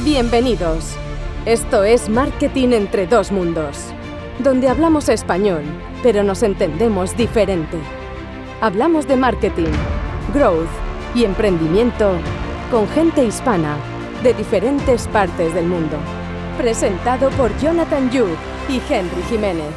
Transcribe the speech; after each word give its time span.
Bienvenidos. 0.00 0.96
Esto 1.46 1.84
es 1.84 2.08
Marketing 2.08 2.70
entre 2.70 3.06
dos 3.06 3.30
mundos, 3.30 3.78
donde 4.40 4.68
hablamos 4.68 5.08
español, 5.08 5.62
pero 6.02 6.24
nos 6.24 6.42
entendemos 6.42 7.16
diferente. 7.16 7.78
Hablamos 8.60 9.06
de 9.06 9.16
marketing, 9.16 9.70
growth 10.34 10.68
y 11.14 11.24
emprendimiento 11.24 12.18
con 12.70 12.88
gente 12.88 13.24
hispana 13.24 13.76
de 14.22 14.34
diferentes 14.34 15.06
partes 15.08 15.54
del 15.54 15.66
mundo. 15.66 15.96
Presentado 16.58 17.30
por 17.30 17.56
Jonathan 17.60 18.10
Yu 18.10 18.26
y 18.68 18.82
Henry 18.92 19.22
Jiménez. 19.30 19.72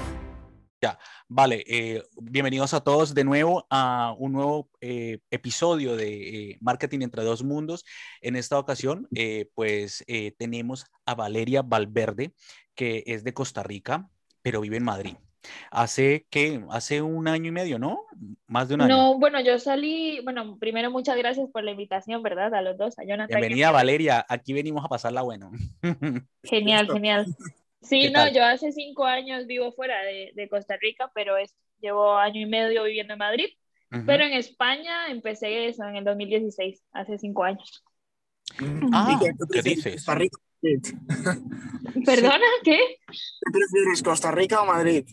Vale, 1.27 1.63
eh, 1.67 2.03
bienvenidos 2.19 2.73
a 2.73 2.81
todos 2.81 3.13
de 3.13 3.23
nuevo 3.23 3.65
a 3.69 4.15
un 4.17 4.33
nuevo 4.33 4.69
eh, 4.81 5.19
episodio 5.31 5.95
de 5.95 6.51
eh, 6.51 6.57
Marketing 6.61 7.01
entre 7.01 7.23
dos 7.23 7.43
mundos. 7.43 7.85
En 8.21 8.35
esta 8.35 8.57
ocasión, 8.57 9.07
pues 9.53 10.05
tenemos 10.37 10.85
a 11.05 11.15
Valeria 11.15 11.61
Valverde, 11.61 12.33
que 12.75 13.03
es 13.07 13.23
de 13.23 13.33
Costa 13.33 13.63
Rica, 13.63 14.09
pero 14.41 14.61
vive 14.61 14.77
en 14.77 14.83
Madrid. 14.83 15.15
Hace 15.71 16.25
que, 16.29 16.61
hace 16.71 17.01
un 17.01 17.27
año 17.27 17.47
y 17.47 17.51
medio, 17.51 17.79
¿no? 17.79 18.01
Más 18.47 18.67
de 18.67 18.75
un 18.75 18.81
año. 18.81 18.95
No, 18.95 19.19
bueno, 19.19 19.39
yo 19.39 19.59
salí, 19.59 20.19
bueno, 20.23 20.57
primero 20.59 20.91
muchas 20.91 21.17
gracias 21.17 21.49
por 21.51 21.63
la 21.63 21.71
invitación, 21.71 22.21
¿verdad? 22.23 22.53
A 22.53 22.61
los 22.61 22.77
dos, 22.77 22.97
a 22.99 23.03
Jonathan. 23.03 23.39
Bienvenida, 23.39 23.71
Valeria, 23.71 24.25
aquí 24.27 24.53
venimos 24.53 24.83
a 24.83 24.89
pasarla 24.89 25.21
bueno. 25.21 25.51
Genial, 26.43 26.87
genial. 26.91 27.27
Sí, 27.87 28.09
no, 28.09 28.27
yo 28.31 28.43
hace 28.43 28.71
cinco 28.71 29.05
años 29.05 29.47
vivo 29.47 29.71
fuera 29.71 30.01
de, 30.01 30.31
de, 30.35 30.49
Costa 30.49 30.75
Rica, 30.79 31.09
pero 31.15 31.37
es, 31.37 31.55
llevo 31.79 32.17
año 32.17 32.41
y 32.41 32.45
medio 32.45 32.83
viviendo 32.83 33.13
en 33.13 33.19
Madrid. 33.19 33.47
Pero 34.05 34.25
en 34.25 34.33
España 34.33 35.07
empecé 35.07 35.69
eso 35.69 35.85
en 35.85 35.95
el 35.95 36.03
2016, 36.03 36.83
hace 36.91 37.17
cinco 37.17 37.45
años. 37.45 37.85
Mm. 38.59 38.89
Ah, 38.93 39.17
¿qué 39.51 39.61
dices? 39.61 39.95
Costa 39.95 40.15
Rica. 40.15 40.37
¿Perdona? 42.05 42.45
¿Qué? 42.63 42.79
¿Qué 43.07 43.51
prefieres, 43.51 44.03
Costa 44.03 44.31
Rica 44.31 44.61
o 44.61 44.65
Madrid? 44.65 45.05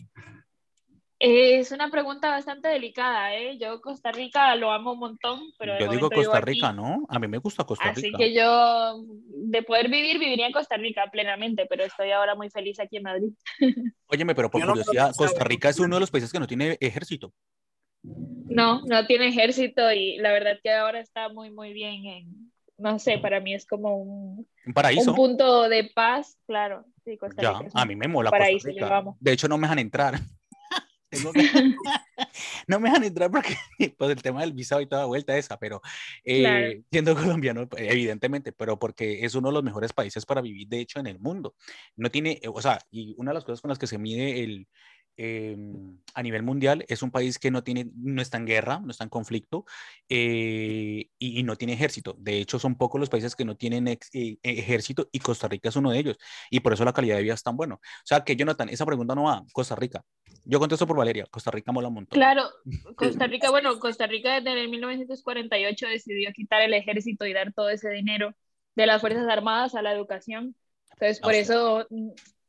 Es 1.27 1.71
una 1.71 1.89
pregunta 1.89 2.29
bastante 2.29 2.67
delicada, 2.67 3.33
¿eh? 3.33 3.57
Yo 3.57 3.81
Costa 3.81 4.11
Rica 4.11 4.55
lo 4.55 4.71
amo 4.71 4.93
un 4.93 4.99
montón, 4.99 5.39
pero... 5.57 5.79
Yo 5.79 5.89
digo 5.89 6.07
Costa 6.07 6.39
Rica, 6.39 6.71
¿no? 6.71 7.03
A 7.09 7.17
mí 7.17 7.27
me 7.27 7.39
gusta 7.39 7.63
Costa 7.63 7.91
Rica. 7.91 8.09
Así 8.09 8.11
que 8.15 8.31
yo, 8.31 9.03
de 9.27 9.63
poder 9.63 9.89
vivir, 9.89 10.19
viviría 10.19 10.45
en 10.45 10.53
Costa 10.53 10.77
Rica 10.77 11.09
plenamente, 11.11 11.65
pero 11.67 11.83
estoy 11.83 12.11
ahora 12.11 12.35
muy 12.35 12.51
feliz 12.51 12.79
aquí 12.79 12.97
en 12.97 13.03
Madrid. 13.03 13.33
Óyeme, 14.05 14.35
pero 14.35 14.51
por 14.51 14.61
curiosidad, 14.61 15.15
Costa 15.17 15.43
Rica 15.43 15.69
es 15.69 15.79
uno 15.79 15.95
de 15.95 16.01
los 16.01 16.11
países 16.11 16.31
que 16.31 16.39
no 16.39 16.45
tiene 16.45 16.77
ejército. 16.79 17.33
No, 18.03 18.81
no 18.85 19.07
tiene 19.07 19.29
ejército 19.29 19.91
y 19.91 20.17
la 20.17 20.31
verdad 20.31 20.59
que 20.61 20.71
ahora 20.71 20.99
está 20.99 21.29
muy, 21.29 21.49
muy 21.49 21.73
bien 21.73 22.05
en... 22.05 22.51
No 22.77 22.99
sé, 22.99 23.17
para 23.17 23.39
mí 23.39 23.55
es 23.55 23.65
como 23.65 23.97
un... 23.97 24.47
Un 24.63 24.73
paraíso. 24.73 25.09
Un 25.09 25.15
punto 25.15 25.67
de 25.69 25.89
paz, 25.95 26.37
claro. 26.45 26.85
Sí, 27.03 27.17
Costa 27.17 27.41
Rica 27.41 27.69
ya, 27.73 27.81
a 27.81 27.85
mí 27.85 27.95
me 27.95 28.07
mola 28.07 28.29
paraíso, 28.29 28.67
Costa 28.67 28.99
Rica. 28.99 29.15
De 29.19 29.31
hecho, 29.31 29.47
no 29.47 29.57
me 29.57 29.63
dejan 29.63 29.79
entrar. 29.79 30.19
no 32.67 32.79
me 32.79 32.89
dejan 32.89 33.03
entrar 33.03 33.31
porque 33.31 33.55
pues, 33.97 34.11
el 34.11 34.21
tema 34.21 34.41
del 34.41 34.53
visado 34.53 34.81
y 34.81 34.87
toda 34.87 35.05
vuelta 35.05 35.37
esa, 35.37 35.57
pero 35.57 35.81
eh, 36.23 36.81
siendo 36.91 37.15
colombiano, 37.15 37.67
evidentemente, 37.77 38.51
pero 38.51 38.77
porque 38.79 39.25
es 39.25 39.35
uno 39.35 39.49
de 39.49 39.53
los 39.53 39.63
mejores 39.63 39.93
países 39.93 40.25
para 40.25 40.41
vivir, 40.41 40.67
de 40.67 40.79
hecho, 40.79 40.99
en 40.99 41.07
el 41.07 41.19
mundo. 41.19 41.55
No 41.95 42.09
tiene, 42.09 42.41
o 42.53 42.61
sea, 42.61 42.79
y 42.91 43.15
una 43.17 43.31
de 43.31 43.35
las 43.35 43.43
cosas 43.45 43.61
con 43.61 43.69
las 43.69 43.79
que 43.79 43.87
se 43.87 43.97
mide 43.97 44.43
el, 44.43 44.67
Em, 45.17 45.97
a 46.13 46.21
nivel 46.21 46.43
mundial 46.43 46.83
es 46.89 47.01
un 47.01 47.09
país 47.09 47.39
que 47.39 47.49
no, 47.49 47.63
tiene, 47.63 47.89
no 47.95 48.21
está 48.21 48.37
en 48.37 48.45
guerra, 48.45 48.79
no 48.79 48.91
está 48.91 49.05
en 49.05 49.09
conflicto 49.09 49.65
eh, 50.09 51.09
y, 51.17 51.43
no 51.43 51.55
tiene 51.55 51.73
ejército. 51.73 52.15
De 52.19 52.39
hecho, 52.39 52.59
son 52.59 52.75
pocos 52.75 52.99
los 52.99 53.09
países 53.09 53.35
que 53.35 53.45
no 53.45 53.55
tienen 53.55 53.87
eh, 53.87 53.99
ejército 54.43 55.07
y 55.11 55.19
Costa 55.19 55.47
Rica 55.47 55.69
es 55.69 55.75
uno 55.75 55.91
de 55.91 55.99
ellos. 55.99 56.17
Y 56.49 56.59
por 56.59 56.73
eso 56.73 56.83
la 56.83 56.93
calidad 56.93 57.15
de 57.15 57.23
vida 57.23 57.33
es 57.33 57.43
tan 57.43 57.55
bueno. 57.55 57.75
O 57.75 58.05
sea, 58.05 58.23
que 58.23 58.35
Jonathan, 58.35 58.69
esa 58.69 58.85
pregunta 58.85 59.15
no 59.15 59.23
va, 59.23 59.43
Costa 59.53 59.75
Rica. 59.75 60.03
Yo 60.43 60.59
contesto 60.59 60.85
por 60.85 60.97
Valeria, 60.97 61.25
Costa 61.31 61.51
Rica 61.51 61.71
mola 61.71 61.87
un 61.87 61.95
montón. 61.95 62.15
Claro, 62.15 62.43
Costa 62.95 63.27
Rica, 63.27 63.49
bueno, 63.49 63.79
Costa 63.79 64.07
Rica 64.07 64.41
desde 64.41 64.61
el 64.61 64.69
1948 64.69 65.87
decidió 65.87 66.31
quitar 66.33 66.61
el 66.61 66.73
ejército 66.73 67.25
y 67.25 67.33
dar 67.33 67.53
todo 67.53 67.69
ese 67.69 67.89
dinero 67.89 68.35
de 68.75 68.85
las 68.85 68.99
Fuerzas 68.99 69.27
Armadas 69.29 69.75
a 69.75 69.81
la 69.81 69.93
educación. 69.93 70.55
Entonces, 70.91 71.19
por 71.19 71.33
eso 71.33 71.87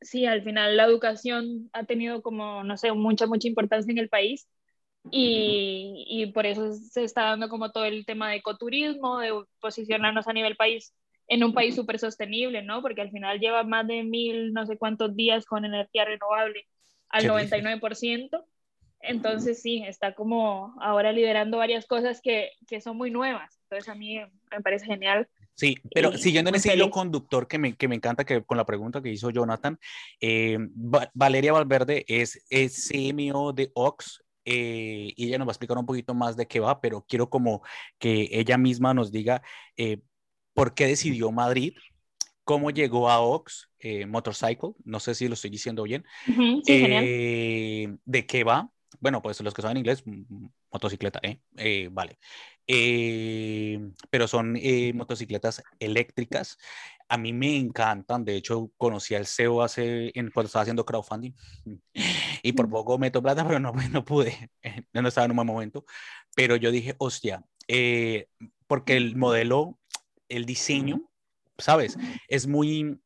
sí, 0.01 0.27
al 0.27 0.43
final 0.43 0.77
la 0.77 0.85
educación 0.85 1.71
ha 1.73 1.85
tenido 1.85 2.23
como, 2.23 2.65
no 2.65 2.77
sé, 2.77 2.93
mucha, 2.93 3.27
mucha 3.27 3.49
importancia 3.49 3.91
en 3.93 3.99
el 3.99 4.09
país 4.09 4.49
y, 5.11 6.05
y, 6.09 6.27
por 6.33 6.47
eso 6.47 6.73
se 6.75 7.05
está 7.05 7.23
dando 7.25 7.49
como 7.49 7.71
todo 7.71 7.85
el 7.85 8.05
tema 8.05 8.31
de 8.31 8.37
ecoturismo, 8.37 9.21
de 9.21 9.33
posicionarnos 9.61 10.27
a 10.27 10.33
nivel 10.33 10.57
país 10.57 10.95
en 11.29 11.45
un 11.45 11.53
país 11.55 11.75
súper 11.75 11.99
sostenible, 11.99 12.63
¿no? 12.63 12.83
Porque 12.83 13.03
al 13.03 13.11
final 13.11 13.39
lleva 13.39 13.63
más 13.63 13.87
de 13.87 14.03
mil, 14.03 14.53
no 14.53 14.67
sé 14.67 14.79
cuántos 14.79 15.15
días 15.17 15.45
con 15.45 15.65
energía 15.65 16.05
renovable 16.05 16.67
al 17.09 17.27
99%. 17.27 18.45
Entonces 19.01 19.61
sí, 19.61 19.85
está 19.87 20.15
como 20.15 20.75
ahora 20.81 21.13
liderando 21.13 21.59
varias 21.59 21.87
cosas 21.87 22.21
que, 22.21 22.51
que 22.67 22.81
son 22.81 22.97
muy 22.97 23.11
nuevas. 23.11 23.61
Entonces 23.65 23.89
a 23.89 23.95
mí 23.95 24.19
me 24.51 24.61
parece 24.63 24.87
genial 24.87 25.29
Sí, 25.57 25.79
pero 25.95 26.13
siguiendo 26.19 26.51
en 26.51 26.57
ese 26.57 26.75
hilo 26.75 26.91
conductor 26.91 27.49
que 27.49 27.59
me, 27.59 27.77
que 27.77 27.89
me 27.89 27.95
encanta 27.95 28.27
que 28.27 28.45
con 28.45 28.59
la 28.59 28.67
pregunta 28.67 29.01
que 29.01 29.11
hizo 29.11 29.31
Jonathan, 29.31 29.81
eh, 30.21 30.59
Valeria 31.15 31.55
Valverde 31.55 32.05
es, 32.09 32.45
es 32.51 32.89
CMO 32.89 33.55
de 33.55 33.73
Ox, 33.75 34.23
eh, 34.45 35.15
y 35.17 35.27
ella 35.27 35.39
nos 35.39 35.49
va 35.49 35.53
a 35.53 35.55
explicar 35.55 35.79
un 35.79 35.87
poquito 35.87 36.13
más 36.13 36.37
de 36.37 36.47
qué 36.47 36.61
va, 36.61 36.83
pero 36.83 37.07
quiero 37.09 37.31
como 37.31 37.63
que 37.99 38.29
ella 38.33 38.59
misma 38.59 38.93
nos 38.93 39.11
diga 39.11 39.41
eh, 39.79 40.03
por 40.53 40.75
qué 40.75 40.87
decidió 40.87 41.33
Madrid, 41.33 41.73
cómo 42.45 42.71
llegó 42.71 43.09
a 43.09 43.21
Ox 43.21 43.71
Motorcycle, 44.09 44.73
no 44.85 45.01
sé 45.01 45.15
si 45.15 45.27
lo 45.27 45.35
estoy 45.35 45.49
diciendo 45.49 45.85
bien, 45.85 46.05
de 46.27 48.27
qué 48.27 48.45
va. 48.45 48.71
Bueno, 49.01 49.23
pues 49.23 49.41
los 49.41 49.55
que 49.55 49.63
saben 49.63 49.79
inglés, 49.79 50.05
motocicleta, 50.71 51.21
¿eh? 51.23 51.89
vale. 51.91 52.19
Eh, 52.69 53.79
pero 54.11 54.27
son 54.27 54.57
eh, 54.57 54.93
motocicletas 54.93 55.63
eléctricas. 55.79 56.59
A 57.09 57.17
mí 57.17 57.33
me 57.33 57.57
encantan, 57.57 58.25
de 58.25 58.35
hecho 58.35 58.73
conocí 58.77 59.15
al 59.15 59.27
CEO 59.27 59.63
hace, 59.63 60.11
en, 60.19 60.31
cuando 60.31 60.49
estaba 60.49 60.63
haciendo 60.63 60.85
crowdfunding 60.85 61.33
y 62.43 62.53
por 62.53 62.69
poco 62.69 62.99
meto 62.99 63.23
plata, 63.23 63.45
pero 63.47 63.61
no, 63.61 63.73
no 63.73 64.05
pude, 64.05 64.51
no 64.93 65.09
estaba 65.09 65.27
en 65.27 65.31
un 65.33 65.37
buen 65.37 65.47
momento, 65.47 65.85
pero 66.35 66.57
yo 66.57 66.71
dije, 66.71 66.97
hostia, 66.99 67.45
eh, 67.69 68.29
porque 68.67 68.97
el 68.97 69.15
modelo, 69.17 69.79
el 70.29 70.45
diseño, 70.45 71.09
¿sabes? 71.59 71.97
Es 72.29 72.49
muy, 72.49 73.01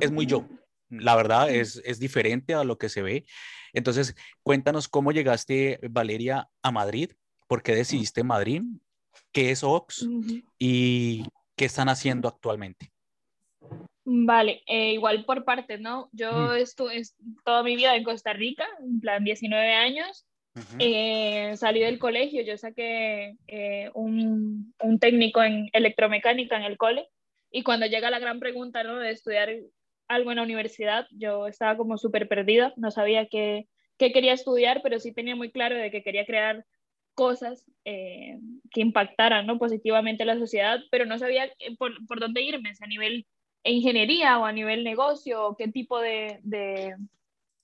es 0.00 0.10
muy 0.12 0.26
yo, 0.26 0.46
la 0.90 1.16
verdad 1.16 1.50
es, 1.50 1.80
es 1.86 1.98
diferente 1.98 2.52
a 2.54 2.64
lo 2.64 2.76
que 2.76 2.90
se 2.90 3.00
ve. 3.00 3.24
Entonces, 3.72 4.14
cuéntanos 4.42 4.88
cómo 4.88 5.12
llegaste, 5.12 5.80
Valeria, 5.90 6.50
a 6.62 6.70
Madrid 6.70 7.12
¿Por 7.46 7.62
qué 7.62 7.74
decidiste 7.74 8.24
Madrid? 8.24 8.62
¿Qué 9.32 9.50
es 9.50 9.62
Ox? 9.64 10.06
¿Y 10.58 11.24
qué 11.56 11.64
están 11.64 11.88
haciendo 11.88 12.28
actualmente? 12.28 12.92
Vale, 14.04 14.62
eh, 14.66 14.92
igual 14.92 15.24
por 15.24 15.44
partes, 15.44 15.80
¿no? 15.80 16.08
Yo 16.12 16.54
estuve 16.54 17.02
toda 17.44 17.62
mi 17.62 17.76
vida 17.76 17.94
en 17.94 18.04
Costa 18.04 18.32
Rica, 18.32 18.66
en 18.80 19.00
plan 19.00 19.24
19 19.24 19.72
años. 19.74 20.26
Eh, 20.78 21.56
salí 21.56 21.80
del 21.80 21.98
colegio, 21.98 22.42
yo 22.42 22.58
saqué 22.58 23.36
eh, 23.46 23.90
un, 23.94 24.74
un, 24.82 24.98
técnico 24.98 25.42
en 25.42 25.70
electromecánica 25.72 26.56
en 26.56 26.64
el 26.64 26.76
cole 26.76 27.08
y 27.50 27.62
cuando 27.62 27.86
llega 27.86 28.10
la 28.10 28.18
gran 28.18 28.38
pregunta 28.38 28.84
¿no? 28.84 28.98
de 28.98 29.12
estudiar 29.12 29.48
algo 30.08 30.30
en 30.30 30.36
la 30.36 30.42
universidad, 30.42 31.06
yo 31.10 31.46
estaba 31.46 31.78
como 31.78 31.96
súper 31.96 32.28
perdida, 32.28 32.74
no 32.76 32.90
sabía 32.90 33.28
qué, 33.28 33.66
qué, 33.96 34.12
quería 34.12 34.34
estudiar, 34.34 34.80
pero 34.82 34.98
sí 34.98 35.14
tenía 35.14 35.36
muy 35.36 35.50
claro 35.50 35.76
de 35.76 35.90
que 35.90 36.02
quería 36.02 36.26
crear 36.26 36.66
cosas 37.14 37.64
eh, 37.84 38.38
que 38.70 38.80
impactaran 38.80 39.46
¿no? 39.46 39.58
positivamente 39.58 40.24
la 40.24 40.38
sociedad, 40.38 40.80
pero 40.90 41.04
no 41.04 41.18
sabía 41.18 41.46
eh, 41.58 41.76
por, 41.76 41.92
por, 42.06 42.20
dónde 42.20 42.42
irme, 42.42 42.72
a 42.80 42.86
nivel 42.86 43.26
ingeniería 43.64 44.38
o 44.38 44.44
a 44.44 44.52
nivel 44.52 44.84
negocio, 44.84 45.46
o 45.46 45.56
qué 45.56 45.68
tipo 45.68 46.00
de, 46.00 46.40
de, 46.42 46.96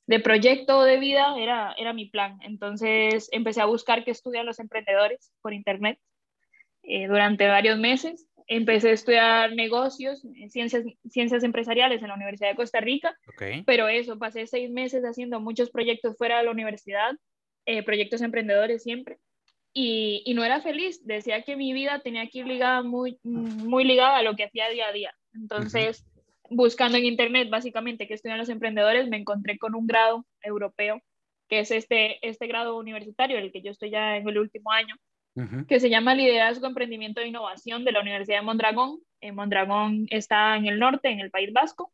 de, 0.07 0.21
proyecto 0.21 0.83
de 0.83 0.99
vida 0.99 1.37
era, 1.39 1.75
era 1.79 1.93
mi 1.93 2.07
plan. 2.07 2.39
Entonces 2.43 3.29
empecé 3.33 3.61
a 3.61 3.67
buscar 3.67 4.05
qué 4.05 4.11
estudian 4.11 4.47
los 4.47 4.61
emprendedores 4.61 5.33
por 5.41 5.53
internet 5.53 5.99
eh, 6.83 7.07
durante 7.09 7.49
varios 7.49 7.79
meses. 7.79 8.27
Empecé 8.47 8.91
a 8.91 8.93
estudiar 8.93 9.55
negocios, 9.55 10.25
ciencias, 10.49 10.85
ciencias 11.11 11.43
empresariales 11.43 12.01
en 12.01 12.09
la 12.09 12.15
Universidad 12.15 12.49
de 12.49 12.57
Costa 12.57 12.81
Rica, 12.81 13.15
pero 13.67 13.89
eso, 13.89 14.19
pasé 14.19 14.47
seis 14.47 14.71
meses 14.71 15.05
haciendo 15.05 15.39
muchos 15.39 15.71
proyectos 15.71 16.17
fuera 16.17 16.39
de 16.39 16.45
la 16.45 16.51
universidad, 16.51 17.15
proyectos 17.85 18.23
emprendedores 18.23 18.83
siempre 18.83 19.19
y, 19.81 20.35
no 20.35 20.45
era 20.45 20.61
feliz. 20.61 21.05
Decía 21.07 21.43
que 21.43 21.57
mi 21.57 21.73
vida 21.73 22.01
tenía 22.01 22.29
que 22.29 22.41
ir 22.41 22.47
ligada 22.47 22.83
muy, 22.83 23.19
muy 23.23 23.85
ligada 23.85 24.19
a 24.19 24.23
lo 24.23 24.35
que 24.35 24.45
hacía 24.45 24.69
día 24.71 24.89
a 24.89 24.93
día. 24.93 25.15
Entonces, 25.35 26.05
buscando 26.51 26.99
en 26.99 27.05
internet 27.05 27.49
básicamente 27.49 28.09
qué 28.09 28.15
estudian 28.15 28.39
los 28.39 28.49
emprendedores, 28.49 29.09
me 29.09 29.19
encontré 29.19 29.59
con 29.59 29.77
un 29.77 29.87
grado 29.87 30.27
europeo, 30.43 31.01
que 31.49 31.61
es 31.61 31.71
este, 31.71 32.27
este 32.27 32.49
grado 32.49 32.77
universitario, 32.77 33.39
el 33.39 33.53
que 33.53 33.63
yo 33.63 33.71
estoy 33.71 33.91
ya 33.91 34.17
en 34.17 34.29
el 34.29 34.39
último 34.39 34.73
año, 34.73 34.97
que 35.69 35.79
se 35.79 35.89
llama 35.89 36.17
Liderazgo, 36.17 36.67
Emprendimiento 36.67 37.21
e 37.21 37.29
Innovación 37.29 37.85
de 37.85 37.93
la 37.93 38.01
Universidad 38.01 38.39
de 38.39 38.45
Mondragón. 38.45 38.99
En 39.21 39.37
Mondragón 39.37 40.09
está 40.11 40.57
en 40.57 40.67
el 40.67 40.81
norte, 40.81 41.11
en 41.11 41.21
el 41.21 41.31
País 41.31 41.53
Vasco, 41.53 41.93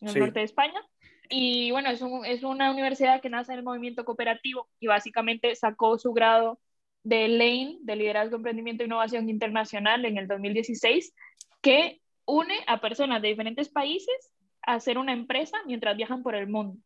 en 0.00 0.08
el 0.08 0.18
norte 0.18 0.38
de 0.38 0.46
España. 0.46 0.80
Y 1.28 1.70
bueno, 1.72 1.90
es, 1.90 2.02
es 2.26 2.42
una 2.42 2.70
universidad 2.70 3.20
que 3.20 3.28
nace 3.28 3.52
en 3.52 3.58
el 3.58 3.64
movimiento 3.64 4.06
cooperativo 4.06 4.70
y 4.80 4.86
básicamente 4.86 5.54
sacó 5.56 5.98
su 5.98 6.14
grado 6.14 6.58
de 7.06 7.28
Lane, 7.28 7.78
de 7.82 7.94
Liderazgo, 7.94 8.34
Emprendimiento 8.34 8.82
e 8.82 8.86
Innovación 8.86 9.30
Internacional 9.30 10.04
en 10.04 10.18
el 10.18 10.26
2016, 10.26 11.14
que 11.62 12.00
une 12.24 12.56
a 12.66 12.80
personas 12.80 13.22
de 13.22 13.28
diferentes 13.28 13.68
países 13.68 14.32
a 14.66 14.74
hacer 14.74 14.98
una 14.98 15.12
empresa 15.12 15.56
mientras 15.66 15.96
viajan 15.96 16.24
por 16.24 16.34
el 16.34 16.48
mundo. 16.48 16.76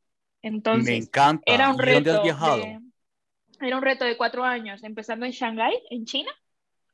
Entonces, 0.42 0.90
Me 0.90 0.96
encanta. 0.96 1.42
Era 1.46 1.70
un 1.70 1.78
reto 1.78 1.94
¿Dónde 1.94 2.10
has 2.10 2.22
viajado? 2.22 2.56
De, 2.58 2.80
era 3.62 3.76
un 3.76 3.82
reto 3.82 4.04
de 4.04 4.18
cuatro 4.18 4.44
años, 4.44 4.84
empezando 4.84 5.24
en 5.24 5.32
Shanghái, 5.32 5.82
en 5.88 6.04
China, 6.04 6.30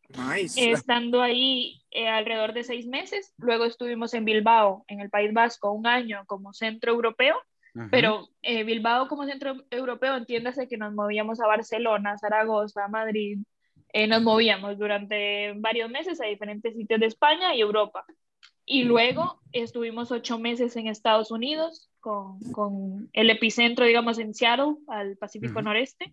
Nice. 0.09 0.71
estando 0.71 1.21
ahí 1.21 1.83
eh, 1.91 2.07
alrededor 2.07 2.53
de 2.53 2.63
seis 2.63 2.87
meses. 2.87 3.35
Luego 3.39 3.65
estuvimos 3.65 4.15
en 4.15 4.25
Bilbao, 4.25 4.85
en 4.87 5.01
el 5.01 5.11
País 5.11 5.33
Vasco, 5.33 5.73
un 5.73 5.89
año 5.89 6.23
como 6.27 6.53
centro 6.53 6.93
europeo. 6.93 7.37
Pero 7.91 8.29
eh, 8.43 8.65
Bilbao 8.65 9.09
como 9.09 9.27
centro 9.27 9.65
europeo, 9.71 10.17
entiéndase 10.17 10.69
que 10.69 10.77
nos 10.77 10.95
movíamos 10.95 11.41
a 11.41 11.47
Barcelona, 11.47 12.19
Zaragoza, 12.19 12.89
Madrid. 12.89 13.39
Eh, 13.93 14.07
nos 14.07 14.23
movíamos 14.23 14.79
durante 14.79 15.53
varios 15.57 15.91
meses 15.91 16.21
a 16.21 16.27
diferentes 16.27 16.75
sitios 16.75 17.01
de 17.01 17.07
España 17.07 17.55
y 17.55 17.61
Europa. 17.61 18.05
Y 18.65 18.83
luego 18.83 19.41
estuvimos 19.53 20.11
ocho 20.11 20.39
meses 20.39 20.75
en 20.77 20.89
Estados 20.89 21.31
Unidos, 21.31 21.89
con, 22.01 22.41
con 22.53 23.09
el 23.13 23.31
epicentro, 23.31 23.85
digamos, 23.85 24.19
en 24.19 24.35
Seattle, 24.35 24.75
al 24.89 25.17
Pacífico. 25.17 25.63
Noreste 25.63 26.13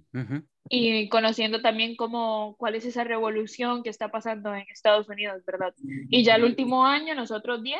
y 0.69 1.09
conociendo 1.09 1.61
también 1.61 1.95
cómo, 1.95 2.55
cuál 2.57 2.75
es 2.75 2.85
esa 2.85 3.03
revolución 3.03 3.83
que 3.83 3.89
está 3.89 4.09
pasando 4.09 4.53
en 4.55 4.65
Estados 4.71 5.09
Unidos, 5.09 5.43
¿verdad? 5.45 5.73
Y 6.09 6.23
ya 6.23 6.35
el 6.35 6.45
último 6.45 6.85
año, 6.85 7.15
nosotros 7.15 7.61
10, 7.61 7.79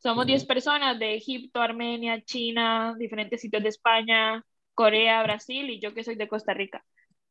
somos 0.00 0.26
10 0.26 0.44
personas 0.46 0.98
de 0.98 1.14
Egipto, 1.14 1.60
Armenia, 1.60 2.22
China, 2.24 2.94
diferentes 2.98 3.40
sitios 3.40 3.62
de 3.62 3.68
España, 3.68 4.44
Corea, 4.74 5.22
Brasil 5.22 5.70
y 5.70 5.80
yo 5.80 5.94
que 5.94 6.04
soy 6.04 6.16
de 6.16 6.28
Costa 6.28 6.54
Rica. 6.54 6.84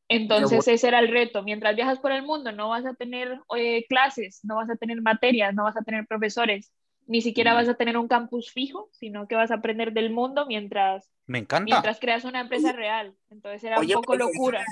Entonces 0.07 0.67
ese 0.67 0.87
era 0.87 0.99
el 0.99 1.09
reto. 1.09 1.43
Mientras 1.43 1.75
viajas 1.75 1.99
por 1.99 2.11
el 2.11 2.23
mundo 2.23 2.51
no 2.51 2.69
vas 2.69 2.85
a 2.85 2.93
tener 2.93 3.39
eh, 3.55 3.85
clases, 3.87 4.39
no 4.43 4.55
vas 4.55 4.69
a 4.69 4.75
tener 4.75 5.01
materias, 5.01 5.53
no 5.53 5.63
vas 5.63 5.77
a 5.77 5.83
tener 5.83 6.05
profesores, 6.07 6.71
ni 7.07 7.21
siquiera 7.21 7.53
vas 7.53 7.67
a 7.67 7.73
tener 7.73 7.97
un 7.97 8.07
campus 8.07 8.51
fijo, 8.51 8.89
sino 8.91 9.27
que 9.27 9.35
vas 9.35 9.51
a 9.51 9.55
aprender 9.55 9.93
del 9.93 10.11
mundo 10.11 10.45
mientras, 10.45 11.09
Me 11.25 11.39
encanta. 11.39 11.65
mientras 11.65 11.99
creas 11.99 12.23
una 12.23 12.41
empresa 12.41 12.71
real. 12.71 13.15
Entonces 13.29 13.63
era 13.63 13.79
Oye, 13.79 13.95
un 13.95 14.01
poco 14.01 14.15
locura. 14.15 14.63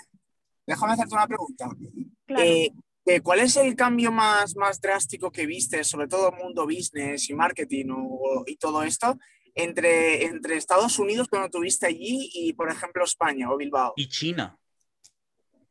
Déjame 0.68 0.94
hacerte 0.94 1.16
una 1.16 1.28
pregunta. 1.28 1.70
Claro. 2.26 2.44
Eh, 2.44 2.72
¿Cuál 3.24 3.40
es 3.40 3.56
el 3.56 3.76
cambio 3.76 4.12
más, 4.12 4.56
más 4.56 4.82
drástico 4.82 5.32
que 5.32 5.46
viste, 5.46 5.84
sobre 5.84 6.08
todo 6.08 6.32
mundo 6.34 6.66
business 6.66 7.30
y 7.30 7.34
marketing 7.34 7.86
o- 7.92 8.44
y 8.46 8.58
todo 8.58 8.84
esto, 8.84 9.18
entre, 9.56 10.26
entre 10.26 10.58
Estados 10.58 11.00
Unidos 11.00 11.28
cuando 11.30 11.50
tuviste 11.50 11.88
allí 11.88 12.30
y, 12.34 12.54
por 12.54 12.70
ejemplo, 12.70 13.04
España 13.06 13.50
o 13.50 13.58
Bilbao? 13.58 13.94
Y 13.96 14.10
China. 14.10 14.58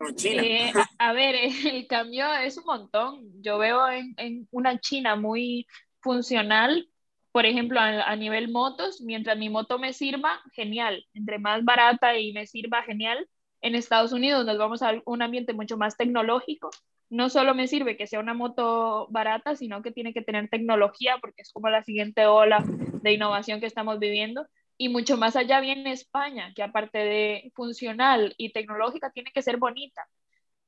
O 0.01 0.11
China. 0.13 0.43
Eh, 0.45 0.73
a, 0.99 1.11
a 1.11 1.13
ver, 1.13 1.35
el 1.73 1.87
cambio 1.87 2.33
es 2.35 2.57
un 2.57 2.65
montón. 2.65 3.43
Yo 3.43 3.59
veo 3.59 3.87
en, 3.89 4.15
en 4.17 4.49
una 4.51 4.81
China 4.81 5.15
muy 5.17 5.67
funcional, 6.01 6.89
por 7.33 7.45
ejemplo, 7.45 7.81
a, 7.81 8.03
a 8.03 8.17
nivel 8.17 8.51
motos, 8.51 9.01
mientras 9.03 9.37
mi 9.37 9.51
moto 9.51 9.79
me 9.79 9.93
sirva, 9.93 10.41
genial. 10.55 11.05
Entre 11.13 11.39
más 11.39 11.63
barata 11.65 12.19
y 12.19 12.33
me 12.33 12.47
sirva, 12.47 12.83
genial. 12.83 13.29
En 13.61 13.75
Estados 13.75 14.13
Unidos 14.13 14.47
nos 14.47 14.57
vamos 14.59 14.83
a 14.83 14.95
un 15.05 15.21
ambiente 15.23 15.53
mucho 15.53 15.77
más 15.77 15.97
tecnológico. 15.97 16.71
No 17.09 17.29
solo 17.29 17.55
me 17.55 17.69
sirve 17.69 17.97
que 17.97 18.07
sea 18.07 18.21
una 18.21 18.35
moto 18.35 19.07
barata, 19.11 19.55
sino 19.55 19.83
que 19.83 19.93
tiene 19.93 20.13
que 20.13 20.23
tener 20.23 20.49
tecnología, 20.49 21.19
porque 21.21 21.43
es 21.43 21.53
como 21.53 21.69
la 21.69 21.83
siguiente 21.83 22.27
ola 22.27 22.65
de 22.67 23.13
innovación 23.13 23.61
que 23.61 23.67
estamos 23.67 23.99
viviendo. 23.99 24.47
Y 24.79 24.89
mucho 24.89 25.17
más 25.17 25.37
allá 25.37 25.61
viene 25.61 25.93
España, 25.93 26.53
que 26.55 26.63
aparte 26.63 26.99
de 26.99 27.53
funcional 27.55 28.35
y 28.37 28.53
tecnológica, 28.53 29.11
tiene 29.11 29.31
que 29.33 29.43
ser 29.43 29.57
bonita. 29.57 30.07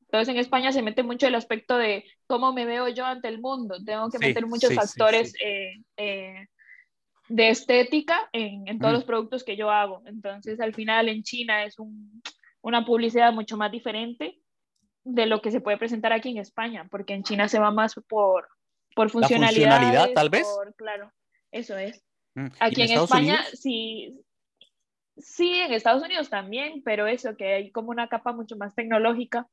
Entonces 0.02 0.28
en 0.28 0.38
España 0.40 0.72
se 0.72 0.80
mete 0.82 1.02
mucho 1.02 1.26
el 1.26 1.34
aspecto 1.34 1.76
de 1.76 2.04
cómo 2.26 2.52
me 2.52 2.64
veo 2.64 2.88
yo 2.88 3.04
ante 3.04 3.28
el 3.28 3.40
mundo. 3.40 3.76
Tengo 3.84 4.08
que 4.10 4.18
Sí, 4.18 4.24
meter 4.24 4.46
muchos 4.46 4.70
sí, 4.70 4.76
factores 4.76 5.32
sí. 5.32 5.38
eh, 5.44 5.72
eh, 5.98 6.46
de 7.28 7.48
estética 7.50 8.28
en, 8.32 8.66
en 8.68 8.78
todos 8.78 8.92
Mm. 8.92 8.96
los 8.96 9.04
productos 9.04 9.44
que 9.44 9.56
yo 9.56 9.70
hago. 9.70 10.02
Entonces 10.06 10.60
al 10.60 10.72
final 10.74 11.08
en 11.08 11.22
China 11.22 11.64
es 11.64 11.78
un- 11.78 12.22
una 12.62 12.84
publicidad 12.86 13.32
mucho 13.32 13.56
más 13.58 13.70
diferente 13.70 14.38
de 15.10 15.26
lo 15.26 15.40
que 15.40 15.50
se 15.50 15.60
puede 15.60 15.78
presentar 15.78 16.12
aquí 16.12 16.30
en 16.30 16.38
España, 16.38 16.86
porque 16.90 17.14
en 17.14 17.22
China 17.22 17.48
se 17.48 17.58
va 17.58 17.70
más 17.70 17.94
por, 18.08 18.48
por 18.94 19.10
funcionalidad. 19.10 19.70
funcionalidad, 19.70 20.12
tal 20.14 20.28
vez? 20.28 20.46
claro, 20.76 21.12
eso 21.50 21.76
es. 21.78 22.04
Mm. 22.34 22.46
¿Y 22.46 22.50
Aquí 22.60 22.82
en, 22.82 22.90
España 22.90 23.34
Unidos? 23.40 23.50
sí, 23.54 24.20
sí, 25.16 25.54
en 25.54 25.72
Estados 25.72 26.02
Unidos 26.02 26.28
también, 26.28 26.82
pero 26.84 27.06
eso, 27.06 27.36
que 27.36 27.54
hay 27.54 27.70
como 27.70 27.90
una 27.90 28.08
capa 28.08 28.32
mucho 28.32 28.56
más 28.56 28.74
tecnológica 28.74 29.46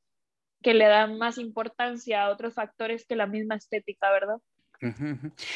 que 0.62 0.74
le 0.74 0.84
da 0.86 1.06
más 1.06 1.38
importancia 1.38 2.24
a 2.24 2.30
otros 2.30 2.54
factores 2.54 3.06
que 3.06 3.16
la 3.16 3.26
misma 3.26 3.54
estética, 3.56 4.10
¿verdad? 4.10 4.36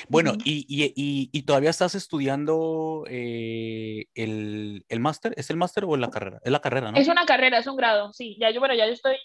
Bueno, 0.09 0.33
y, 0.45 0.65
y- 0.67 0.93
y- 0.97 1.29
y 1.31 1.43
todavía 1.43 1.69
estás 1.69 1.95
estudiando 1.95 3.05
eh, 3.07 4.07
el, 4.15 4.85
el 4.89 5.01
máster? 5.01 5.35
¿Es 5.37 5.51
el 5.51 5.59
máster 5.59 5.85
o 5.85 5.95
es 5.95 6.01
la 6.01 6.09
carrera? 6.09 6.41
Es 6.43 6.51
la 6.51 6.61
carrera, 6.61 6.91
¿no? 6.91 6.97
Es 6.97 7.07
una 7.07 7.27
carrera, 7.27 7.59
es 7.59 7.67
un 7.67 7.77
grado, 7.77 8.15
sí. 8.15 8.39
Ya 8.41 8.51
yo, 8.51 8.61
bueno, 8.61 8.75
ya 8.75 8.87
yo 8.87 8.93
estoy, 8.93 9.17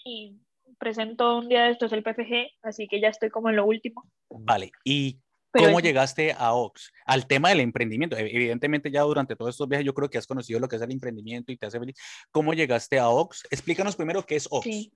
presento 0.78 1.36
un 1.38 1.48
día 1.48 1.64
de 1.64 1.70
estos 1.72 1.92
el 1.92 2.02
PFG, 2.02 2.48
así 2.62 2.86
que 2.88 3.00
ya 3.00 3.08
estoy 3.08 3.30
como 3.30 3.50
en 3.50 3.56
lo 3.56 3.66
último. 3.66 4.04
Vale, 4.30 4.70
¿y 4.84 5.18
Pero 5.52 5.66
cómo 5.66 5.80
llegaste 5.80 6.32
a 6.36 6.52
Ox? 6.54 6.92
Al 7.06 7.26
tema 7.26 7.48
del 7.50 7.60
emprendimiento. 7.60 8.16
E- 8.16 8.34
Evidentemente 8.34 8.90
ya 8.90 9.02
durante 9.02 9.36
todos 9.36 9.54
estos 9.54 9.68
viajes 9.68 9.86
yo 9.86 9.94
creo 9.94 10.08
que 10.10 10.18
has 10.18 10.26
conocido 10.26 10.60
lo 10.60 10.68
que 10.68 10.76
es 10.76 10.82
el 10.82 10.90
emprendimiento 10.92 11.52
y 11.52 11.56
te 11.56 11.66
hace 11.66 11.78
feliz. 11.78 11.96
¿Cómo 12.30 12.52
llegaste 12.54 12.98
a 12.98 13.08
Ox? 13.08 13.46
Explícanos 13.50 13.96
primero 13.96 14.24
qué 14.24 14.36
es 14.36 14.46
Ox, 14.50 14.64
Sí. 14.64 14.92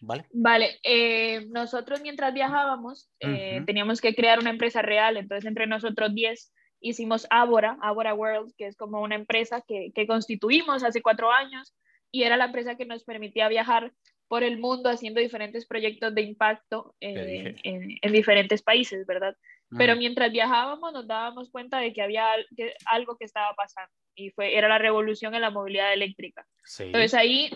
¿vale? 0.00 0.26
Vale, 0.32 0.78
eh, 0.82 1.46
nosotros 1.50 2.00
mientras 2.02 2.34
viajábamos 2.34 3.08
eh, 3.20 3.62
teníamos 3.66 4.00
que 4.00 4.14
crear 4.14 4.38
una 4.38 4.50
empresa 4.50 4.82
real, 4.82 5.16
entonces 5.16 5.46
entre 5.46 5.66
nosotros 5.66 6.14
10 6.14 6.52
hicimos 6.80 7.26
Ábora, 7.30 7.76
Ábora 7.82 8.14
World, 8.14 8.52
que 8.56 8.66
es 8.66 8.76
como 8.76 9.02
una 9.02 9.14
empresa 9.14 9.62
que, 9.66 9.90
que 9.94 10.06
constituimos 10.06 10.82
hace 10.82 11.02
cuatro 11.02 11.30
años 11.30 11.74
y 12.10 12.22
era 12.24 12.36
la 12.36 12.46
empresa 12.46 12.76
que 12.76 12.86
nos 12.86 13.04
permitía 13.04 13.48
viajar 13.48 13.92
por 14.30 14.44
el 14.44 14.58
mundo 14.58 14.88
haciendo 14.88 15.20
diferentes 15.20 15.66
proyectos 15.66 16.14
de 16.14 16.22
impacto 16.22 16.94
dije. 17.00 17.56
en, 17.64 17.98
en 18.00 18.12
diferentes 18.12 18.62
países, 18.62 19.04
¿verdad? 19.04 19.36
Pero 19.76 19.96
mientras 19.96 20.30
viajábamos 20.30 20.92
nos 20.92 21.04
dábamos 21.08 21.50
cuenta 21.50 21.80
de 21.80 21.92
que 21.92 22.00
había 22.00 22.28
que- 22.56 22.74
algo 22.86 23.16
que 23.16 23.24
estaba 23.24 23.52
pasando 23.56 23.90
y 24.14 24.30
fue, 24.30 24.56
era 24.56 24.68
la 24.68 24.78
revolución 24.78 25.34
en 25.34 25.40
la 25.40 25.50
movilidad 25.50 25.92
eléctrica. 25.92 26.46
sí. 26.62 26.84
Entonces 26.84 27.14
ahí 27.14 27.50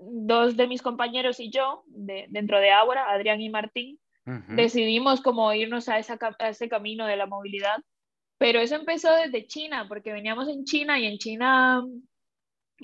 dos 0.00 0.56
de 0.56 0.66
mis 0.66 0.82
compañeros 0.82 1.38
y 1.38 1.48
yo, 1.50 1.84
de, 1.86 2.26
dentro 2.28 2.58
de 2.58 2.72
Ágora, 2.72 3.08
Adrián 3.08 3.40
y 3.40 3.48
Martín, 3.48 4.00
Ujú. 4.26 4.56
decidimos 4.56 5.20
como 5.20 5.52
irnos 5.54 5.88
a, 5.88 6.00
esa, 6.00 6.18
a 6.40 6.48
ese 6.48 6.68
camino 6.68 7.06
de 7.06 7.16
la 7.16 7.26
movilidad. 7.26 7.78
Pero 8.38 8.58
eso 8.58 8.74
empezó 8.74 9.14
desde 9.14 9.46
China, 9.46 9.86
porque 9.86 10.12
veníamos 10.12 10.48
en 10.48 10.64
China 10.64 10.98
y 10.98 11.06
en 11.06 11.18
China 11.18 11.84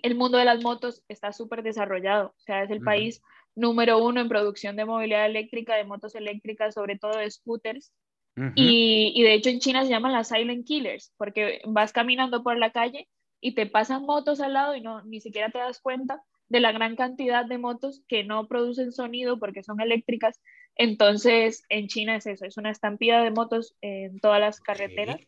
el 0.03 0.15
mundo 0.15 0.39
de 0.39 0.45
las 0.45 0.63
motos 0.63 1.05
está 1.09 1.33
súper 1.33 1.63
desarrollado. 1.63 2.29
O 2.29 2.41
sea, 2.41 2.63
es 2.63 2.71
el 2.71 2.79
Ujú. 2.79 2.87
país 2.87 3.23
número 3.55 4.03
uno 4.03 4.21
en 4.21 4.29
producción 4.29 4.77
de 4.77 4.85
movilidad 4.85 5.27
eléctrica, 5.27 5.77
de 5.77 5.85
motos 5.85 6.15
eléctricas, 6.15 6.75
sobre 6.75 6.99
todo 6.99 7.19
de 7.19 7.31
scooters. 7.31 7.93
Ujú. 8.37 8.53
Y, 8.55 9.13
y 9.15 9.23
de 9.23 9.35
hecho 9.35 9.51
en 9.51 9.61
China 9.61 9.83
se 9.85 9.91
llaman 9.91 10.13
las 10.13 10.29
silent 10.29 10.67
killers, 10.67 11.13
porque 11.17 11.61
vas 11.67 11.93
caminando 11.93 12.43
por 12.43 12.59
la 12.59 12.73
calle 12.73 13.09
y 13.41 13.55
te 13.55 13.67
pasan 13.67 14.05
motos 14.05 14.41
al 14.41 14.55
lado 14.55 14.75
y 14.77 14.81
no 14.81 15.03
ni 15.03 15.21
siquiera 15.21 15.51
te 15.51 15.59
das 15.59 15.81
cuenta 15.81 16.23
de 16.49 16.61
la 16.61 16.73
gran 16.73 16.97
cantidad 16.97 17.45
de 17.45 17.59
motos 17.59 18.03
que 18.09 18.25
no 18.25 18.47
producen 18.47 18.93
sonido 18.93 19.39
porque 19.39 19.63
son 19.63 19.81
eléctricas. 19.81 20.41
Entonces 20.77 21.65
en 21.69 21.89
China 21.89 22.17
es 22.17 22.27
eso, 22.27 22.47
es 22.47 22.57
una 22.57 22.71
estampida 22.71 23.23
de 23.23 23.31
motos 23.31 23.75
en 23.81 24.19
todas 24.21 24.41
las 24.41 24.61
carreteras. 24.61 25.21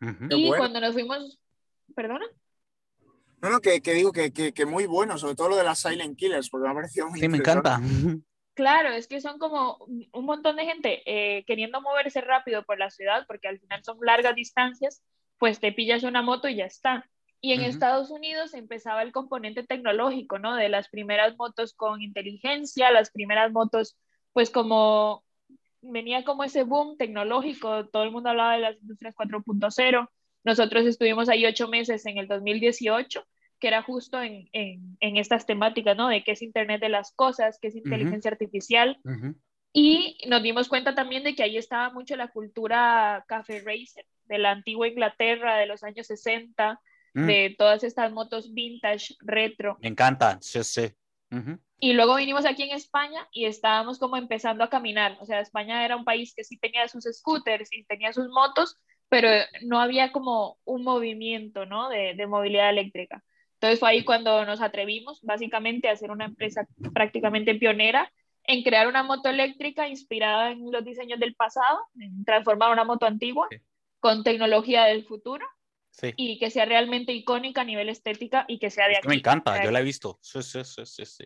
Ujú. 0.00 0.28
Qué 0.28 0.36
Y 0.36 0.46
bueno. 0.46 0.56
cuando 0.56 0.80
nos 0.80 0.92
fuimos, 0.94 1.40
perdona, 1.94 2.26
No, 3.40 3.50
no, 3.50 3.60
que, 3.60 3.80
que 3.80 3.94
digo 3.94 4.12
que, 4.12 4.32
que, 4.32 4.52
que 4.52 4.66
muy 4.66 4.86
bueno, 4.86 5.16
sobre 5.16 5.34
todo 5.34 5.50
lo 5.50 5.56
de 5.56 5.64
las 5.64 5.78
Silent 5.78 6.18
Killers, 6.18 6.50
porque 6.50 6.64
me 6.64 6.70
ha 6.70 6.74
parecido 6.74 7.08
muy 7.08 7.20
Sí, 7.20 7.28
me 7.28 7.38
encanta. 7.38 7.80
Claro, 8.54 8.90
es 8.90 9.08
que 9.08 9.20
son 9.20 9.38
como 9.38 9.78
un 10.12 10.24
montón 10.26 10.56
de 10.56 10.66
gente 10.66 11.02
eh, 11.06 11.44
queriendo 11.46 11.80
moverse 11.80 12.20
rápido 12.20 12.62
por 12.64 12.78
la 12.78 12.90
ciudad, 12.90 13.24
porque 13.26 13.48
al 13.48 13.58
final 13.58 13.82
son 13.82 13.98
largas 14.02 14.34
distancias, 14.34 15.02
pues 15.38 15.60
te 15.60 15.72
pillas 15.72 16.02
una 16.02 16.20
moto 16.20 16.48
y 16.48 16.56
ya 16.56 16.66
está. 16.66 17.08
Y 17.40 17.52
en 17.52 17.60
Ujú. 17.60 17.70
Estados 17.70 18.10
Unidos 18.10 18.52
empezaba 18.52 19.02
el 19.02 19.12
componente 19.12 19.62
tecnológico, 19.62 20.38
¿no? 20.38 20.56
De 20.56 20.68
las 20.68 20.90
primeras 20.90 21.36
motos 21.38 21.72
con 21.72 22.02
inteligencia, 22.02 22.90
las 22.90 23.10
primeras 23.10 23.50
motos, 23.50 23.96
pues 24.34 24.50
como 24.50 25.24
venía 25.80 26.24
como 26.24 26.44
ese 26.44 26.64
boom 26.64 26.98
tecnológico, 26.98 27.88
todo 27.88 28.02
el 28.02 28.10
mundo 28.10 28.28
hablaba 28.28 28.54
de 28.54 28.60
las 28.60 28.76
industrias 28.76 29.14
4.0. 29.14 30.10
Nosotros 30.44 30.84
estuvimos 30.84 31.30
ahí 31.30 31.46
ocho 31.46 31.68
meses 31.68 32.04
en 32.04 32.18
el 32.18 32.28
2018 32.28 33.26
que 33.60 33.68
era 33.68 33.82
justo 33.82 34.20
en, 34.20 34.48
estas 35.00 35.46
temáticas, 35.46 35.96
¿no? 35.96 36.08
De 36.08 36.24
qué 36.24 36.32
es 36.32 36.42
Internet 36.42 36.80
de 36.80 36.88
las 36.88 37.12
Cosas, 37.12 37.58
qué 37.60 37.68
es 37.68 37.76
inteligencia 37.76 38.30
artificial. 38.30 38.98
Y 39.72 40.18
nos 40.26 40.42
dimos 40.42 40.68
cuenta 40.68 40.94
también 40.94 41.22
de 41.22 41.34
que 41.34 41.44
ahí 41.44 41.56
estaba 41.56 41.90
mucho 41.90 42.16
la 42.16 42.28
cultura 42.28 43.24
café 43.28 43.60
racer, 43.60 44.04
de 44.24 44.38
la 44.38 44.50
antigua 44.50 44.88
Inglaterra, 44.88 45.56
de 45.56 45.66
los 45.66 45.84
años 45.84 46.08
60, 46.08 46.80
mm. 47.14 47.26
de 47.26 47.54
todas 47.56 47.84
estas 47.84 48.10
motos 48.12 48.52
vintage, 48.52 49.14
retro. 49.20 49.78
Me 49.80 49.88
encanta, 49.88 50.38
sí, 50.40 50.64
sí. 50.64 50.92
Y 51.78 51.92
luego 51.92 52.16
vinimos 52.16 52.44
aquí 52.44 52.64
en 52.64 52.72
España 52.72 53.28
y 53.30 53.44
estábamos 53.44 54.00
como 54.00 54.16
empezando 54.16 54.64
a 54.64 54.70
caminar. 54.70 55.16
O 55.20 55.26
sea, 55.26 55.40
España 55.40 55.84
era 55.84 55.96
un 55.96 56.04
país 56.04 56.34
que 56.34 56.42
sí 56.42 56.58
tenía 56.58 56.88
sus 56.88 57.04
scooters 57.04 57.72
y 57.72 57.84
tenía 57.84 58.12
sus 58.12 58.28
motos, 58.28 58.76
pero 59.08 59.28
no 59.62 59.80
había 59.80 60.10
como 60.10 60.58
un 60.64 60.82
movimiento, 60.82 61.66
¿no? 61.66 61.88
De, 61.88 62.14
de 62.14 62.26
movilidad 62.26 62.70
eléctrica. 62.70 63.22
Entonces 63.60 63.78
fue 63.78 63.90
ahí 63.90 64.04
cuando 64.04 64.46
nos 64.46 64.62
atrevimos 64.62 65.20
básicamente 65.20 65.90
a 65.90 65.96
ser 65.96 66.10
una 66.10 66.24
empresa 66.24 66.66
prácticamente 66.94 67.54
pionera 67.56 68.10
en 68.44 68.62
crear 68.62 68.88
una 68.88 69.02
moto 69.02 69.28
eléctrica 69.28 69.86
inspirada 69.86 70.52
en 70.52 70.72
los 70.72 70.82
diseños 70.82 71.20
del 71.20 71.34
pasado, 71.34 71.78
en 72.00 72.24
transformar 72.24 72.72
una 72.72 72.84
moto 72.84 73.04
antigua 73.04 73.48
con 73.98 74.24
tecnología 74.24 74.84
del 74.84 75.04
futuro 75.04 75.46
y 76.16 76.38
que 76.38 76.50
sea 76.50 76.64
realmente 76.64 77.12
icónica 77.12 77.60
a 77.60 77.64
nivel 77.64 77.90
estética 77.90 78.46
y 78.48 78.58
que 78.58 78.70
sea 78.70 78.88
de 78.88 78.96
aquí. 78.96 79.08
Me 79.08 79.16
encanta, 79.16 79.62
yo 79.62 79.70
la 79.70 79.80
he 79.80 79.84
visto. 79.84 80.18
Sí, 80.22 80.42
sí, 80.42 80.60
sí, 80.64 81.04
sí, 81.04 81.24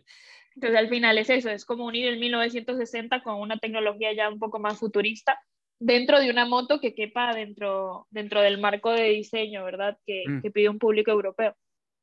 Entonces 0.56 0.76
al 0.76 0.88
final 0.88 1.16
es 1.18 1.30
eso, 1.30 1.50
es 1.50 1.64
como 1.64 1.84
unir 1.84 2.08
el 2.08 2.18
1960 2.18 3.22
con 3.22 3.36
una 3.36 3.58
tecnología 3.58 4.12
ya 4.12 4.28
un 4.28 4.40
poco 4.40 4.58
más 4.58 4.80
futurista 4.80 5.38
dentro 5.78 6.18
de 6.18 6.30
una 6.30 6.46
moto 6.46 6.80
que 6.80 6.96
quepa 6.96 7.32
dentro, 7.32 8.08
dentro 8.10 8.42
del 8.42 8.58
marco 8.58 8.90
de 8.90 9.10
diseño, 9.10 9.64
¿verdad? 9.64 9.96
Que, 10.04 10.24
mm. 10.26 10.42
que 10.42 10.50
pide 10.50 10.68
un 10.68 10.80
público 10.80 11.12
europeo. 11.12 11.54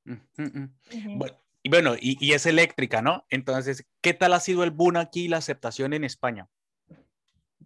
Bueno, 0.06 1.42
y 1.64 1.70
bueno, 1.70 1.96
y, 2.00 2.34
es 2.34 2.46
eléctrica, 2.46 3.02
¿no? 3.02 3.26
Entonces, 3.30 3.86
¿qué 4.02 4.14
tal 4.14 4.34
ha 4.34 4.40
sido 4.40 4.64
el 4.64 4.72
boom 4.72 4.98
aquí 4.98 5.26
y 5.26 5.28
la 5.28 5.38
aceptación 5.38 5.94
en 5.94 6.04
España? 6.04 6.48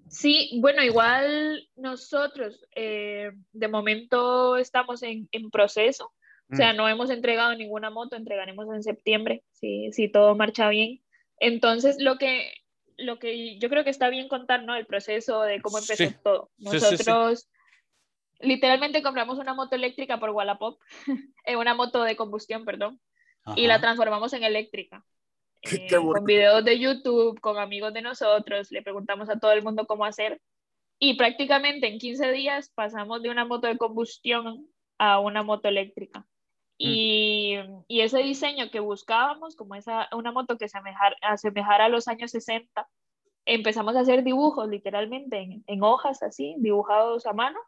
Sí, 0.10 0.60
bueno, 0.62 0.84
igual 0.84 1.68
nosotros 1.76 2.66
eh, 2.76 3.32
de 3.54 3.68
momento 3.68 4.58
estamos 4.58 5.02
en, 5.04 5.28
proceso, 5.52 6.12
o 6.52 6.56
sea, 6.56 6.74
mm. 6.74 6.78
no 6.78 6.90
hemos 6.90 7.10
entregado 7.10 7.56
ninguna 7.56 7.90
moto, 7.90 8.16
entregaremos 8.16 8.68
en 8.74 8.84
septiembre, 8.84 9.44
si, 9.52 9.92
si 9.94 10.10
todo 10.10 10.36
marcha 10.36 10.70
bien. 10.70 11.02
Entonces, 11.40 11.98
lo 12.00 12.18
que, 12.18 12.52
lo 12.98 13.18
que 13.18 13.58
yo 13.60 13.70
creo 13.70 13.84
que 13.84 13.90
está 13.90 14.10
bien 14.10 14.28
contar, 14.28 14.64
¿no? 14.64 14.76
El 14.76 14.86
proceso 14.86 15.42
de 15.42 15.62
cómo 15.62 15.80
empezó 15.80 16.12
todo. 16.24 16.52
Nosotros 16.58 17.48
literalmente 18.40 19.02
compramos 19.02 19.40
una 19.40 19.54
moto 19.54 19.76
eléctrica 19.76 20.20
por 20.20 20.32
Wallapop, 20.32 20.80
eh, 21.46 21.56
una 21.56 21.74
moto 21.74 22.04
de 22.04 22.16
combustión, 22.16 22.66
perdón, 22.66 23.00
y 23.56 23.68
la 23.68 23.80
transformamos 23.80 24.34
en 24.34 24.44
eléctrica. 24.44 25.06
Eh, 25.62 25.88
con 25.90 26.26
videos 26.26 26.64
de 26.64 26.80
YouTube, 26.80 27.40
con 27.40 27.58
amigos 27.58 27.94
de 27.94 28.02
nosotros, 28.02 28.72
le 28.72 28.82
preguntamos 28.82 29.30
a 29.30 29.40
todo 29.40 29.52
el 29.52 29.64
mundo 29.64 29.86
cómo 29.86 30.06
hacer. 30.06 30.42
Y 31.00 31.16
prácticamente 31.16 31.88
en 31.88 32.00
15 32.00 32.32
días 32.32 32.72
pasamos 32.74 33.22
de 33.22 33.30
una 33.30 33.46
moto 33.46 33.68
de 33.68 33.78
combustión 33.78 34.68
a 34.98 35.20
una 35.20 35.44
moto 35.44 35.68
eléctrica. 35.68 36.20
Mm. 36.20 36.24
Y, 36.78 37.60
y, 37.88 38.02
ese 38.02 38.20
diseño 38.20 38.70
que 38.70 38.80
buscábamos, 38.80 39.56
como 39.56 39.76
esa, 39.76 40.08
una 40.12 40.32
moto 40.32 40.58
que 40.58 40.68
se 40.68 40.78
asemejara 41.22 41.86
a 41.86 41.90
los 41.90 42.08
años 42.08 42.32
60, 42.32 42.88
empezamos 43.46 43.96
a 43.96 44.02
hacer 44.02 44.24
dibujos 44.24 44.68
literalmente 44.68 45.40
en, 45.40 45.64
en 45.68 45.84
hojas 45.84 46.22
así, 46.24 46.56
dibujados 46.58 47.26
a 47.26 47.34
mano, 47.34 47.60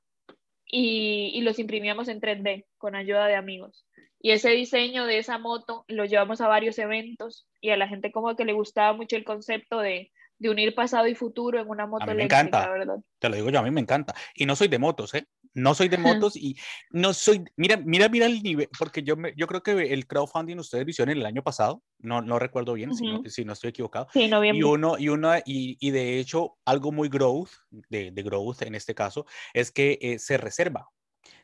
y, 0.68 1.42
los 1.42 1.60
imprimíamos 1.60 2.08
en 2.08 2.20
3D 2.20 2.66
con 2.78 2.96
ayuda 2.96 3.28
de 3.28 3.36
amigos. 3.36 3.86
Y 4.20 4.32
ese 4.32 4.50
diseño 4.50 5.06
de 5.06 5.20
esa 5.20 5.38
moto 5.38 5.86
lo 5.88 6.06
llevamos 6.06 6.42
a 6.42 6.48
varios 6.48 6.78
eventos 6.80 7.48
y 7.62 7.70
a 7.70 7.78
la 7.78 7.88
gente 7.88 8.12
como 8.12 8.36
que 8.36 8.46
le 8.46 8.54
gustaba 8.54 8.94
mucho 8.94 9.16
el 9.16 9.24
concepto 9.24 9.80
de, 9.80 10.12
de 10.40 10.50
unir 10.50 10.76
pasado 10.76 11.08
y 11.08 11.16
futuro 11.16 11.60
en 11.60 11.70
una 11.70 11.86
moto 11.86 12.06
a 12.06 12.08
mí 12.08 12.16
me 12.16 12.24
encanta. 12.24 12.70
¿verdad? 12.70 12.98
Te 13.20 13.30
lo 13.30 13.36
digo 13.36 13.50
yo, 13.50 13.60
a 13.60 13.64
mí 13.64 13.72
me 13.72 13.82
encanta. 13.82 14.14
Y 14.36 14.46
no 14.46 14.56
soy 14.56 14.68
de 14.68 14.80
motos, 14.80 15.14
¿eh? 15.14 15.26
No 15.58 15.74
soy 15.74 15.88
de 15.88 15.98
motos 15.98 16.36
y 16.36 16.56
no 16.92 17.14
soy, 17.14 17.44
mira, 17.56 17.78
mira, 17.78 18.08
mira 18.10 18.28
el 18.28 18.44
nivel, 18.44 18.70
porque 18.78 19.02
yo, 19.02 19.18
me, 19.18 19.34
yo 19.36 19.48
creo 19.48 19.64
que 19.64 19.72
el 19.92 20.06
crowdfunding 20.06 20.58
ustedes 20.58 20.86
lo 20.86 20.92
hicieron 20.92 21.18
el 21.18 21.26
año 21.26 21.44
pasado, 21.44 21.82
no, 21.98 22.22
no 22.22 22.38
recuerdo 22.38 22.74
bien, 22.74 22.94
si, 22.94 23.08
no, 23.08 23.24
si, 23.26 23.44
no, 23.44 23.54
estoy 23.54 23.72
equivocado. 23.72 24.08
Sí, 24.14 24.30
y 24.54 24.62
uno, 24.62 25.00
y 25.00 25.10
una, 25.10 25.40
y, 25.40 25.76
y, 25.80 25.90
de 25.90 26.20
hecho, 26.20 26.58
algo 26.64 26.92
muy 26.92 27.10
growth, 27.10 27.50
de, 27.90 28.12
de 28.12 28.22
growth 28.22 28.62
en 28.62 28.76
este 28.76 28.94
caso, 28.94 29.26
es 29.52 29.72
que 29.72 29.98
eh, 30.00 30.20
se 30.20 30.38
reserva 30.38 30.88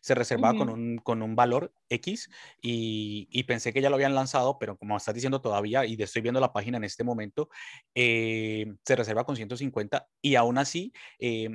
se 0.01 0.15
reservaba 0.15 0.57
con, 0.57 0.69
un, 0.69 0.97
con 0.97 1.21
un 1.21 1.35
valor 1.35 1.73
X 1.89 2.29
y, 2.61 3.27
y, 3.31 3.43
pensé 3.43 3.73
que 3.73 3.81
ya 3.81 3.89
lo 3.89 3.95
habían 3.95 4.15
lanzado, 4.15 4.57
pero 4.59 4.77
como 4.77 4.97
estás 4.97 5.15
diciendo 5.15 5.41
todavía 5.41 5.85
y 5.85 6.01
estoy 6.01 6.21
viendo 6.21 6.39
la 6.39 6.53
página 6.53 6.77
en 6.77 6.83
este 6.83 7.03
momento, 7.03 7.49
eh, 7.95 8.65
se 8.85 8.95
reserva 8.95 9.25
con 9.25 9.35
150 9.35 10.07
y 10.21 10.35
aún 10.35 10.57
así 10.57 10.93
eh, 11.19 11.49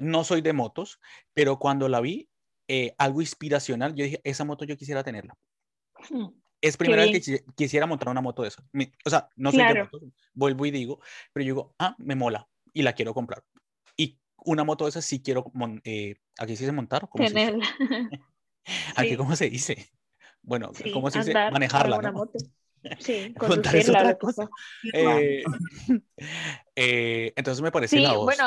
no 0.00 0.24
soy 0.24 0.40
de 0.40 0.52
motos, 0.52 1.00
pero 1.34 1.58
cuando 1.58 1.88
la 1.88 2.00
vi, 2.00 2.28
eh, 2.68 2.94
algo 2.98 3.20
inspiracional, 3.20 3.94
yo 3.94 4.04
dije, 4.04 4.20
esa 4.24 4.44
moto 4.44 4.64
yo 4.64 4.76
quisiera 4.76 5.04
tenerla. 5.04 5.36
Hmm, 6.08 6.28
es 6.60 6.76
primera 6.76 7.02
vez 7.02 7.24
que 7.24 7.44
quisiera 7.56 7.86
montar 7.86 8.08
una 8.08 8.20
moto 8.20 8.42
de 8.42 8.48
eso. 8.48 8.62
O 9.04 9.10
sea, 9.10 9.28
no 9.36 9.50
soy 9.50 9.64
de 9.64 9.84
motos, 9.84 10.02
vuelvo 10.34 10.66
y 10.66 10.70
digo, 10.70 11.00
pero 11.32 11.44
yo 11.44 11.54
digo, 11.54 11.74
ah, 11.78 11.94
me 11.98 12.14
mola 12.14 12.48
y 12.72 12.82
la 12.82 12.92
quiero 12.92 13.14
comprar 13.14 13.42
una 14.44 14.64
moto 14.64 14.84
de 14.84 14.90
esas 14.90 15.04
sí 15.04 15.22
quiero, 15.22 15.50
eh, 15.84 16.16
¿aquí 16.38 16.56
se 16.56 16.64
dice 16.64 16.72
montar? 16.72 17.08
¿Cómo 17.08 17.24
Tenerla. 17.24 17.66
¿Aquí 18.96 19.16
cómo 19.16 19.36
se 19.36 19.50
dice? 19.50 19.90
Bueno, 20.42 20.70
¿cómo 20.92 21.10
se 21.10 21.18
dice? 21.18 21.32
Manejarla, 21.32 22.00
¿no? 22.00 22.12
Moto. 22.12 22.38
Sí, 22.98 23.34
es 23.74 23.88
otra 23.88 24.16
cosa. 24.18 24.48
Eh, 24.92 25.42
eh, 26.76 27.32
entonces 27.36 27.62
me 27.62 27.70
parece 27.70 28.00
la 28.00 28.14
voz. 28.14 28.24
Bueno, 28.24 28.44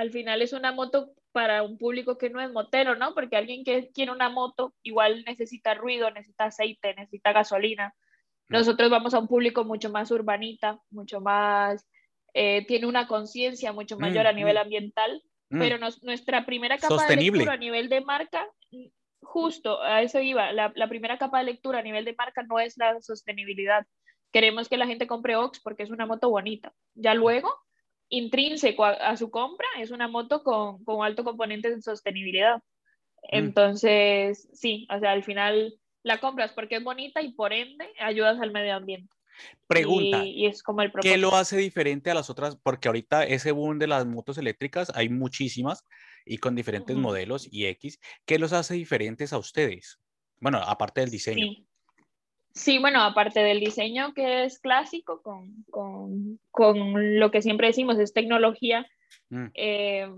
al 0.00 0.10
final 0.10 0.40
es 0.40 0.54
una 0.54 0.72
moto 0.72 1.12
para 1.30 1.62
un 1.62 1.76
público 1.76 2.16
que 2.16 2.30
no 2.30 2.40
es 2.40 2.50
motero, 2.50 2.96
¿no? 2.96 3.14
Porque 3.14 3.36
alguien 3.36 3.64
que 3.64 3.90
quiere 3.92 4.10
una 4.10 4.30
moto 4.30 4.74
igual 4.82 5.24
necesita 5.26 5.74
ruido, 5.74 6.10
necesita 6.10 6.46
aceite, 6.46 6.94
necesita 6.94 7.32
gasolina. 7.32 7.94
Nosotros 8.48 8.90
vamos 8.90 9.12
a 9.12 9.18
un 9.18 9.28
público 9.28 9.62
mucho 9.64 9.90
más 9.90 10.10
urbanita, 10.10 10.80
mucho 10.90 11.20
más 11.20 11.86
eh, 12.32 12.64
tiene 12.66 12.86
una 12.86 13.06
conciencia 13.06 13.72
mucho 13.72 13.96
mm, 13.96 14.00
mayor 14.00 14.26
a 14.26 14.32
nivel 14.32 14.56
mm. 14.56 14.60
ambiental, 14.60 15.22
mm. 15.50 15.58
pero 15.58 15.76
nuestra 16.02 16.46
primera 16.46 16.78
capa 16.78 17.06
de 17.06 17.16
lectura 17.16 17.52
a 17.52 17.58
nivel 17.58 17.90
de 17.90 18.00
marca, 18.00 18.46
justo 19.20 19.82
a 19.82 20.00
eso 20.00 20.18
iba, 20.20 20.50
la, 20.52 20.88
primera 20.88 21.18
capa 21.18 21.40
de 21.40 21.44
lectura 21.44 21.80
a 21.80 21.82
nivel 21.82 22.06
de 22.06 22.14
marca 22.14 22.42
no 22.42 22.58
es 22.58 22.78
la 22.78 23.02
sostenibilidad. 23.02 23.86
Queremos 24.32 24.70
que 24.70 24.78
la 24.78 24.86
gente 24.86 25.06
compre 25.06 25.36
Ox 25.36 25.60
porque 25.60 25.82
es 25.82 25.90
una 25.90 26.06
moto 26.06 26.30
bonita. 26.30 26.72
Ya 26.94 27.14
luego, 27.14 27.52
intrínseco 28.10 28.84
a, 28.84 29.16
su 29.16 29.30
compra, 29.30 29.66
es 29.78 29.90
una 29.90 30.08
moto 30.08 30.42
con, 30.42 30.84
con 30.84 31.04
alto 31.04 31.24
componente 31.24 31.74
de 31.74 31.80
sostenibilidad. 31.80 32.62
Entonces, 33.22 34.48
sí, 34.52 34.86
o 34.94 34.98
sea, 34.98 35.12
al 35.12 35.22
final 35.22 35.74
la 36.02 36.20
compras 36.20 36.52
porque 36.52 36.76
es 36.76 36.84
bonita 36.84 37.22
y 37.22 37.32
por 37.32 37.52
ende 37.52 37.86
ayudas 37.98 38.38
al 38.40 38.50
medio 38.50 38.74
ambiente. 38.74 39.14
Pregunta, 39.66 40.24
y, 40.26 40.46
es 40.46 40.62
como 40.62 40.82
el 40.82 40.92
¿qué 41.00 41.16
lo 41.16 41.34
hace 41.34 41.56
diferente 41.56 42.10
a 42.10 42.14
las 42.14 42.28
otras? 42.28 42.56
Porque 42.56 42.88
ahorita 42.88 43.24
ese 43.24 43.52
boom 43.52 43.78
de 43.78 43.86
las 43.86 44.04
motos 44.04 44.36
eléctricas 44.36 44.92
hay 44.94 45.08
muchísimas 45.08 45.86
y 46.26 46.38
con 46.38 46.54
diferentes 46.54 46.96
modelos 46.96 47.48
y 47.50 47.66
X. 47.66 48.00
¿Qué 48.26 48.38
los 48.38 48.52
hace 48.52 48.74
diferentes 48.74 49.32
a 49.32 49.38
ustedes? 49.38 49.98
Bueno, 50.40 50.58
aparte 50.58 51.00
del 51.00 51.10
diseño. 51.10 51.46
Sí. 51.46 51.66
Bueno, 52.80 53.02
aparte 53.02 53.40
del 53.40 53.60
diseño 53.60 54.12
que 54.14 54.44
es 54.44 54.58
clásico, 54.58 55.22
con, 55.22 55.64
con, 55.70 56.38
con 56.50 57.18
lo 57.18 57.30
que 57.30 57.42
siempre 57.42 57.68
decimos 57.68 57.98
es 57.98 58.12
tecnología, 58.12 58.86
mm. 59.30 59.46
eh, 59.54 60.08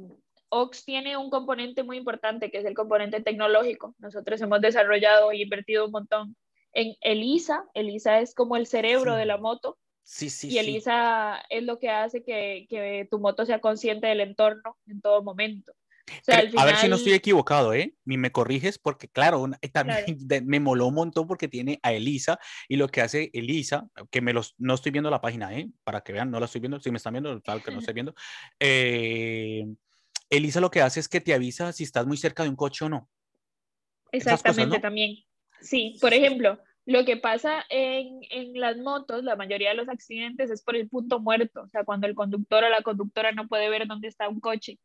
Ox 0.49 0.85
tiene 0.85 1.17
un 1.17 1.31
componente 1.31 1.83
muy 1.83 1.97
importante 1.97 2.51
que 2.51 2.59
es 2.59 2.65
el 2.67 2.75
componente 2.75 3.23
tecnológico. 3.23 3.95
Nosotros 3.99 4.41
hemos 4.43 4.61
desarrollado 4.61 5.33
y 5.33 5.43
invertido 5.43 5.87
un 5.87 5.93
montón 5.93 6.37
en 6.75 6.95
Elisa. 7.01 7.65
Elisa 7.73 8.21
es 8.21 8.35
como 8.35 8.57
el 8.57 8.67
cerebro 8.67 9.17
de 9.17 9.25
la 9.25 9.39
moto. 9.39 9.79
Sí, 10.05 10.29
sí, 10.29 10.51
y 10.51 10.59
Elisa 10.59 11.43
es 11.49 11.63
lo 11.63 11.79
que 11.79 11.89
hace 11.89 12.23
que, 12.23 12.67
que, 12.69 13.09
tu 13.11 13.19
moto 13.19 13.47
sea 13.47 13.61
consciente 13.61 14.09
del 14.09 14.21
entorno 14.21 14.77
en 14.87 15.01
todo 15.01 15.23
momento. 15.23 15.73
A 16.57 16.65
ver 16.65 16.77
si 16.77 16.89
no 16.89 16.97
estoy 16.97 17.13
equivocado, 17.13 17.75
¿eh? 17.75 17.95
Ni 18.05 18.17
me 18.17 18.33
corriges 18.33 18.79
porque, 18.79 19.09
claro, 19.09 19.49
también 19.73 20.05
me 20.47 20.61
moló 20.61 20.87
un 20.87 20.95
montón 20.95 21.27
porque 21.27 21.49
tiene 21.49 21.79
a 21.83 21.93
Elisa 21.93 22.39
y 22.69 22.77
lo 22.77 22.89
que 22.89 23.01
hace 23.01 23.31
Elisa, 23.33 23.89
que 24.11 24.21
me 24.21 24.33
los, 24.33 24.55
no 24.59 24.75
estoy 24.75 24.93
viendo 24.93 25.11
la 25.11 25.21
página, 25.21 25.57
¿eh? 25.57 25.71
Para 25.85 26.01
que 26.03 26.13
vean, 26.13 26.31
no 26.31 26.39
la 26.41 26.47
estoy 26.47 26.61
viendo, 26.61 26.81
si 26.81 26.91
me 26.91 26.97
están 26.97 27.15
viendo, 27.15 27.41
tal 27.41 27.63
que 27.63 27.71
no 27.71 27.79
estoy 27.79 27.95
viendo. 27.95 28.15
Eh, 28.65 29.65
Elisa 30.31 30.61
lo 30.61 30.71
que 30.71 30.81
hace 30.81 31.01
es 31.01 31.09
que 31.09 31.21
te 31.21 31.35
avisa 31.35 31.73
si 31.73 31.85
estás 31.85 32.07
muy 32.07 32.17
cerca 32.17 32.43
de 32.43 32.49
un 32.49 32.57
coche 32.57 32.85
o 32.85 32.89
no. 32.89 33.09
Exactamente, 34.13 34.79
también. 34.79 35.17
Sí, 35.61 35.99
por 36.01 36.15
ejemplo, 36.15 36.59
lo 36.87 37.05
que 37.05 37.17
pasa 37.17 37.65
en, 37.69 38.21
en, 38.31 38.59
las 38.59 38.77
motos, 38.79 39.25
la 39.25 39.37
mayoría 39.37 39.71
de 39.71 39.75
los 39.75 39.89
accidentes 39.89 40.51
es 40.51 40.63
por 40.63 40.77
el 40.77 40.89
punto 40.89 41.21
muerto, 41.21 41.63
o 41.63 41.69
sea, 41.69 41.85
cuando 41.85 42.07
el 42.07 42.15
conductor 42.15 42.65
o 42.65 42.69
la 42.69 42.83
conductora 42.83 43.33
no 43.33 43.49
puede 43.49 43.69
ver 43.69 43.87
dónde 43.87 44.09
está 44.09 44.29
un 44.29 44.41
coche. 44.41 44.79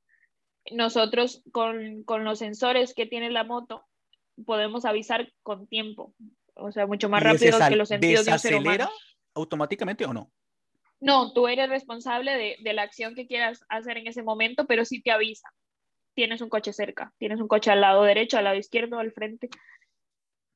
Nosotros 0.71 1.43
con, 1.51 2.03
con 2.03 2.24
los 2.24 2.39
sensores 2.39 2.93
que 2.93 3.05
tiene 3.05 3.29
la 3.29 3.43
moto 3.43 3.86
podemos 4.45 4.86
avisar 4.86 5.31
con 5.43 5.67
tiempo. 5.67 6.13
o 6.55 6.71
sea, 6.71 6.86
mucho 6.88 7.09
más 7.09 7.24
rápido 7.24 7.57
que 7.67 7.75
los 7.75 7.89
sentidos 7.89 8.25
de 8.25 8.31
un 8.31 8.39
ser 8.39 8.55
humano. 8.55 8.89
automáticamente 9.33 10.05
o 10.05 10.13
no? 10.13 10.31
No, 11.00 11.31
tú 11.33 11.47
eres 11.47 11.69
responsable 11.69 12.36
de, 12.36 12.57
de, 12.63 12.74
la 12.74 12.81
acción 12.81 13.13
que 13.13 13.27
quieras 13.27 13.63
hacer 13.69 13.97
en 13.97 14.07
ese 14.07 14.24
momento, 14.24 14.65
pero 14.65 14.83
sí 14.83 15.01
te 15.01 15.12
avisa. 15.12 15.47
Tienes 16.15 16.41
un 16.41 16.50
coche 16.50 16.74
cerca, 16.74 17.13
tienes 17.19 17.39
un 17.39 17.47
coche 17.47 17.69
al 17.69 17.81
lado 17.81 18.01
derecho, 18.03 18.38
al 18.38 18.45
lado 18.45 18.57
izquierdo, 18.57 18.97
al 18.97 19.12
frente. 19.12 19.50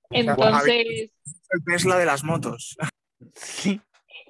Entonces... 0.10 1.12
El 1.50 1.64
Tesla 1.66 1.98
de 1.98 2.06
las 2.06 2.24
motos. 2.24 2.78
Sí. 3.36 3.80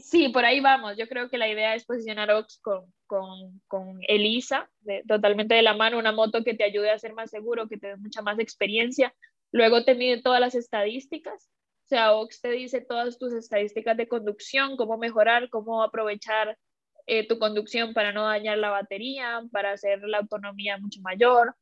Sí, 0.02 0.30
por 0.30 0.46
ahí 0.46 0.60
vamos. 0.60 0.98
Yo 0.98 1.08
creo 1.08 1.30
que 1.30 1.38
la 1.38 1.48
idea 1.48 1.76
es 1.76 1.86
posicionar 1.86 2.32
Ox 2.32 2.60
con, 2.62 2.94
con, 3.06 3.62
con 3.68 4.00
Elisa, 4.08 4.70
totalmente 5.08 5.56
de 5.56 5.62
la 5.62 5.74
mano, 5.74 6.00
una 6.00 6.12
moto 6.12 6.44
que 6.44 6.54
te 6.54 6.64
ayude 6.64 6.90
a 6.90 7.00
ser 7.00 7.14
más 7.14 7.30
seguro, 7.30 7.68
que 7.68 7.78
te 7.78 7.88
dé 7.88 7.98
mucha 7.98 8.22
más 8.22 8.40
experiencia. 8.40 9.14
Luego 9.52 9.84
te 9.84 9.96
mide 9.96 10.22
todas 10.22 10.40
las 10.40 10.56
estadísticas. 10.56 11.50
O 11.86 11.88
sea, 11.88 12.14
Ox 12.14 12.42
te 12.42 12.52
dice 12.52 12.82
todas 12.82 13.20
tus 13.20 13.34
estadísticas 13.34 13.98
de 13.98 14.08
conducción, 14.08 14.78
cómo 14.78 14.98
mejorar, 14.98 15.50
cómo 15.50 15.84
aprovechar 15.84 16.58
eh, 17.06 17.28
tu 17.28 17.38
conducción 17.38 17.94
para 17.94 18.14
no 18.14 18.24
dañar 18.24 18.58
la 18.58 18.70
batería, 18.70 19.42
para 19.52 19.74
hacer 19.74 20.02
la 20.04 20.20
autonomía 20.20 20.78
mucho 20.78 21.02
mayor. 21.02 21.56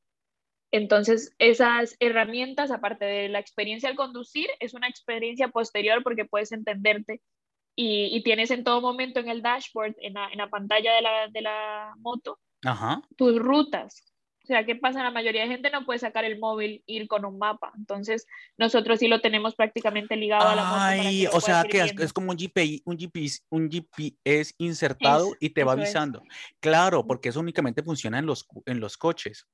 Entonces, 0.72 1.34
esas 1.40 1.96
herramientas, 2.00 2.70
aparte 2.70 3.06
de 3.06 3.30
la 3.30 3.40
experiencia 3.40 3.90
al 3.90 3.96
conducir, 3.96 4.48
es 4.60 4.76
una 4.76 4.88
experiencia 4.88 5.48
posterior 5.48 6.04
porque 6.04 6.26
puedes 6.26 6.52
entenderte 6.52 7.22
y, 7.76 8.22
tienes 8.24 8.52
en 8.52 8.64
todo 8.64 8.82
momento 8.82 9.20
en 9.20 9.30
el 9.30 9.42
dashboard, 9.42 9.96
en 10.00 10.14
la, 10.14 10.30
en 10.30 10.38
la 10.38 10.50
pantalla 10.50 10.94
de 10.94 11.02
la, 11.02 11.28
de 11.30 11.42
la 11.42 11.94
moto, 11.98 12.40
tus 13.16 13.40
rutas. 13.40 14.04
O 14.44 14.48
sea, 14.48 14.66
¿qué 14.66 14.76
pasa? 14.76 15.04
La 15.04 15.12
mayoría 15.12 15.44
de 15.44 15.48
gente 15.48 15.70
no 15.70 15.86
puede 15.86 16.00
sacar 16.00 16.26
el 16.26 16.40
móvil, 16.40 16.82
ir 16.88 17.08
con 17.08 17.24
un 17.24 17.38
mapa. 17.38 17.72
Entonces, 17.78 18.26
nosotros 18.58 18.98
sí 18.98 19.08
lo 19.08 19.22
tenemos 19.22 19.54
prácticamente 19.54 20.16
ligado 20.16 20.48
a 20.48 20.56
la 20.56 20.64
moto. 20.64 20.80
Ay, 20.80 21.28
o 21.28 21.40
sea, 21.40 21.64
que 21.64 21.80
es, 21.82 22.14
como 22.14 22.32
un 22.32 22.38
GPS, 22.38 22.82
un 22.84 22.98
GPS, 22.98 23.42
un 23.50 23.70
GPS 23.70 24.56
insertado 24.58 25.36
y 25.40 25.52
te 25.52 25.64
va 25.64 25.74
avisando. 25.74 26.24
Claro, 26.60 27.06
porque 27.06 27.30
eso 27.30 27.40
únicamente 27.40 27.84
funciona 27.84 28.18
en 28.18 28.26
los, 28.26 28.48
en 28.66 28.80
los 28.80 28.98
coches. 28.98 29.46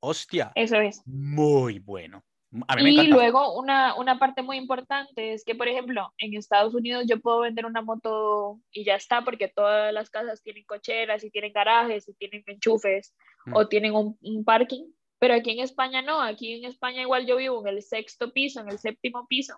Hostia. 0.00 0.50
Eso 0.56 0.80
es. 0.80 1.00
Muy 1.06 1.78
bueno 1.78 2.24
y 2.52 3.06
luego 3.06 3.58
una, 3.58 3.94
una, 3.94 4.18
parte 4.18 4.42
muy 4.42 4.56
importante 4.56 5.32
es 5.32 5.44
que, 5.44 5.54
por 5.54 5.68
ejemplo, 5.68 6.12
en 6.18 6.34
Estados 6.34 6.74
Unidos 6.74 7.04
yo 7.08 7.20
puedo 7.20 7.40
vender 7.40 7.64
una 7.64 7.80
moto 7.80 8.58
y 8.72 8.84
ya 8.84 8.96
está, 8.96 9.22
porque 9.22 9.46
todas 9.48 9.92
las 9.92 10.10
casas 10.10 10.42
tienen 10.42 10.64
cocheras 10.64 11.22
y 11.22 11.30
tienen 11.30 11.52
garajes 11.52 12.08
y 12.08 12.14
tienen 12.14 12.42
enchufes 12.46 13.14
mm. 13.46 13.54
o 13.54 13.68
tienen 13.68 13.94
un, 13.94 14.18
un, 14.22 14.44
parking, 14.44 14.84
pero 15.20 15.34
aquí 15.34 15.52
en 15.52 15.60
España 15.60 16.02
no, 16.02 16.20
aquí 16.20 16.54
en 16.54 16.64
España 16.64 17.02
igual 17.02 17.24
yo 17.24 17.36
vivo 17.36 17.60
en 17.60 17.76
el 17.76 17.82
sexto 17.82 18.32
piso, 18.32 18.60
en 18.60 18.70
el 18.70 18.78
séptimo 18.80 19.28
piso, 19.28 19.54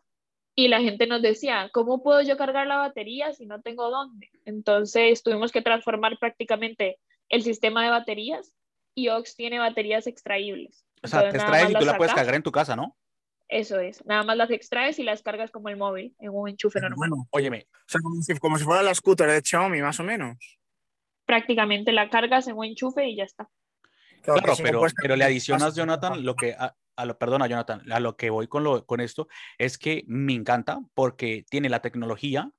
y 0.55 0.69
la 0.69 0.81
gente 0.81 1.07
nos 1.07 1.23
decía, 1.23 1.71
¿cómo 1.73 2.03
puedo 2.03 2.21
yo 2.21 2.37
cargar 2.37 2.67
la 2.67 2.77
batería 2.77 3.33
si 3.33 3.47
no 3.47 3.63
tengo 3.63 3.89
dónde? 3.89 4.29
Entonces 4.45 5.23
tuvimos 5.23 5.51
que 5.51 5.63
transformar 5.63 6.19
prácticamente 6.19 6.99
el 7.31 7.43
sistema 7.43 7.83
de 7.85 7.91
baterías 7.91 8.53
y 8.95 9.09
Ox 9.09 9.35
tiene 9.35 9.59
baterías 9.59 10.07
extraíbles. 10.07 10.85
O 11.03 11.09
sea, 11.09 11.31
te 11.31 11.37
extraes 11.37 11.71
y 11.71 11.75
tú 11.75 11.85
la 11.85 11.97
puedes 11.97 12.15
cargar 12.15 12.35
en 12.35 12.43
tu 12.43 12.53
casa, 12.53 12.77
¿no? 12.77 12.97
Eso 13.49 13.79
es, 13.81 14.05
nada 14.07 14.23
más 14.23 14.37
las 14.37 14.51
extraes 14.51 14.99
y 14.99 15.03
las 15.03 15.23
cargas 15.23 15.51
como 15.51 15.69
el 15.69 15.77
móvil, 15.77 16.17
en 16.19 16.31
un 16.31 16.49
enchufe 16.49 16.81
normal. 16.81 16.97
Bueno, 16.97 17.29
óyeme. 17.31 17.67
O 17.71 17.85
sea, 17.87 18.01
como 18.41 18.57
si, 18.57 18.65
fuera 18.65 18.83
la 18.83 18.95
scooter 18.95 19.29
de 19.29 19.43
Xiaomi, 19.43 19.83
más 19.83 20.01
o 20.01 20.05
menos. 20.05 20.59
Prácticamente 21.27 21.93
la 21.93 22.09
cargas 22.09 22.49
en 22.49 22.57
un 22.57 22.65
enchufe 22.65 23.07
y 23.07 23.17
ya 23.17 23.25
está. 23.25 23.51
Claro, 24.23 24.55
pero, 24.63 24.83
pero 25.01 25.17
le 25.17 25.25
adicionas, 25.25 25.75
Jonathan, 25.75 26.25
lo 26.25 26.35
que, 26.35 26.57
a, 26.57 27.05
lo, 27.05 27.19
perdona, 27.19 27.47
Jonathan, 27.47 27.83
a 27.93 28.01
lo 28.01 28.17
que 28.17 28.31
voy 28.31 28.47
con, 28.47 28.65
lo, 28.65 28.87
con 28.87 29.01
esto 29.01 29.29
es 29.59 29.77
que 29.77 30.05
me 30.07 30.33
encanta 30.33 30.81
porque 30.95 31.45
tiene 31.51 31.69
la 31.69 31.83
tecnología 31.83 32.51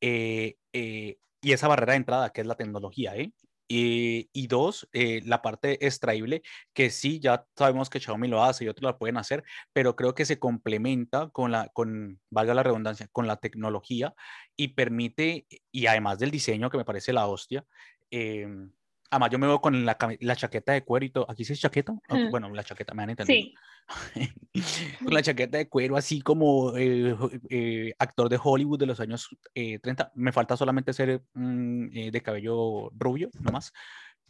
eh, 0.00 0.56
eh, 0.72 1.18
y 1.42 1.52
esa 1.52 1.68
barrera 1.68 1.92
de 1.92 1.98
entrada 1.98 2.30
que 2.30 2.42
es 2.42 2.46
la 2.46 2.56
tecnología, 2.56 3.16
¿eh? 3.16 3.32
Eh, 3.72 4.28
y 4.32 4.48
dos, 4.48 4.88
eh, 4.92 5.22
la 5.24 5.42
parte 5.42 5.86
extraíble, 5.86 6.42
que 6.72 6.90
sí, 6.90 7.20
ya 7.20 7.46
sabemos 7.56 7.88
que 7.88 8.00
Xiaomi 8.00 8.26
lo 8.26 8.42
hace 8.42 8.64
y 8.64 8.68
otros 8.68 8.82
lo 8.90 8.98
pueden 8.98 9.16
hacer, 9.16 9.44
pero 9.72 9.94
creo 9.94 10.12
que 10.12 10.24
se 10.24 10.40
complementa 10.40 11.30
con 11.30 11.52
la, 11.52 11.68
con, 11.68 12.20
valga 12.30 12.52
la 12.52 12.64
redundancia, 12.64 13.06
con 13.12 13.28
la 13.28 13.36
tecnología 13.36 14.12
y 14.56 14.68
permite, 14.74 15.46
y 15.70 15.86
además 15.86 16.18
del 16.18 16.32
diseño 16.32 16.68
que 16.68 16.78
me 16.78 16.84
parece 16.84 17.12
la 17.12 17.28
hostia, 17.28 17.64
em, 18.10 18.72
Además, 19.10 19.30
yo 19.30 19.38
me 19.40 19.48
veo 19.48 19.60
con 19.60 19.84
la, 19.84 19.98
la, 20.20 20.36
chaqueta 20.36 20.72
de 20.72 20.84
cuero 20.84 21.04
y 21.04 21.10
todo. 21.10 21.28
¿Aquí 21.28 21.44
sí 21.44 21.52
es 21.52 21.60
chaqueta? 21.60 21.92
Ah, 22.08 22.28
bueno, 22.30 22.48
la 22.50 22.62
chaqueta, 22.62 22.94
me 22.94 23.02
han 23.02 23.10
entendido. 23.10 23.40
Sí. 23.40 23.54
con 25.04 25.12
la 25.12 25.20
chaqueta 25.22 25.58
de 25.58 25.68
cuero, 25.68 25.96
así 25.96 26.20
como 26.20 26.76
eh, 26.76 27.16
eh, 27.48 27.92
actor 27.98 28.28
de 28.28 28.38
Hollywood 28.40 28.78
de 28.78 28.86
los 28.86 29.00
años 29.00 29.28
30. 29.52 30.04
Eh, 30.04 30.06
me 30.14 30.30
falta 30.30 30.56
solamente 30.56 30.92
ser 30.92 31.24
mm, 31.34 32.10
de 32.10 32.22
cabello 32.22 32.90
rubio, 32.94 33.30
nomás. 33.40 33.72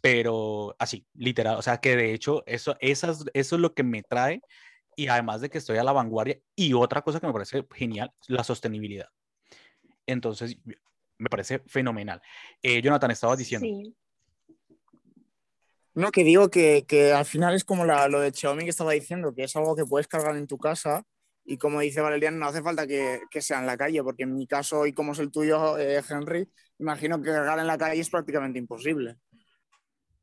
Pero 0.01 0.75
así, 0.79 1.07
literal. 1.13 1.57
O 1.57 1.63
sea, 1.63 1.77
que 1.77 1.95
de 1.95 2.15
hecho, 2.15 2.43
eso, 2.47 2.75
esas, 2.81 3.27
eso 3.35 3.57
es 3.57 3.61
lo 3.61 3.75
que 3.75 3.83
me 3.83 4.03
trae. 4.03 4.41
Y 4.97 5.09
además 5.09 5.43
de 5.43 5.51
que 5.51 5.59
estoy 5.59 5.77
a 5.77 5.85
la 5.85 5.93
vanguardia. 5.93 6.41
Y 6.57 6.73
otra 6.73 7.03
cosa 7.03 7.21
que 7.21 7.27
me 7.27 7.35
parece 7.35 7.67
genial, 7.75 8.15
la 8.29 8.45
sostenibilidad. 8.45 9.09
Entonces, 10.07 10.57
me 11.19 11.29
parece 11.29 11.59
fenomenal. 11.67 12.23
Jonathan, 12.63 13.11
estabas 13.11 13.39
diciendo. 13.39 13.67
Sí. 13.67 13.95
No, 15.95 16.11
que 16.11 16.25
digo 16.25 16.51
que, 16.51 16.85
que 16.87 17.13
al 17.13 17.25
final 17.25 17.55
es 17.55 17.65
como 17.65 17.85
la, 17.85 18.09
lo 18.09 18.21
de 18.21 18.33
Xiaomi 18.33 18.65
que 18.65 18.71
estaba 18.71 18.93
diciendo, 18.93 19.35
que 19.35 19.45
es 19.45 19.57
algo 19.57 19.75
que 19.75 19.85
puedes 19.85 20.07
cargar 20.07 20.37
en 20.37 20.47
tu 20.47 20.59
casa 20.59 21.05
y 21.45 21.59
como 21.59 21.81
dice 21.81 22.01
Valerian, 22.01 22.39
no 22.39 22.47
hace 22.47 22.63
falta 22.63 22.87
que, 22.87 23.23
que, 23.31 23.41
sea 23.41 23.59
en 23.59 23.67
la 23.67 23.77
calle, 23.77 24.03
porque 24.05 24.23
en 24.23 24.35
mi 24.35 24.47
caso 24.47 24.87
y 24.87 24.93
como 24.93 25.13
es 25.13 25.19
el 25.19 25.33
tuyo, 25.33 25.79
eh, 25.79 26.01
Henry, 26.09 26.49
imagino 26.79 27.21
que 27.21 27.31
cargar 27.31 27.59
en 27.59 27.67
la 27.67 27.79
calle 27.79 28.01
es 28.01 28.11
prácticamente 28.11 28.59
imposible. 28.59 29.17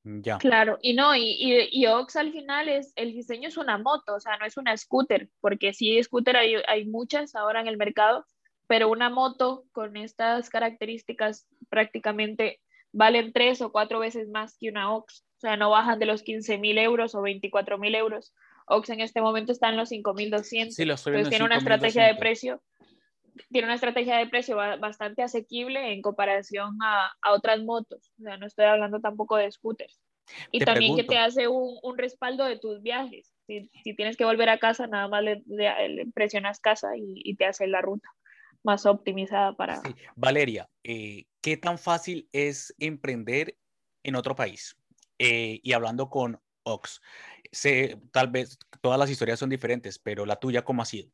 Ya. 0.04 0.38
Claro, 0.38 0.78
y 0.82 0.94
no, 0.94 1.14
y, 1.16 1.36
y, 1.38 1.68
y, 1.70 1.86
Ox 1.88 2.16
al 2.16 2.32
final 2.32 2.70
es, 2.70 2.94
el 2.96 3.12
diseño 3.12 3.50
es 3.50 3.58
una 3.58 3.78
moto, 3.78 4.16
o 4.16 4.20
sea, 4.22 4.38
no 4.38 4.46
es 4.46 4.56
una 4.56 4.78
scooter, 4.78 5.30
porque 5.42 5.74
sí, 5.74 6.02
scooter 6.02 6.38
hay, 6.38 6.56
hay 6.66 6.86
muchas 6.86 7.36
ahora 7.36 7.60
en 7.60 7.68
el 7.68 7.76
mercado, 7.76 8.26
pero 8.68 8.90
una 8.90 9.10
moto 9.10 9.66
con 9.74 9.98
estas 9.98 10.50
características 10.50 11.46
prácticamente 11.68 12.62
valen 12.94 13.34
tres 13.34 13.62
o 13.62 13.74
cuatro 13.74 14.00
veces 14.00 14.30
más 14.30 14.58
que 14.58 14.70
una 14.70 14.94
Ox. 14.94 15.26
O 15.38 15.40
sea, 15.40 15.56
no 15.56 15.70
bajan 15.70 16.00
de 16.00 16.08
los 16.08 16.24
15 16.24 16.58
mil 16.58 16.78
euros 16.78 17.14
o 17.16 17.22
24 17.22 17.78
mil 17.78 17.94
euros. 17.96 18.34
Ox 18.66 18.90
en 18.90 19.02
este 19.02 19.22
momento 19.22 19.52
está 19.52 19.70
en 19.70 19.78
los 19.78 19.92
5.200. 19.92 20.72
Sí, 20.72 20.82
Entonces 20.82 21.30
tiene 21.30 21.46
una 21.46 21.58
estrategia 21.58 22.06
de 22.06 22.16
precio 22.16 22.62
tiene 23.52 23.68
una 23.68 23.76
estrategia 23.76 24.18
de 24.18 24.28
precio 24.28 24.56
bastante 24.56 25.22
asequible 25.22 25.94
en 25.94 26.02
comparación 26.02 26.78
a, 26.82 27.12
a, 27.22 27.34
otras 27.34 27.62
motos. 27.62 28.12
O 28.20 28.24
sea, 28.24 28.38
no 28.38 28.48
estoy 28.48 28.66
hablando 28.66 29.00
tampoco 29.00 29.38
de 29.38 29.52
scooters. 29.52 30.02
Y 30.52 30.60
también 30.60 30.96
que 30.96 31.04
te 31.04 31.18
hace 31.18 31.48
un, 31.48 31.78
un, 31.82 31.98
respaldo 31.98 32.44
de 32.46 32.60
tus 32.60 32.82
viajes. 32.82 33.34
Si, 33.46 33.70
si, 33.84 33.96
tienes 33.96 34.18
que 34.18 34.26
volver 34.26 34.50
a 34.50 34.58
casa, 34.58 34.88
nada 34.88 35.08
más 35.08 35.24
le, 35.24 35.44
presionas 36.14 36.60
casa 36.60 36.98
y, 36.98 37.22
y, 37.24 37.36
te 37.36 37.46
hace 37.46 37.68
la 37.68 37.82
ruta 37.82 38.10
más 38.64 38.86
optimizada 38.86 39.54
para... 39.54 39.82
Valeria, 40.16 40.68
eh, 40.84 41.26
¿qué 41.42 41.56
tan 41.56 41.78
fácil 41.78 42.28
es 42.34 42.76
emprender 42.80 43.56
en 44.04 44.16
otro 44.16 44.36
país? 44.36 44.76
Eh, 45.20 45.60
y 45.64 45.74
hablando 45.74 46.10
con 46.10 46.40
Ox, 46.64 47.02
sé, 47.52 47.98
tal 48.12 48.30
vez 48.30 48.60
todas 48.82 49.00
las 49.00 49.10
historias 49.10 49.40
son 49.40 49.50
diferentes, 49.50 50.00
pero 50.00 50.26
la 50.26 50.36
tuya, 50.36 50.64
¿cómo 50.64 50.82
ha 50.82 50.86
sido? 50.86 51.10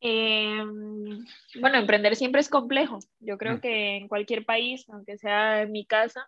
Em, 0.00 1.24
bueno, 1.60 1.78
emprender 1.78 2.14
siempre 2.14 2.40
es 2.40 2.48
complejo. 2.48 3.00
Yo 3.18 3.36
creo 3.36 3.56
mm. 3.56 3.60
que 3.60 3.96
en 3.96 4.08
cualquier 4.08 4.44
país, 4.44 4.88
aunque 4.88 5.18
sea 5.18 5.62
en 5.62 5.72
mi 5.72 5.84
casa, 5.84 6.26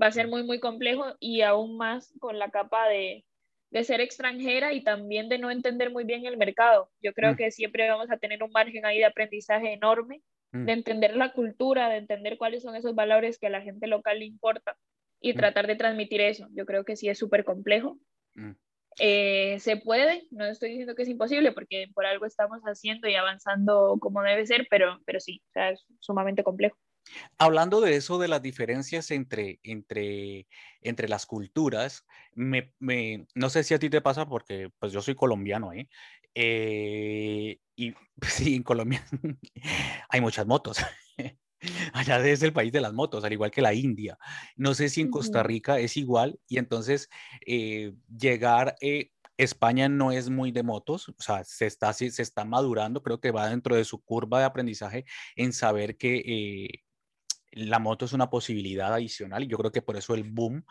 va 0.00 0.08
a 0.08 0.12
ser 0.12 0.26
mm. 0.26 0.30
muy, 0.30 0.42
muy 0.44 0.60
complejo 0.60 1.04
y 1.20 1.42
aún 1.42 1.76
más 1.76 2.12
con 2.18 2.38
la 2.38 2.50
capa 2.50 2.88
de, 2.88 3.24
de 3.70 3.84
ser 3.84 4.00
extranjera 4.00 4.72
y 4.72 4.82
también 4.82 5.28
de 5.28 5.38
no 5.38 5.50
entender 5.50 5.90
muy 5.90 6.04
bien 6.04 6.26
el 6.26 6.36
mercado. 6.36 6.90
Yo 7.00 7.12
creo 7.12 7.34
mm. 7.34 7.36
que 7.36 7.50
siempre 7.52 7.88
vamos 7.88 8.10
a 8.10 8.16
tener 8.16 8.42
un 8.42 8.50
margen 8.50 8.84
ahí 8.86 8.98
de 8.98 9.06
aprendizaje 9.06 9.72
enorme, 9.72 10.22
de 10.54 10.72
entender 10.72 11.16
la 11.16 11.32
cultura, 11.32 11.88
de 11.88 11.96
entender 11.96 12.36
cuáles 12.36 12.62
son 12.62 12.76
esos 12.76 12.94
valores 12.94 13.38
que 13.38 13.46
a 13.46 13.50
la 13.50 13.62
gente 13.62 13.86
local 13.86 14.18
le 14.18 14.26
importa 14.26 14.76
y 15.22 15.32
mm. 15.32 15.36
tratar 15.36 15.66
de 15.66 15.76
transmitir 15.76 16.20
eso. 16.20 16.48
Yo 16.52 16.66
creo 16.66 16.84
que 16.84 16.96
sí 16.96 17.08
es 17.08 17.18
súper 17.18 17.44
complejo. 17.44 17.98
Mm. 18.34 18.52
Eh, 18.98 19.56
se 19.60 19.78
puede, 19.78 20.26
no 20.30 20.44
estoy 20.44 20.70
diciendo 20.70 20.94
que 20.94 21.02
es 21.02 21.08
imposible 21.08 21.52
porque 21.52 21.86
por 21.94 22.04
algo 22.04 22.26
estamos 22.26 22.60
haciendo 22.64 23.08
y 23.08 23.14
avanzando 23.14 23.96
como 24.00 24.20
debe 24.22 24.46
ser, 24.46 24.66
pero, 24.68 25.00
pero 25.06 25.18
sí, 25.18 25.42
o 25.48 25.52
sea, 25.52 25.70
es 25.70 25.86
sumamente 26.00 26.44
complejo. 26.44 26.76
Hablando 27.38 27.80
de 27.80 27.96
eso, 27.96 28.18
de 28.18 28.28
las 28.28 28.42
diferencias 28.42 29.10
entre, 29.10 29.60
entre, 29.62 30.46
entre 30.82 31.08
las 31.08 31.26
culturas, 31.26 32.04
me, 32.34 32.74
me, 32.78 33.26
no 33.34 33.48
sé 33.48 33.64
si 33.64 33.74
a 33.74 33.78
ti 33.78 33.90
te 33.90 34.02
pasa 34.02 34.28
porque 34.28 34.70
pues 34.78 34.92
yo 34.92 35.00
soy 35.00 35.14
colombiano, 35.14 35.72
¿eh? 35.72 35.88
eh 36.34 37.58
y 37.76 37.94
sí, 38.22 38.54
en 38.54 38.62
Colombia 38.62 39.04
hay 40.10 40.20
muchas 40.20 40.46
motos. 40.46 40.78
Allá 41.92 42.18
es 42.26 42.42
el 42.42 42.52
país 42.52 42.72
de 42.72 42.80
las 42.80 42.92
motos, 42.92 43.24
al 43.24 43.32
igual 43.32 43.50
que 43.50 43.62
la 43.62 43.74
India. 43.74 44.18
No 44.56 44.74
sé 44.74 44.88
si 44.88 45.00
en 45.00 45.10
Costa 45.10 45.42
Rica 45.42 45.78
es 45.78 45.96
igual 45.96 46.38
y 46.48 46.58
entonces 46.58 47.08
eh, 47.46 47.92
llegar, 48.08 48.76
eh, 48.80 49.10
España 49.36 49.88
no 49.88 50.12
es 50.12 50.30
muy 50.30 50.52
de 50.52 50.62
motos, 50.62 51.08
o 51.08 51.14
sea, 51.18 51.44
se 51.44 51.66
está, 51.66 51.92
se 51.92 52.06
está 52.06 52.44
madurando, 52.44 53.02
creo 53.02 53.20
que 53.20 53.30
va 53.30 53.48
dentro 53.48 53.76
de 53.76 53.84
su 53.84 54.02
curva 54.02 54.40
de 54.40 54.44
aprendizaje 54.44 55.04
en 55.36 55.52
saber 55.52 55.96
que 55.96 56.22
eh, 56.26 56.82
la 57.52 57.78
moto 57.78 58.04
es 58.04 58.12
una 58.12 58.30
posibilidad 58.30 58.92
adicional 58.94 59.44
y 59.44 59.48
yo 59.48 59.58
creo 59.58 59.72
que 59.72 59.82
por 59.82 59.96
eso 59.96 60.14
el 60.14 60.24
boom. 60.24 60.64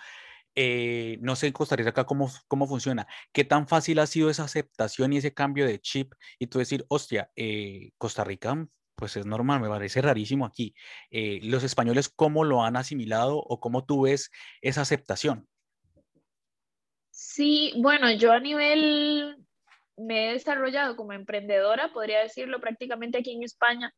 Eh, 0.55 1.17
no 1.21 1.37
sé 1.37 1.47
en 1.47 1.53
Costa 1.53 1.77
Rica 1.77 2.03
cómo, 2.05 2.29
cómo 2.49 2.67
funciona, 2.67 3.07
qué 3.31 3.45
tan 3.45 3.67
fácil 3.69 3.99
ha 3.99 4.07
sido 4.07 4.29
esa 4.29 4.43
aceptación 4.43 5.13
y 5.13 5.17
ese 5.17 5.33
cambio 5.33 5.65
de 5.65 5.79
chip 5.79 6.13
y 6.39 6.47
tú 6.47 6.59
decir, 6.59 6.85
hostia, 6.89 7.31
eh, 7.37 7.91
Costa 7.97 8.25
Rica, 8.25 8.67
pues 9.01 9.17
es 9.17 9.25
normal, 9.25 9.59
me 9.61 9.67
parece 9.67 9.99
rarísimo 9.99 10.45
aquí. 10.45 10.75
los 11.09 11.63
españoles, 11.63 12.07
¿cómo 12.07 12.43
lo 12.43 12.63
han 12.63 12.75
asimilado 12.75 13.37
o 13.37 13.59
cómo 13.59 13.83
tú 13.83 14.03
ves 14.03 14.29
esa 14.61 14.81
aceptación? 14.81 15.47
Sí, 17.09 17.73
bueno, 17.77 18.11
yo 18.11 18.31
a 18.31 18.39
nivel 18.39 19.37
me 19.97 20.29
he 20.29 20.33
desarrollado 20.33 20.95
como 20.95 21.13
emprendedora, 21.13 21.91
podría 21.91 22.19
decirlo 22.19 22.61
prácticamente 22.61 23.17
aquí 23.17 23.33
en 23.33 23.41
España. 23.41 23.91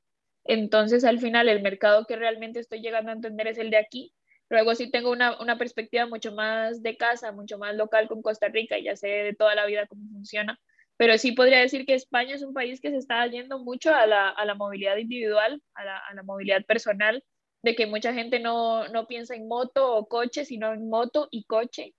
Entonces, 0.45 1.03
al 1.03 1.19
final, 1.19 1.49
el 1.49 1.61
mercado 1.61 2.05
que 2.05 2.15
realmente 2.15 2.61
estoy 2.61 2.79
llegando 2.79 3.11
a 3.11 3.15
entender 3.15 3.47
es 3.47 3.57
el 3.57 3.71
de 3.71 3.77
aquí. 3.77 4.13
Luego 4.47 4.73
sí 4.73 4.89
tengo 4.89 5.11
una, 5.11 5.37
una 5.41 5.57
perspectiva 5.57 6.05
mucho 6.05 6.31
más 6.33 6.81
de 6.81 6.95
casa, 6.95 7.33
mucho 7.33 7.57
más 7.57 7.75
local 7.75 8.07
con 8.07 8.21
Costa 8.21 8.47
Rica 8.47 8.77
ya 8.79 8.95
sé 8.95 9.07
de 9.07 9.33
toda 9.33 9.53
la 9.53 9.65
vida 9.65 9.85
cómo 9.85 10.07
funciona. 10.13 10.57
Pero 10.97 11.17
sí 11.17 11.31
podría 11.31 11.59
decir 11.59 11.85
que 11.85 11.95
España 11.95 12.35
es 12.35 12.43
un 12.43 12.53
país 12.53 12.79
que 12.79 12.91
se 12.91 12.97
está 12.97 13.25
yendo 13.27 13.59
mucho 13.59 13.93
a 13.93 14.05
la, 14.07 14.29
a 14.29 14.45
la 14.45 14.55
movilidad 14.55 14.97
individual, 14.97 15.61
a 15.73 15.83
la, 15.85 15.97
a 15.97 16.13
la, 16.13 16.23
movilidad 16.23 16.63
personal, 16.65 17.23
de 17.63 17.75
que 17.75 17.87
mucha 17.87 18.13
gente 18.13 18.39
no, 18.39 18.87
no 18.89 19.07
piensa 19.07 19.35
en 19.35 19.47
moto 19.47 19.95
o 19.95 20.07
coche, 20.07 20.45
sino 20.45 20.73
en 20.73 20.89
moto 20.89 21.27
y 21.31 21.45
coche 21.45 21.93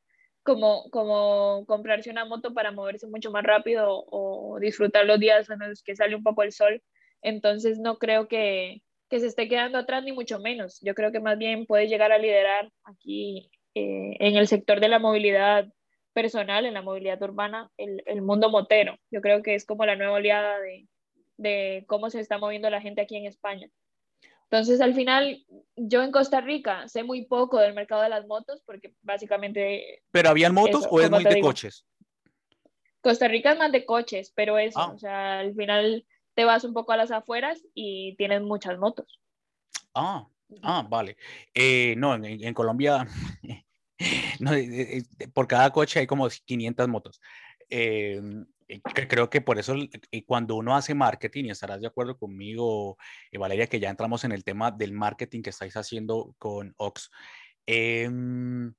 como, 0.44 0.90
como 0.90 1.64
comprarse 1.66 2.10
una 2.10 2.24
moto 2.26 2.54
para 2.54 2.70
moverse 2.70 3.06
mucho 3.08 3.30
más 3.30 3.42
rápido 3.42 4.04
o 4.10 4.58
disfrutar 4.60 5.06
los 5.06 5.18
días 5.18 5.48
en 5.50 5.58
los 5.58 5.82
que 5.82 5.96
sale 5.96 6.14
un 6.14 6.22
poco 6.22 6.42
el 6.42 6.52
sol. 6.52 6.82
Entonces 7.22 7.78
no 7.78 7.98
creo 7.98 8.28
que, 8.28 8.82
que 9.08 9.20
se 9.20 9.26
esté 9.26 9.48
quedando 9.48 9.78
atrás 9.78 10.04
ni 10.04 10.12
mucho 10.12 10.38
menos. 10.38 10.78
Yo 10.82 10.94
creo 10.94 11.12
que 11.12 11.20
más 11.20 11.38
bien 11.38 11.66
puede 11.66 11.88
llegar 11.88 12.12
a 12.12 12.18
liderar 12.18 12.70
aquí 12.84 13.50
eh, 13.74 14.16
en 14.20 14.36
el 14.36 14.46
sector 14.46 14.80
de 14.80 14.88
la 14.88 14.98
movilidad 14.98 15.66
personal, 16.14 16.64
en 16.64 16.74
la 16.74 16.82
movilidad 16.82 17.20
urbana, 17.22 17.70
el, 17.76 18.02
el, 18.06 18.22
mundo 18.22 18.48
motero. 18.48 18.96
Yo 19.10 19.20
creo 19.20 19.42
que 19.42 19.54
es 19.54 19.66
como 19.66 19.84
la 19.84 19.96
nueva 19.96 20.14
oleada 20.14 20.58
de, 20.60 20.88
de 21.36 21.84
cómo 21.86 22.08
se 22.08 22.20
está 22.20 22.38
moviendo 22.38 22.70
la 22.70 22.80
gente 22.80 23.02
aquí 23.02 23.16
en 23.16 23.26
España. 23.26 23.68
Entonces, 24.44 24.80
al 24.80 24.94
final, 24.94 25.44
yo 25.76 26.02
en 26.02 26.12
Costa 26.12 26.40
Rica 26.40 26.86
sé 26.88 27.02
muy 27.02 27.26
poco 27.26 27.58
del 27.58 27.74
mercado 27.74 28.02
de 28.02 28.08
las 28.08 28.26
motos 28.26 28.62
porque 28.64 28.94
básicamente... 29.02 30.02
¿Pero 30.12 30.30
habían 30.30 30.54
motos 30.54 30.86
o 30.88 31.00
es 31.00 31.10
muy 31.10 31.24
de 31.24 31.40
coches? 31.40 31.86
Costa 33.00 33.28
Rica 33.28 33.52
es 33.52 33.58
más 33.58 33.72
de 33.72 33.84
coches, 33.84 34.32
pero 34.34 34.56
eso, 34.58 34.80
ah. 34.80 34.92
o 34.94 34.98
sea, 34.98 35.40
al 35.40 35.54
final 35.54 36.06
te 36.34 36.44
vas 36.44 36.64
un 36.64 36.72
poco 36.72 36.92
a 36.92 36.96
las 36.96 37.10
afueras 37.10 37.62
y 37.74 38.16
tienes 38.16 38.42
muchas 38.42 38.78
motos. 38.78 39.20
Ah, 39.94 40.26
ah 40.62 40.86
vale. 40.88 41.16
Eh, 41.52 41.94
no, 41.96 42.14
en, 42.14 42.54
Colombia, 42.54 43.06
no, 44.40 44.52
por 45.32 45.46
cada 45.46 45.70
coche 45.70 46.00
hay 46.00 46.06
como 46.06 46.28
500 46.28 46.88
motos. 46.88 47.20
Eh, 47.70 48.20
creo 49.08 49.30
que 49.30 49.40
por 49.40 49.58
eso 49.58 49.74
cuando 50.26 50.56
uno 50.56 50.76
hace 50.76 50.94
marketing, 50.94 51.44
y 51.44 51.50
estarás 51.50 51.80
de 51.80 51.86
acuerdo 51.86 52.16
conmigo, 52.16 52.96
eh, 53.30 53.38
Valeria, 53.38 53.66
que 53.66 53.80
ya 53.80 53.90
entramos 53.90 54.24
en 54.24 54.32
el 54.32 54.44
tema 54.44 54.70
del 54.70 54.92
marketing 54.92 55.42
que 55.42 55.50
estáis 55.50 55.76
haciendo 55.76 56.34
con 56.38 56.74
Ox, 56.76 57.10
em, 57.66 58.74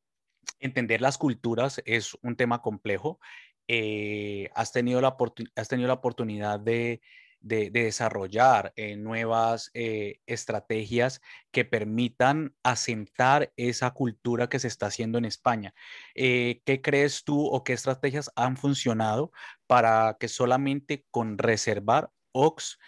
entender 0.60 1.02
las 1.02 1.18
culturas 1.18 1.82
es 1.86 2.18
un 2.22 2.36
tema 2.36 2.62
complejo. 2.62 3.20
Eh, 3.68 4.50
has, 4.56 4.72
tenido 4.72 5.02
la 5.02 5.16
has 5.56 5.68
tenido 5.68 5.88
la 5.88 5.96
oportunidad 5.96 6.60
de, 6.60 7.02
de, 7.46 7.70
desarrollar 7.70 8.74
eh, 8.76 8.98
nuevas 8.98 9.70
eh, 9.76 10.20
estrategias 10.26 11.22
que 11.52 11.64
permitan 11.64 12.56
asentar 12.64 13.54
esa 13.56 13.92
cultura 13.92 14.50
que 14.50 14.60
se 14.60 14.68
está 14.68 14.88
haciendo 14.88 15.20
en 15.20 15.26
España. 15.26 15.74
Eh, 16.16 16.62
¿Qué 16.66 16.82
crees 16.82 17.24
tú 17.24 17.46
o 17.46 17.64
qué 17.64 17.74
estrategias 17.74 18.32
han 18.36 18.58
funcionado 18.58 19.32
para 19.68 20.18
que 20.20 20.28
solamente 20.28 21.06
con 21.12 21.38
reservar 21.38 22.10
OX 22.32 22.80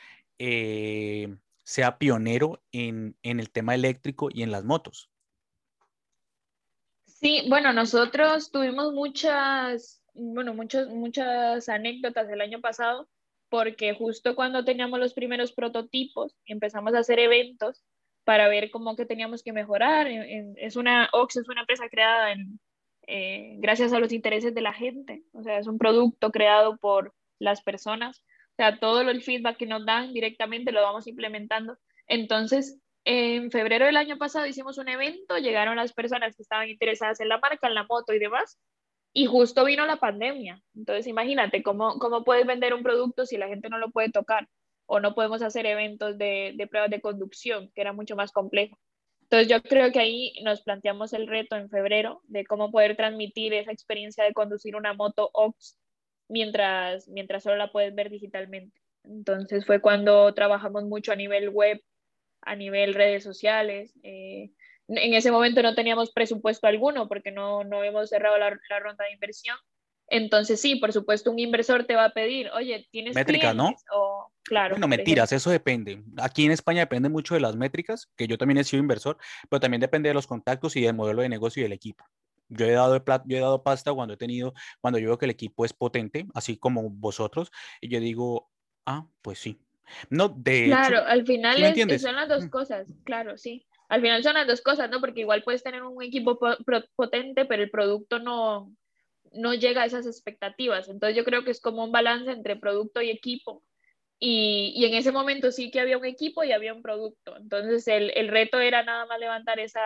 sea 1.63 1.97
pionero 1.97 2.63
en, 2.71 3.15
en 3.23 3.39
el 3.39 3.51
tema 3.51 3.75
eléctrico 3.75 4.29
y 4.31 4.41
en 4.41 4.51
las 4.51 4.63
motos? 4.63 5.11
Sí, 7.05 7.45
bueno, 7.49 7.73
nosotros 7.73 8.51
tuvimos 8.51 8.93
muchas, 8.93 10.01
bueno, 10.13 10.53
muchas 10.53 11.69
anécdotas 11.69 12.29
el 12.29 12.41
año 12.41 12.59
pasado 12.61 13.07
porque 13.49 13.93
justo 13.93 14.35
cuando 14.35 14.65
teníamos 14.65 14.99
los 14.99 15.13
primeros 15.13 15.51
prototipos, 15.51 16.35
empezamos 16.45 16.93
a 16.93 16.99
hacer 16.99 17.19
eventos 17.19 17.83
para 18.23 18.47
ver 18.47 18.71
cómo 18.71 18.95
que 18.95 19.05
teníamos 19.05 19.43
que 19.43 19.53
mejorar. 19.53 20.07
Es 20.57 20.75
una, 20.75 21.09
Ox 21.13 21.37
es 21.37 21.49
una 21.49 21.61
empresa 21.61 21.87
creada 21.89 22.33
en, 22.33 22.59
eh, 23.07 23.55
gracias 23.59 23.93
a 23.93 23.99
los 23.99 24.11
intereses 24.11 24.53
de 24.53 24.61
la 24.61 24.73
gente, 24.73 25.23
o 25.31 25.41
sea, 25.41 25.59
es 25.59 25.67
un 25.67 25.77
producto 25.77 26.29
creado 26.29 26.77
por 26.77 27.13
las 27.39 27.61
personas, 27.61 28.19
o 28.51 28.55
sea, 28.57 28.79
todo 28.79 28.99
el 28.99 29.21
feedback 29.21 29.55
que 29.55 29.65
nos 29.65 29.85
dan 29.85 30.11
directamente 30.13 30.73
lo 30.73 30.81
vamos 30.81 31.07
implementando. 31.07 31.77
Entonces, 32.07 32.81
en 33.05 33.49
febrero 33.49 33.85
del 33.85 33.95
año 33.95 34.17
pasado 34.17 34.45
hicimos 34.45 34.77
un 34.77 34.89
evento, 34.89 35.37
llegaron 35.37 35.77
las 35.77 35.93
personas 35.93 36.35
que 36.35 36.41
estaban 36.41 36.67
interesadas 36.67 37.21
en 37.21 37.29
la 37.29 37.37
marca, 37.37 37.67
en 37.67 37.75
la 37.75 37.85
moto 37.85 38.13
y 38.13 38.19
demás, 38.19 38.59
y 39.17 39.25
justo 39.25 39.65
vino 39.65 39.83
la 39.87 39.95
pandemia. 39.95 40.61
Entonces, 40.75 41.07
imagínate 41.07 41.63
cómo, 41.63 41.97
cómo 41.97 42.23
puedes 42.23 42.45
vender 42.45 42.75
un 42.75 42.83
producto 42.83 43.25
si 43.25 43.35
la 43.35 43.47
gente 43.47 43.67
no 43.67 43.79
lo 43.79 43.89
puede 43.89 44.11
tocar 44.11 44.47
o 44.85 44.99
no 44.99 45.15
podemos 45.15 45.41
hacer 45.41 45.65
eventos 45.65 46.19
de, 46.19 46.53
de 46.55 46.67
pruebas 46.67 46.91
de 46.91 47.01
conducción, 47.01 47.71
que 47.73 47.81
era 47.81 47.93
mucho 47.93 48.15
más 48.15 48.31
complejo. 48.31 48.77
Entonces, 49.23 49.47
yo 49.47 49.63
creo 49.63 49.91
que 49.91 49.97
ahí 49.97 50.33
nos 50.43 50.61
planteamos 50.61 51.13
el 51.13 51.25
reto 51.25 51.55
en 51.55 51.67
febrero 51.67 52.21
de 52.25 52.45
cómo 52.45 52.69
poder 52.69 52.95
transmitir 52.95 53.55
esa 53.55 53.71
experiencia 53.71 54.23
de 54.23 54.33
conducir 54.33 54.75
una 54.75 54.93
moto 54.93 55.31
OX 55.33 55.79
mientras, 56.29 57.07
mientras 57.07 57.41
solo 57.41 57.55
la 57.55 57.71
puedes 57.71 57.95
ver 57.95 58.11
digitalmente. 58.11 58.79
Entonces, 59.03 59.65
fue 59.65 59.81
cuando 59.81 60.31
trabajamos 60.35 60.83
mucho 60.83 61.11
a 61.11 61.15
nivel 61.15 61.49
web, 61.49 61.81
a 62.41 62.55
nivel 62.55 62.93
redes 62.93 63.23
sociales. 63.23 63.97
Eh, 64.03 64.51
en 64.87 65.13
ese 65.13 65.31
momento 65.31 65.61
no 65.61 65.75
teníamos 65.75 66.11
presupuesto 66.11 66.67
alguno 66.67 67.07
porque 67.07 67.31
no, 67.31 67.63
no 67.63 67.83
hemos 67.83 68.09
cerrado 68.09 68.37
la, 68.37 68.57
la, 68.69 68.79
ronda 68.79 69.05
de 69.05 69.13
inversión. 69.13 69.57
Entonces 70.09 70.61
sí, 70.61 70.77
por 70.77 70.93
supuesto, 70.93 71.31
un 71.31 71.39
inversor 71.39 71.83
te 71.83 71.95
va 71.95 72.05
a 72.05 72.13
pedir, 72.13 72.49
oye, 72.51 72.87
¿tienes 72.91 73.13
métricas, 73.13 73.53
no? 73.53 73.75
O, 73.93 74.31
claro. 74.43 74.75
Bueno, 74.75 74.87
mentiras, 74.87 75.33
eso 75.33 75.49
depende. 75.49 76.01
Aquí 76.17 76.45
en 76.45 76.51
España 76.51 76.79
depende 76.79 77.09
mucho 77.09 77.33
de 77.33 77.41
las 77.41 77.57
métricas, 77.57 78.09
que 78.15 78.27
yo 78.27 78.37
también 78.37 78.59
he 78.59 78.63
sido 78.63 78.81
inversor, 78.81 79.17
pero 79.49 79.59
también 79.59 79.81
depende 79.81 80.07
de 80.07 80.13
los 80.13 80.25
contactos 80.25 80.77
y 80.77 80.81
del 80.81 80.95
modelo 80.95 81.23
de 81.23 81.29
negocio 81.29 81.59
y 81.59 81.63
del 81.63 81.73
equipo. 81.73 82.05
Yo 82.47 82.65
he 82.65 82.71
dado, 82.71 83.03
yo 83.25 83.37
he 83.37 83.41
dado 83.41 83.63
pasta 83.63 83.93
cuando 83.93 84.13
he 84.13 84.17
tenido, 84.17 84.53
cuando 84.79 84.97
yo 84.97 85.09
veo 85.09 85.17
que 85.17 85.25
el 85.25 85.31
equipo 85.31 85.65
es 85.65 85.73
potente, 85.73 86.25
así 86.33 86.55
como 86.55 86.89
vosotros, 86.89 87.51
y 87.81 87.89
yo 87.89 87.99
digo, 87.99 88.49
ah, 88.85 89.05
pues 89.21 89.39
sí. 89.39 89.59
No, 90.09 90.29
de 90.29 90.65
Claro, 90.65 91.05
al 91.05 91.25
final 91.25 91.61
es, 91.61 92.01
son 92.01 92.15
las 92.15 92.29
dos 92.29 92.45
mm. 92.45 92.49
cosas, 92.49 92.87
claro, 93.03 93.37
sí 93.37 93.66
al 93.89 94.01
final 94.01 94.23
son 94.23 94.33
las 94.33 94.47
dos 94.47 94.61
cosas, 94.61 94.89
¿no? 94.89 94.99
Porque 94.99 95.21
igual 95.21 95.43
puedes 95.43 95.63
tener 95.63 95.83
un 95.83 96.01
equipo 96.03 96.37
potente, 96.95 97.45
pero 97.45 97.63
el 97.63 97.69
producto 97.69 98.19
no, 98.19 98.71
no 99.31 99.53
llega 99.53 99.83
a 99.83 99.85
esas 99.85 100.05
expectativas. 100.05 100.89
Entonces 100.89 101.15
yo 101.15 101.23
creo 101.23 101.43
que 101.43 101.51
es 101.51 101.61
como 101.61 101.83
un 101.83 101.91
balance 101.91 102.31
entre 102.31 102.55
producto 102.55 103.01
y 103.01 103.09
equipo. 103.09 103.63
Y, 104.19 104.73
y 104.75 104.85
en 104.85 104.95
ese 104.95 105.11
momento 105.11 105.51
sí 105.51 105.69
que 105.69 105.79
había 105.79 105.97
un 105.97 106.05
equipo 106.05 106.43
y 106.43 106.51
había 106.51 106.73
un 106.73 106.81
producto. 106.81 107.37
Entonces 107.37 107.87
el, 107.87 108.11
el 108.15 108.29
reto 108.29 108.59
era 108.59 108.83
nada 108.83 109.05
más 109.05 109.19
levantar 109.19 109.59
esa, 109.59 109.81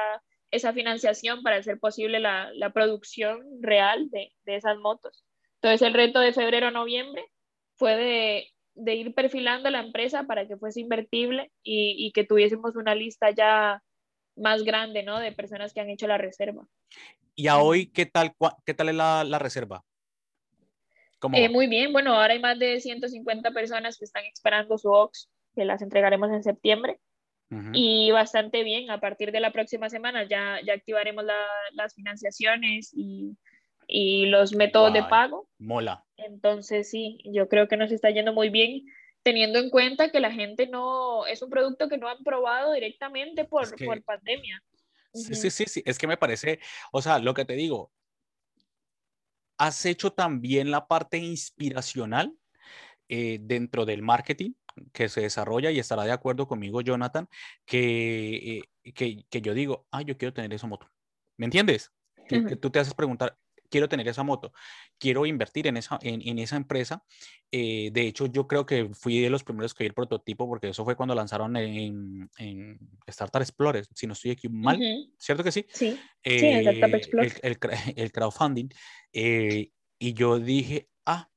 esa 0.52 0.74
financiación 0.74 1.44
para 1.44 1.58
hacer 1.58 1.80
posible 1.80 2.20
la, 2.20 2.52
la 2.54 2.72
producción 2.72 3.42
real 3.62 4.10
de, 4.10 4.32
de, 4.46 4.56
esas 4.56 4.78
motos. 4.78 5.26
Entonces 5.56 5.86
el 5.86 5.94
reto 5.94 6.20
de 6.20 6.34
febrero 6.34 6.68
a 6.68 6.72
noviembre 6.72 7.26
fue 7.76 7.96
de, 7.98 8.48
de 8.76 8.96
ir 8.96 9.14
perfilando 9.14 9.70
la 9.70 9.82
empresa 9.82 10.24
para 10.24 10.48
que 10.48 10.58
fuese 10.58 10.80
invertible 10.80 11.52
y, 11.62 11.96
y 11.98 12.12
que 12.14 12.24
tuviésemos 12.24 12.76
una 12.76 12.96
lista 12.96 13.32
ya 13.32 13.84
más 14.36 14.64
grande, 14.64 15.04
¿no? 15.04 15.20
De 15.20 15.32
personas 15.32 15.74
que 15.74 15.82
han 15.82 15.90
hecho 15.90 16.08
la 16.08 16.18
reserva. 16.18 16.68
¿Y 17.36 17.48
a 17.48 17.58
hoy 17.58 17.88
qué 17.88 18.06
tal, 18.06 18.34
qué 18.66 18.74
tal 18.74 18.90
es 18.90 18.96
la, 18.96 19.24
la 19.24 19.40
reserva? 19.40 19.84
Eh, 21.34 21.50
muy 21.50 21.68
bien, 21.68 21.94
bueno, 21.94 22.14
ahora 22.14 22.34
hay 22.34 22.40
más 22.40 22.58
de 22.58 22.80
150 22.80 23.52
personas 23.52 23.98
que 23.98 24.06
están 24.06 24.24
esperando 24.26 24.78
su 24.78 24.90
OX, 24.90 25.30
que 25.56 25.66
las 25.66 25.82
entregaremos 25.82 26.32
en 26.32 26.44
septiembre. 26.44 27.00
Y 27.74 28.12
bastante 28.12 28.64
bien, 28.64 28.90
a 28.92 29.02
partir 29.02 29.34
de 29.34 29.42
la 29.42 29.52
próxima 29.52 29.90
semana 29.90 30.24
ya, 30.24 30.62
ya 30.66 30.74
activaremos 30.74 31.26
la, 31.26 31.36
las 31.74 31.94
financiaciones 31.94 32.94
y, 32.94 33.36
y 33.88 34.28
los 34.28 34.56
métodos 34.56 34.94
de 34.94 35.04
pago. 35.04 35.50
Mola. 35.60 36.06
Entonces, 36.16 36.90
sí, 36.90 37.20
yo 37.26 37.50
creo 37.50 37.68
que 37.68 37.76
nos 37.76 37.92
está 37.92 38.10
yendo 38.10 38.32
muy 38.32 38.50
bien 38.50 38.86
teniendo 39.24 39.60
en 39.60 39.70
cuenta 39.70 40.10
que 40.10 40.20
la 40.20 40.32
gente 40.32 40.68
no, 40.68 41.26
es 41.26 41.42
un 41.42 41.50
producto 41.50 41.88
que 41.88 41.98
no 41.98 42.08
han 42.08 42.24
probado 42.24 42.74
directamente 42.74 43.46
por, 43.46 43.76
por 43.84 44.04
pandemia. 44.04 44.62
Sí, 45.14 45.36
sí, 45.36 45.52
sí, 45.52 45.66
sí, 45.68 45.84
es 45.86 45.98
que 45.98 46.08
me 46.08 46.18
parece, 46.18 46.60
o 46.92 47.02
sea, 47.02 47.20
lo 47.20 47.34
que 47.34 47.46
te 47.46 47.54
digo, 47.54 47.92
has 49.58 49.86
hecho 49.86 50.12
también 50.12 50.72
la 50.72 50.88
parte 50.88 51.18
inspiracional 51.18 52.34
eh, 53.10 53.40
dentro 53.42 53.86
del 53.86 54.02
marketing 54.02 54.54
que 54.94 55.10
se 55.10 55.22
desarrolla 55.22 55.70
y 55.70 55.80
estará 55.80 56.04
de 56.06 56.14
acuerdo 56.14 56.48
conmigo, 56.48 56.82
Jonathan, 56.82 57.28
que, 57.66 58.60
eh, 58.84 58.92
que, 58.94 59.26
que, 59.30 59.42
yo 59.42 59.54
digo, 59.54 59.86
ah, 59.92 60.02
yo 60.02 60.18
quiero 60.18 60.34
tener 60.34 60.54
esa 60.54 60.66
moto. 60.66 60.90
¿Me 61.38 61.46
entiendes? 61.46 61.92
Que, 62.30 62.46
que, 62.46 62.56
tú 62.56 62.70
te 62.70 62.80
haces 62.80 62.94
preguntar, 62.94 63.38
quiero 63.72 63.90
tener 63.90 64.08
esa 64.08 64.22
moto, 64.22 64.54
quiero 65.00 65.26
invertir 65.26 65.66
en 65.66 65.78
esa, 65.78 65.98
en, 66.04 66.22
en 66.28 66.38
esa 66.38 66.58
empresa. 66.58 67.04
Eh, 67.52 67.90
de 67.92 68.02
hecho, 68.08 68.28
yo 68.28 68.48
creo 68.48 68.66
que 68.66 68.90
fui 68.94 69.20
de 69.20 69.30
los 69.32 69.44
primeros 69.44 69.74
que 69.74 69.84
vi 69.84 69.88
el 69.88 69.94
prototipo 69.96 70.48
porque 70.48 70.70
eso 70.70 70.84
fue 70.84 70.96
cuando 70.96 71.16
lanzaron 71.16 71.56
en, 71.58 72.30
en 72.38 72.78
Startup 73.08 73.42
Explorer, 73.42 73.86
si 73.96 74.06
no 74.06 74.14
estoy 74.14 74.32
aquí 74.32 74.48
mal, 74.50 74.78
uh 74.78 74.82
-huh. 74.82 75.14
¿cierto 75.18 75.44
que 75.44 75.52
sí? 75.52 75.66
Sí, 75.74 76.00
eh, 76.24 76.40
sí 76.40 76.82
Explorer. 76.82 77.40
El, 77.42 77.52
el, 77.52 77.58
el 77.96 78.12
crowdfunding. 78.12 78.70
Eh, 79.14 79.72
y 79.98 80.14
yo 80.14 80.40
dije, 80.40 80.90
ah, 81.06 81.30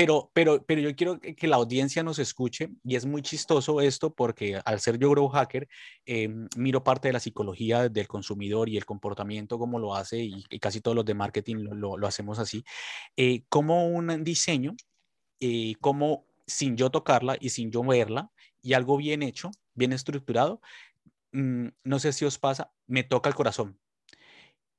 pero, 0.00 0.30
pero, 0.32 0.64
pero 0.64 0.80
yo 0.80 0.96
quiero 0.96 1.20
que, 1.20 1.46
la 1.46 1.56
audiencia 1.56 2.02
nos 2.02 2.18
escuche 2.18 2.70
y 2.82 2.96
es 2.96 3.04
muy 3.04 3.20
chistoso 3.20 3.82
esto 3.82 4.14
porque 4.14 4.58
al 4.64 4.80
ser 4.80 4.98
yo 4.98 5.10
Grow 5.10 5.28
Hacker, 5.28 5.68
eh, 6.06 6.26
miro 6.56 6.82
parte 6.82 7.08
de 7.08 7.12
la 7.12 7.20
psicología 7.20 7.90
del 7.90 8.08
consumidor 8.08 8.70
y 8.70 8.78
el 8.78 8.86
comportamiento 8.86 9.58
como 9.58 9.78
lo 9.78 9.94
hace 9.94 10.20
y, 10.22 10.42
casi 10.58 10.80
todos 10.80 10.94
los 10.94 11.04
de 11.04 11.12
marketing 11.12 11.56
lo, 11.72 12.06
hacemos 12.06 12.38
así, 12.38 12.64
eh, 13.14 13.44
como 13.50 13.88
un 13.88 14.24
diseño, 14.24 14.74
eh, 15.38 15.74
como 15.82 16.24
sin 16.46 16.78
yo 16.78 16.90
tocarla 16.90 17.36
y 17.38 17.50
sin 17.50 17.70
yo 17.70 17.82
verla 17.82 18.30
y 18.62 18.72
algo 18.72 18.96
bien 18.96 19.22
hecho, 19.22 19.50
bien 19.74 19.92
estructurado, 19.92 20.62
mmm, 21.32 21.68
no 21.84 21.98
sé 21.98 22.14
si 22.14 22.24
os 22.24 22.38
pasa, 22.38 22.72
me 22.86 23.04
toca 23.04 23.28
el 23.28 23.34
corazón. 23.34 23.78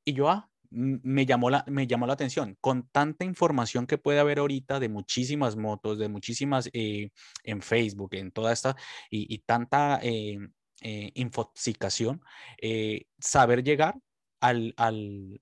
Y 0.03 0.13
yo, 0.13 0.29
ah, 0.29 0.50
me 0.71 1.25
llamó, 1.25 1.49
la, 1.49 1.63
me 1.67 1.85
llamó 1.87 2.07
la 2.07 2.13
atención. 2.13 2.57
Con 2.61 2.87
tanta 2.91 3.25
información 3.25 3.85
que 3.87 3.97
puede 3.97 4.19
haber 4.19 4.39
ahorita 4.39 4.79
de 4.79 4.89
muchísimas 4.89 5.55
motos, 5.57 5.99
de 5.99 6.09
muchísimas 6.09 6.69
eh, 6.73 7.09
en 7.43 7.61
Facebook, 7.61 8.15
en 8.15 8.31
toda 8.31 8.53
esta, 8.53 8.75
y, 9.09 9.33
y 9.33 9.39
tanta 9.39 9.99
eh, 10.01 10.39
eh, 10.81 11.11
infoxicación, 11.15 12.21
eh, 12.61 13.05
saber 13.19 13.63
llegar 13.63 13.95
al, 14.39 14.73
al, 14.77 15.41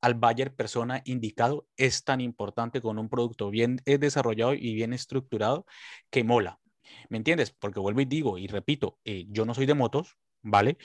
al 0.00 0.14
buyer 0.14 0.54
persona 0.54 1.02
indicado 1.04 1.66
es 1.76 2.04
tan 2.04 2.20
importante 2.20 2.80
con 2.80 2.98
un 2.98 3.08
producto 3.08 3.50
bien 3.50 3.80
desarrollado 3.84 4.54
y 4.54 4.74
bien 4.74 4.92
estructurado 4.92 5.66
que 6.10 6.22
mola. 6.22 6.60
¿Me 7.08 7.16
entiendes? 7.16 7.50
Porque 7.50 7.80
vuelvo 7.80 8.00
y 8.00 8.04
digo 8.04 8.38
y 8.38 8.46
repito, 8.46 8.98
eh, 9.04 9.26
yo 9.28 9.44
no 9.44 9.54
soy 9.54 9.66
de 9.66 9.74
motos, 9.74 10.16
¿vale? 10.42 10.78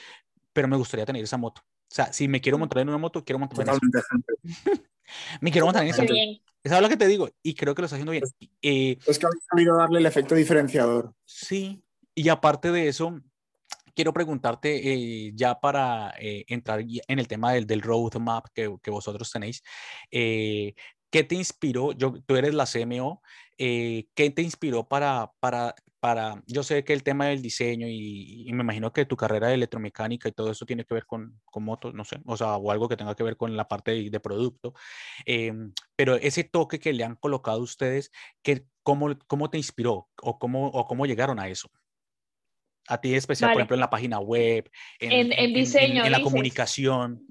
Pero 0.52 0.68
me 0.68 0.76
gustaría 0.76 1.06
tener 1.06 1.22
esa 1.22 1.36
moto. 1.36 1.62
O 1.92 1.94
sea, 1.94 2.10
si 2.10 2.26
me 2.26 2.40
quiero 2.40 2.56
montar 2.56 2.80
en 2.80 2.88
una 2.88 2.96
moto, 2.96 3.22
quiero 3.22 3.38
montar 3.38 3.68
en 3.68 3.74
esa. 3.74 4.08
me 5.42 5.52
quiero 5.52 5.66
montar 5.66 5.82
en 5.82 5.90
esa. 5.90 6.02
Esa 6.04 6.76
es 6.76 6.82
lo 6.82 6.88
que 6.88 6.96
te 6.96 7.06
digo 7.06 7.28
y 7.42 7.52
creo 7.52 7.74
que 7.74 7.82
lo 7.82 7.84
está 7.84 7.96
haciendo 7.96 8.12
bien. 8.12 8.24
Eh, 8.62 8.96
es 9.06 9.18
que 9.18 9.26
habéis 9.26 9.44
sabido 9.44 9.76
darle 9.76 9.98
el 9.98 10.06
efecto 10.06 10.34
diferenciador. 10.34 11.14
Sí, 11.26 11.84
y 12.14 12.30
aparte 12.30 12.72
de 12.72 12.88
eso, 12.88 13.20
quiero 13.94 14.14
preguntarte 14.14 14.94
eh, 14.94 15.32
ya 15.34 15.60
para 15.60 16.14
eh, 16.18 16.46
entrar 16.48 16.80
en 16.80 17.18
el 17.18 17.28
tema 17.28 17.52
del, 17.52 17.66
del 17.66 17.82
roadmap 17.82 18.46
que, 18.54 18.74
que 18.82 18.90
vosotros 18.90 19.30
tenéis. 19.30 19.62
Eh, 20.10 20.74
¿Qué 21.10 21.24
te 21.24 21.34
inspiró? 21.34 21.92
Yo, 21.92 22.14
tú 22.24 22.36
eres 22.36 22.54
la 22.54 22.64
CMO. 22.64 23.20
¿Qué 23.58 24.32
te 24.34 24.40
inspiró 24.40 24.88
para, 24.88 25.30
para 25.40 25.74
para, 26.02 26.42
yo 26.48 26.64
sé 26.64 26.82
que 26.82 26.94
el 26.94 27.04
tema 27.04 27.26
del 27.26 27.42
diseño 27.42 27.86
y, 27.86 28.42
y, 28.48 28.52
me 28.54 28.64
imagino 28.64 28.92
que 28.92 29.06
tu 29.06 29.16
carrera 29.16 29.46
de 29.46 29.54
electromecánica 29.54 30.28
y 30.28 30.32
todo 30.32 30.50
eso 30.50 30.66
tiene 30.66 30.84
que 30.84 30.94
ver 30.94 31.06
con, 31.06 31.40
con 31.44 31.62
motos, 31.62 31.94
no 31.94 32.04
sé, 32.04 32.20
o 32.26 32.36
sea, 32.36 32.56
o 32.56 32.72
algo 32.72 32.88
que 32.88 32.96
tenga 32.96 33.14
que 33.14 33.22
ver 33.22 33.36
con 33.36 33.56
la 33.56 33.68
parte 33.68 33.92
de, 33.92 34.10
de 34.10 34.18
producto, 34.18 34.74
eh, 35.26 35.52
pero 35.94 36.16
ese 36.16 36.42
toque 36.42 36.80
que 36.80 36.92
le 36.92 37.04
han 37.04 37.14
colocado 37.14 37.60
ustedes, 37.60 38.10
que, 38.42 38.66
¿cómo, 38.82 39.16
¿cómo 39.28 39.48
te 39.48 39.58
inspiró 39.58 40.08
o 40.20 40.40
cómo, 40.40 40.66
o 40.70 40.84
cómo 40.88 41.06
llegaron 41.06 41.38
a 41.38 41.46
eso? 41.48 41.70
A 42.88 43.00
ti 43.00 43.14
especial, 43.14 43.50
vale. 43.50 43.54
por 43.54 43.60
ejemplo, 43.60 43.76
en 43.76 43.80
la 43.82 43.90
página 43.90 44.18
web, 44.18 44.68
en, 44.98 45.12
en, 45.12 45.32
en 45.32 45.54
diseño, 45.54 46.00
en, 46.00 46.06
en 46.06 46.12
la 46.12 46.20
comunicación. 46.20 47.24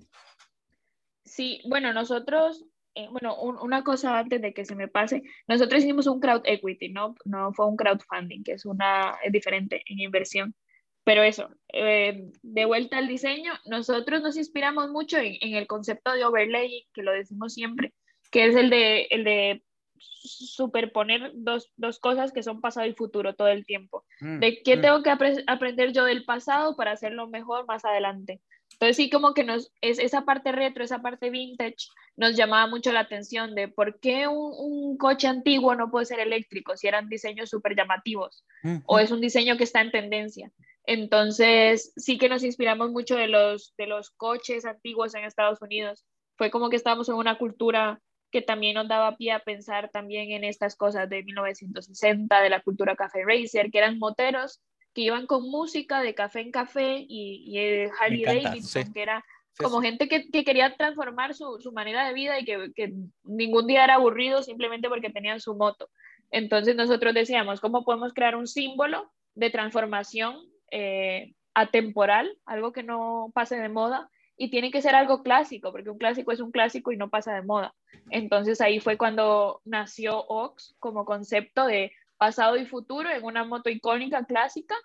Sí, 1.25 1.61
bueno, 1.67 1.91
nosotros 1.91 2.63
eh, 2.95 3.07
bueno, 3.09 3.35
un, 3.41 3.57
una 3.57 3.83
cosa 3.83 4.19
antes 4.19 4.41
de 4.41 4.53
que 4.53 4.65
se 4.65 4.75
me 4.75 4.87
pase, 4.87 5.23
nosotros 5.47 5.83
hicimos 5.83 6.07
un 6.07 6.19
crowd 6.19 6.41
equity, 6.45 6.89
no, 6.89 7.15
no 7.25 7.53
fue 7.53 7.67
un 7.67 7.77
crowdfunding, 7.77 8.43
que 8.43 8.53
es, 8.53 8.65
una, 8.65 9.15
es 9.23 9.31
diferente 9.31 9.81
en 9.85 9.99
inversión. 9.99 10.55
Pero 11.03 11.23
eso, 11.23 11.49
eh, 11.73 12.29
de 12.43 12.65
vuelta 12.65 12.97
al 12.97 13.07
diseño, 13.07 13.53
nosotros 13.65 14.21
nos 14.21 14.37
inspiramos 14.37 14.91
mucho 14.91 15.17
en, 15.17 15.35
en, 15.41 15.55
el 15.55 15.65
concepto 15.65 16.13
de 16.13 16.23
overlay, 16.25 16.87
que 16.93 17.01
lo 17.01 17.11
decimos 17.11 17.53
siempre, 17.53 17.93
que 18.29 18.45
es 18.45 18.55
el 18.55 18.69
de, 18.69 19.07
el 19.09 19.23
de 19.23 19.63
superponer 20.01 21.31
dos, 21.33 21.71
dos 21.77 21.99
cosas 21.99 22.31
que 22.31 22.43
son 22.43 22.61
pasado 22.61 22.87
y 22.87 22.93
futuro 22.93 23.35
todo 23.35 23.47
el 23.47 23.65
tiempo. 23.65 24.05
Mm, 24.19 24.39
de 24.39 24.61
qué 24.63 24.77
mm. 24.77 24.81
tengo 24.81 25.03
que 25.03 25.09
ap 25.09 25.21
aprender 25.47 25.91
yo 25.93 26.05
del 26.05 26.25
pasado 26.25 26.75
para 26.75 26.91
hacerlo 26.91 27.27
mejor 27.27 27.65
más 27.67 27.85
adelante. 27.85 28.41
Entonces 28.81 28.97
sí 28.97 29.11
como 29.11 29.35
que 29.35 29.43
nos, 29.43 29.71
es 29.81 29.99
esa 29.99 30.25
parte 30.25 30.51
retro, 30.51 30.83
esa 30.83 31.03
parte 31.03 31.29
vintage, 31.29 31.89
nos 32.15 32.35
llamaba 32.35 32.65
mucho 32.65 32.91
la 32.91 33.01
atención 33.01 33.53
de 33.53 33.67
por 33.67 33.99
qué 33.99 34.27
un, 34.27 34.51
un 34.57 34.97
coche 34.97 35.27
antiguo 35.27 35.75
no 35.75 35.91
puede 35.91 36.07
ser 36.07 36.19
eléctrico 36.19 36.75
si 36.75 36.87
eran 36.87 37.07
diseños 37.07 37.51
súper 37.51 37.75
llamativos 37.75 38.43
uh 38.63 38.69
-huh. 38.69 38.83
o 38.87 38.97
es 38.97 39.11
un 39.11 39.21
diseño 39.21 39.55
que 39.55 39.65
está 39.65 39.81
en 39.81 39.91
tendencia. 39.91 40.51
Entonces 40.83 41.93
sí 41.95 42.17
que 42.17 42.27
nos 42.27 42.43
inspiramos 42.43 42.89
mucho 42.89 43.15
de 43.15 43.27
los, 43.27 43.75
de 43.77 43.85
los 43.85 44.09
coches 44.09 44.65
antiguos 44.65 45.13
en 45.13 45.25
Estados 45.25 45.61
Unidos. 45.61 46.07
Fue 46.35 46.49
como 46.49 46.71
que 46.71 46.77
estábamos 46.77 47.07
en 47.07 47.15
una 47.15 47.37
cultura 47.37 48.01
que 48.31 48.41
también 48.41 48.73
nos 48.73 48.87
daba 48.87 49.15
pie 49.15 49.31
a 49.33 49.43
pensar 49.43 49.91
también 49.91 50.31
en 50.31 50.43
estas 50.43 50.75
cosas 50.75 51.07
de 51.07 51.21
1960, 51.21 52.41
de 52.41 52.49
la 52.49 52.61
cultura 52.61 52.95
café 52.95 53.19
racer, 53.27 53.69
que 53.69 53.77
eran 53.77 53.99
moteros 53.99 54.59
que 54.93 55.01
iban 55.01 55.25
con 55.25 55.49
música 55.49 56.01
de 56.01 56.13
café 56.13 56.41
en 56.41 56.51
café 56.51 57.05
y, 57.07 57.43
y 57.45 57.89
Harley 57.99 58.23
Davidson, 58.23 58.85
sí. 58.85 58.93
que 58.93 59.01
era 59.01 59.23
como 59.57 59.81
gente 59.81 60.07
que, 60.07 60.29
que, 60.29 60.43
quería 60.43 60.75
transformar 60.75 61.33
su, 61.33 61.59
su, 61.59 61.71
manera 61.71 62.07
de 62.07 62.13
vida 62.13 62.39
y 62.39 62.45
que, 62.45 62.71
que, 62.75 62.93
ningún 63.23 63.67
día 63.67 63.83
era 63.83 63.95
aburrido 63.95 64.43
simplemente 64.43 64.89
porque 64.89 65.09
tenían 65.09 65.39
su 65.39 65.55
moto. 65.55 65.89
Entonces 66.31 66.75
nosotros 66.75 67.13
decíamos, 67.13 67.59
¿cómo 67.59 67.83
podemos 67.83 68.13
crear 68.13 68.35
un 68.35 68.47
símbolo 68.47 69.11
de 69.35 69.49
transformación 69.49 70.37
eh, 70.71 71.33
atemporal, 71.53 72.37
algo 72.45 72.71
que 72.71 72.83
no 72.83 73.31
pase 73.33 73.57
de 73.57 73.69
moda? 73.69 74.09
Y 74.37 74.49
tiene 74.49 74.71
que 74.71 74.81
ser 74.81 74.95
algo 74.95 75.21
clásico, 75.21 75.71
porque 75.71 75.89
un 75.89 75.97
clásico 75.97 76.31
es 76.31 76.39
un 76.39 76.51
clásico 76.51 76.91
y 76.91 76.97
no 76.97 77.09
pasa 77.09 77.33
de 77.33 77.43
moda. 77.43 77.75
Entonces 78.09 78.59
ahí 78.61 78.79
fue 78.79 78.97
cuando 78.97 79.61
nació 79.65 80.25
Ox 80.27 80.75
como 80.79 81.05
concepto 81.05 81.67
de 81.67 81.91
pasado 82.21 82.55
y 82.55 82.67
futuro 82.67 83.09
en 83.09 83.23
una 83.23 83.43
moto 83.43 83.71
icónica 83.71 84.23
clásica 84.25 84.75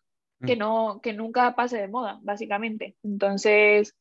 que, 0.47 0.57
mm. 0.57 0.59
no, 0.59 1.01
que 1.03 1.13
nunca 1.13 1.55
pase 1.55 1.77
de 1.77 1.87
moda, 1.87 2.19
básicamente. 2.23 2.97
Entonces, 3.03 3.95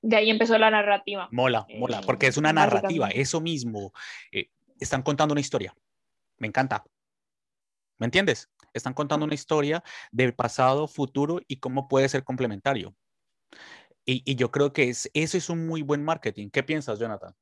de 0.00 0.14
ahí 0.14 0.30
empezó 0.30 0.56
la 0.56 0.70
narrativa. 0.70 1.28
Mola, 1.32 1.66
eh, 1.68 1.80
mola, 1.80 2.00
porque 2.02 2.28
es 2.28 2.36
una 2.36 2.52
narrativa, 2.52 3.08
eso 3.08 3.40
mismo. 3.40 3.92
Eh, 4.30 4.50
están 4.78 5.02
contando 5.02 5.32
una 5.32 5.40
historia. 5.40 5.74
Me 6.38 6.46
encanta. 6.46 6.84
¿Me 7.98 8.06
entiendes? 8.06 8.48
Están 8.72 8.94
contando 8.94 9.26
una 9.26 9.34
historia 9.34 9.82
del 10.12 10.32
pasado, 10.32 10.86
futuro 10.86 11.40
y 11.48 11.56
cómo 11.56 11.88
puede 11.88 12.08
ser 12.08 12.22
complementario. 12.22 12.94
Y, 14.04 14.22
y 14.24 14.36
yo 14.36 14.52
creo 14.52 14.72
que 14.72 14.90
es, 14.90 15.10
eso 15.12 15.36
es 15.36 15.50
un 15.50 15.66
muy 15.66 15.82
buen 15.82 16.04
marketing. 16.04 16.50
¿Qué 16.50 16.62
piensas, 16.62 17.00
Jonathan? 17.00 17.34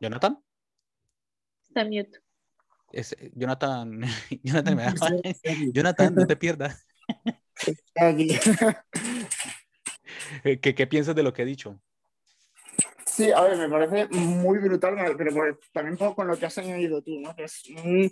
¿Jonathan? 0.00 0.42
Está 1.70 1.84
mute. 1.84 2.18
Es, 2.92 3.16
Jonathan, 3.34 4.00
Jonathan, 4.42 4.76
me 4.76 4.82
da, 4.84 4.92
Jonathan, 5.72 6.14
no 6.14 6.26
te 6.26 6.36
pierdas. 6.36 6.84
¿Qué, 10.60 10.74
¿Qué 10.74 10.86
piensas 10.88 11.14
de 11.14 11.22
lo 11.22 11.32
que 11.32 11.42
he 11.42 11.44
dicho? 11.44 11.80
Sí, 13.06 13.30
a 13.30 13.42
ver, 13.42 13.56
me 13.56 13.68
parece 13.68 14.08
muy 14.08 14.58
brutal, 14.58 14.96
pero 15.16 15.32
pues, 15.32 15.54
también 15.72 15.96
poco 15.96 16.16
con 16.16 16.26
lo 16.26 16.36
que 16.36 16.46
has 16.46 16.58
añadido 16.58 17.02
tú, 17.02 17.20
¿no? 17.20 17.36
Que 17.36 17.44
es, 17.44 17.62
mm, 17.68 18.06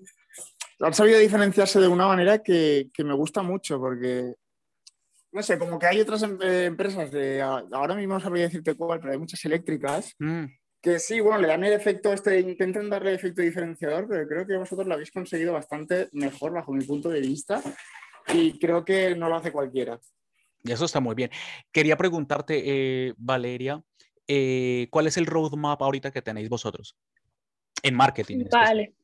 han 0.85 0.95
sabido 0.95 1.19
diferenciarse 1.19 1.81
de 1.81 1.89
una 1.89 2.07
manera 2.07 2.41
que, 2.41 2.91
que, 2.93 3.03
me 3.03 3.15
gusta 3.15 3.43
mucho, 3.43 3.81
porque, 3.81 4.35
no 5.33 5.43
sé, 5.43 5.59
como 5.59 5.79
que 5.79 5.87
hay 5.87 6.01
otras 6.01 6.23
em 6.23 6.39
empresas 6.43 7.11
de, 7.11 7.41
ahora 7.41 7.97
mismo 7.97 8.15
no 8.15 8.21
sabría 8.21 8.45
decirte 8.45 8.75
cuál, 8.75 9.01
pero 9.01 9.13
hay 9.13 9.19
muchas 9.19 9.45
eléctricas, 9.45 10.15
mm 10.19 10.47
que 10.89 10.99
sí, 10.99 11.21
bueno, 11.21 11.39
le 11.39 11.49
dan 11.49 11.65
el 11.65 11.73
efecto, 11.73 12.13
este, 12.13 12.41
intentan 12.41 12.89
darle 12.89 13.11
el 13.11 13.17
efecto 13.17 13.43
diferenciador, 13.43 14.09
pero 14.09 14.27
creo 14.27 14.47
que 14.47 14.57
vosotros 14.57 14.87
lo 14.87 14.95
habéis 14.95 15.11
conseguido 15.11 15.53
bastante 15.53 16.09
mejor 16.13 16.53
bajo 16.53 16.73
mi 16.73 16.85
punto 16.85 17.11
de 17.11 17.21
vista 17.21 17.63
y 18.33 18.59
creo 18.59 18.85
que 18.85 19.15
no 19.15 19.29
lo 19.29 19.37
hace 19.37 19.53
cualquiera. 19.53 20.01
Y 20.65 20.73
eso 20.73 20.87
está 20.87 21.01
muy 21.01 21.15
bien. 21.15 21.31
Quería 21.71 21.97
preguntarte, 21.97 22.63
eh, 22.65 23.15
Valeria, 23.19 23.83
eh, 24.27 24.89
¿cuál 24.91 25.07
es 25.07 25.17
el 25.17 25.27
roadmap 25.27 25.81
ahorita 25.83 26.11
que 26.11 26.23
tenéis 26.23 26.49
vosotros 26.49 26.97
en 27.83 27.95
marketing? 27.95 28.41
En 28.41 28.49
vale. 28.49 28.95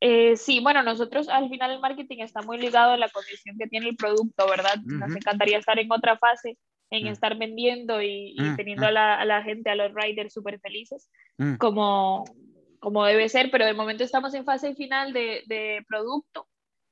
Eh, 0.00 0.36
sí, 0.36 0.60
bueno, 0.60 0.82
nosotros 0.82 1.28
al 1.28 1.48
final 1.48 1.72
el 1.72 1.80
marketing 1.80 2.18
está 2.20 2.40
muy 2.42 2.56
ligado 2.56 2.92
a 2.92 2.96
la 2.96 3.08
condición 3.08 3.58
que 3.58 3.66
tiene 3.66 3.88
el 3.88 3.96
producto, 3.96 4.48
¿verdad? 4.48 4.76
Uh 4.78 4.88
-huh. 4.88 4.98
Nos 5.00 5.16
encantaría 5.16 5.58
estar 5.58 5.78
en 5.78 5.90
otra 5.90 6.16
fase 6.16 6.56
en 6.90 7.04
mm. 7.04 7.08
estar 7.08 7.36
vendiendo 7.36 8.02
y, 8.02 8.34
mm, 8.38 8.56
teniendo 8.56 8.86
a 8.86 8.90
la, 8.90 9.20
a, 9.20 9.24
la, 9.24 9.42
gente, 9.42 9.70
a 9.70 9.74
los 9.74 9.92
riders 9.94 10.32
súper 10.32 10.60
felices, 10.60 11.10
como, 11.58 12.24
como 12.80 13.04
debe 13.04 13.28
ser, 13.28 13.50
pero 13.50 13.66
de 13.66 13.74
momento 13.74 14.04
estamos 14.04 14.34
en 14.34 14.44
fase 14.44 14.74
final 14.74 15.12
de, 15.12 15.42
de 15.46 15.84
producto, 15.88 16.48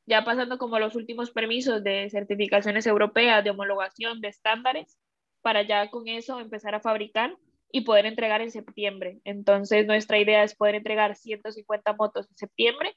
ya 0.06 0.24
pasando 0.24 0.58
como 0.58 0.78
los 0.78 0.94
últimos 0.94 1.30
permisos 1.30 1.82
de 1.82 2.08
certificaciones 2.10 2.86
europeas, 2.86 3.42
de 3.42 3.50
homologación, 3.50 4.20
de 4.20 4.28
estándares, 4.28 4.98
para 5.42 5.62
ya 5.62 5.90
con 5.90 6.08
eso 6.08 6.40
empezar 6.40 6.74
a 6.74 6.80
fabricar 6.80 7.36
y 7.72 7.82
poder 7.82 8.06
entregar 8.06 8.40
en 8.40 8.50
septiembre. 8.50 9.20
Entonces, 9.24 9.86
nuestra 9.86 10.18
idea 10.18 10.42
es 10.42 10.54
poder 10.54 10.76
entregar 10.76 11.16
150 11.16 11.92
motos 11.94 12.28
en 12.30 12.36
septiembre 12.36 12.96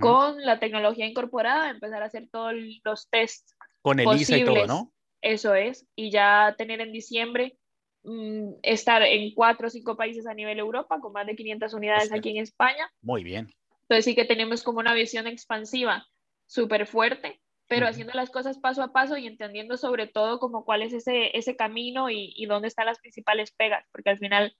con 0.00 0.42
la 0.42 0.58
tecnología 0.60 1.06
incorporada, 1.06 1.68
empezar 1.68 2.02
a 2.02 2.06
hacer 2.06 2.28
todos 2.32 2.54
los 2.84 3.10
tests. 3.10 3.54
Con 3.82 4.00
el 4.00 4.08
ISA 4.16 4.38
y 4.38 4.44
todo, 4.44 4.66
¿no? 4.66 4.93
Eso 5.24 5.54
es, 5.54 5.86
y 5.96 6.10
ya 6.10 6.54
tener 6.58 6.82
en 6.82 6.92
diciembre 6.92 7.56
mm, 8.02 8.56
estar 8.62 9.00
en 9.02 9.32
cuatro 9.34 9.68
o 9.68 9.70
cinco 9.70 9.96
países 9.96 10.26
a 10.26 10.34
nivel 10.34 10.58
Europa, 10.58 11.00
con 11.00 11.14
más 11.14 11.26
de 11.26 11.34
500 11.34 11.72
unidades 11.72 12.12
aquí 12.12 12.28
en 12.28 12.42
España. 12.42 12.90
Muy 13.00 13.24
bien. 13.24 13.50
Entonces 13.82 14.04
sí 14.04 14.14
que 14.14 14.26
tenemos 14.26 14.62
como 14.62 14.80
una 14.80 14.92
visión 14.92 15.26
expansiva 15.26 16.06
súper 16.44 16.86
fuerte, 16.86 17.40
pero 17.68 17.86
haciendo 17.86 18.12
las 18.12 18.28
cosas 18.28 18.58
paso 18.58 18.82
a 18.82 18.92
paso 18.92 19.16
y 19.16 19.26
entendiendo 19.26 19.78
sobre 19.78 20.08
todo 20.08 20.38
como 20.38 20.66
cuál 20.66 20.82
es 20.82 20.92
ese, 20.92 21.34
ese 21.36 21.56
camino 21.56 22.10
y, 22.10 22.34
y 22.36 22.44
dónde 22.44 22.68
están 22.68 22.84
las 22.84 22.98
principales 22.98 23.50
pegas, 23.52 23.86
porque 23.92 24.10
al 24.10 24.18
final 24.18 24.54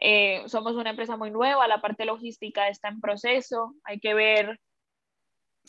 eh, 0.00 0.44
somos 0.46 0.76
una 0.76 0.90
empresa 0.90 1.18
muy 1.18 1.30
nueva, 1.30 1.68
la 1.68 1.82
parte 1.82 2.06
logística 2.06 2.68
está 2.68 2.88
en 2.88 3.02
proceso, 3.02 3.74
hay 3.84 4.00
que 4.00 4.14
ver 4.14 4.58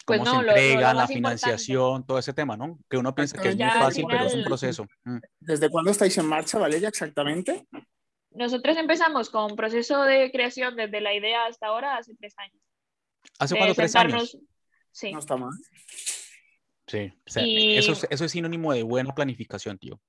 pues 0.07 0.19
cómo 0.21 0.41
se 0.41 0.47
entrega, 0.47 0.93
la 0.93 1.05
financiación, 1.05 2.05
todo 2.05 2.17
ese 2.17 2.31
tema, 2.31 2.55
¿no? 2.55 2.79
Que 2.89 2.95
uno 2.95 3.13
piensa 3.13 3.37
que 3.41 3.49
es 3.49 3.57
muy 3.57 3.69
fácil, 3.69 4.05
pero 4.09 4.23
es 4.25 4.33
un 4.33 4.43
proceso. 4.45 4.87
Mm. 5.03 5.17
¿Desde 5.41 5.69
cuándo 5.69 5.91
estáis 5.91 6.17
en 6.17 6.25
marcha, 6.25 6.57
Valeria, 6.57 6.87
exactamente? 6.87 7.67
Nosotros 8.31 8.77
empezamos 8.77 9.29
con 9.29 9.57
proceso 9.57 10.03
de 10.03 10.31
creación 10.31 10.77
desde 10.77 11.01
la 11.01 11.13
idea 11.13 11.45
hasta 11.45 11.67
ahora 11.67 11.97
hace 11.97 12.15
tres 12.15 12.33
años. 12.37 12.61
¿Hace 13.37 13.57
cuánto 13.57 13.75
tres 13.75 13.95
años? 13.97 14.37
Sí. 14.91 15.11
No 15.11 15.19
está 15.19 15.35
mal. 15.35 15.51
Sí, 16.87 17.11
eso, 17.25 18.07
eso, 18.09 18.25
es 18.25 18.31
sinónimo 18.31 18.71
de 18.71 18.83
buena 18.83 19.13
planificación, 19.13 19.77
tío. 19.77 19.99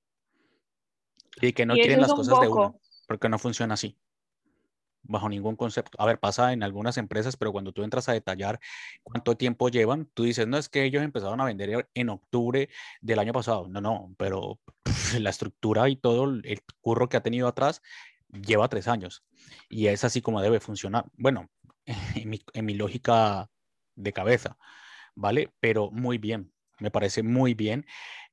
Y 1.41 1.51
que 1.51 1.65
no 1.65 1.73
quieren 1.73 1.99
las 1.99 2.13
cosas 2.13 2.39
de 2.39 2.47
uno, 2.47 2.79
porque 3.05 3.27
no 3.27 3.37
funciona 3.37 3.73
así 3.73 3.97
bajo 5.09 5.27
ningún 5.27 5.55
concepto. 5.55 6.01
A 6.01 6.05
ver, 6.05 6.19
pasa 6.19 6.53
en 6.53 6.63
algunas 6.63 6.97
empresas, 6.97 7.35
pero 7.35 7.51
cuando 7.51 7.73
tú 7.73 7.83
entras 7.83 8.07
a 8.07 8.13
detallar 8.13 8.59
cuánto 9.03 9.35
tiempo 9.35 9.69
llevan, 9.69 10.05
tú 10.13 10.23
dices, 10.23 10.47
no, 10.47 10.57
es 10.57 10.69
que 10.69 10.85
ellos 10.85 11.03
empezaron 11.03 11.41
a 11.41 11.45
vender 11.45 11.89
en 11.93 12.09
octubre 12.09 12.69
del 13.01 13.19
año 13.19 13.33
pasado. 13.33 13.67
No, 13.67 13.81
no, 13.81 14.13
pero 14.17 14.59
la 15.19 15.31
estructura 15.31 15.89
y 15.89 15.95
todo 15.95 16.25
el 16.25 16.61
curro 16.81 17.09
que 17.09 17.17
ha 17.17 17.23
tenido 17.23 17.47
atrás 17.47 17.81
lleva 18.29 18.69
tres 18.69 18.87
años. 18.87 19.25
Y 19.67 19.87
es 19.87 20.03
así 20.03 20.21
como 20.21 20.41
debe 20.41 20.59
funcionar. 20.59 21.05
Bueno, 21.17 21.49
en 22.15 22.29
mi, 22.29 22.41
en 22.53 22.65
mi 22.65 22.75
lógica 22.75 23.49
de 23.95 24.13
cabeza, 24.13 24.57
¿vale? 25.15 25.51
Pero 25.59 25.89
muy 25.91 26.19
bien, 26.19 26.53
me 26.79 26.91
parece 26.91 27.23
muy 27.23 27.55
bien. 27.55 27.85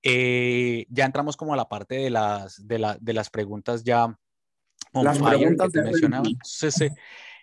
Eh, 0.03 0.87
ya 0.91 1.07
entramos 1.07 1.37
como 1.37 1.55
a 1.55 1.57
la 1.57 1.69
parte 1.69 1.97
de 1.97 2.11
las, 2.11 2.67
de, 2.67 2.79
la, 2.79 2.99
de 3.01 3.13
las 3.15 3.31
preguntas 3.31 3.83
ya 3.83 4.17
las 4.93 5.19
preguntas 5.19 5.73
que 5.73 5.79
te 5.79 5.85
mencionaba. 5.85 6.29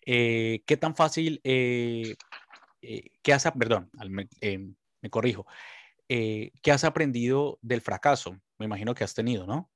Eh, 0.06 0.64
¿Qué 0.66 0.78
tan 0.78 0.96
fácil, 0.96 1.40
eh, 1.44 2.16
eh, 2.82 3.10
qué 3.22 3.34
has, 3.34 3.50
perdón, 3.52 3.90
me 5.02 5.10
corrijo, 5.10 5.46
qué 6.08 6.72
has 6.72 6.84
aprendido 6.84 7.58
del 7.62 7.82
fracaso? 7.82 8.38
Me 8.58 8.66
imagino 8.66 8.94
que 8.94 9.04
has 9.04 9.14
tenido, 9.14 9.48
¿no? 9.48 9.70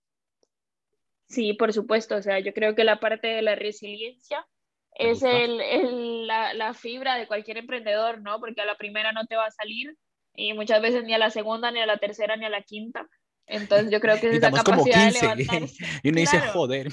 Sí, 1.30 1.54
por 1.54 1.74
supuesto. 1.74 2.16
O 2.16 2.22
sea, 2.22 2.40
yo 2.40 2.54
creo 2.54 2.76
que 2.76 2.84
la 2.84 3.00
parte 3.00 3.28
de 3.28 3.42
la 3.42 3.56
resiliencia 3.56 4.46
es 4.94 5.24
el, 5.24 6.28
la, 6.28 6.54
la, 6.54 6.74
fibra 6.74 7.16
de 7.16 7.28
cualquier 7.28 7.58
emprendedor, 7.58 8.22
¿no? 8.22 8.40
Porque 8.40 8.62
a 8.62 8.66
la 8.66 8.78
primera 8.78 9.12
no 9.12 9.26
te 9.28 9.36
va 9.36 9.46
a 9.46 9.52
salir 9.52 9.96
y 10.34 10.54
muchas 10.54 10.82
veces 10.82 11.04
ni 11.04 11.14
a 11.14 11.18
la 11.18 11.30
segunda, 11.30 11.72
ni 11.72 11.80
a 11.80 11.86
la 11.86 11.98
tercera, 11.98 12.38
ni 12.38 12.46
a 12.46 12.50
la 12.50 12.62
quinta. 12.62 13.08
Entonces 13.46 13.92
yo 13.92 14.00
creo 14.00 14.20
que 14.20 14.30
es 14.30 14.38
esa 14.38 14.52
capacidad 14.52 15.12
de 15.12 15.20
levantarse. 15.22 15.86
y 16.04 16.10
uno 16.10 16.20
dice, 16.20 16.40
joder. 16.40 16.90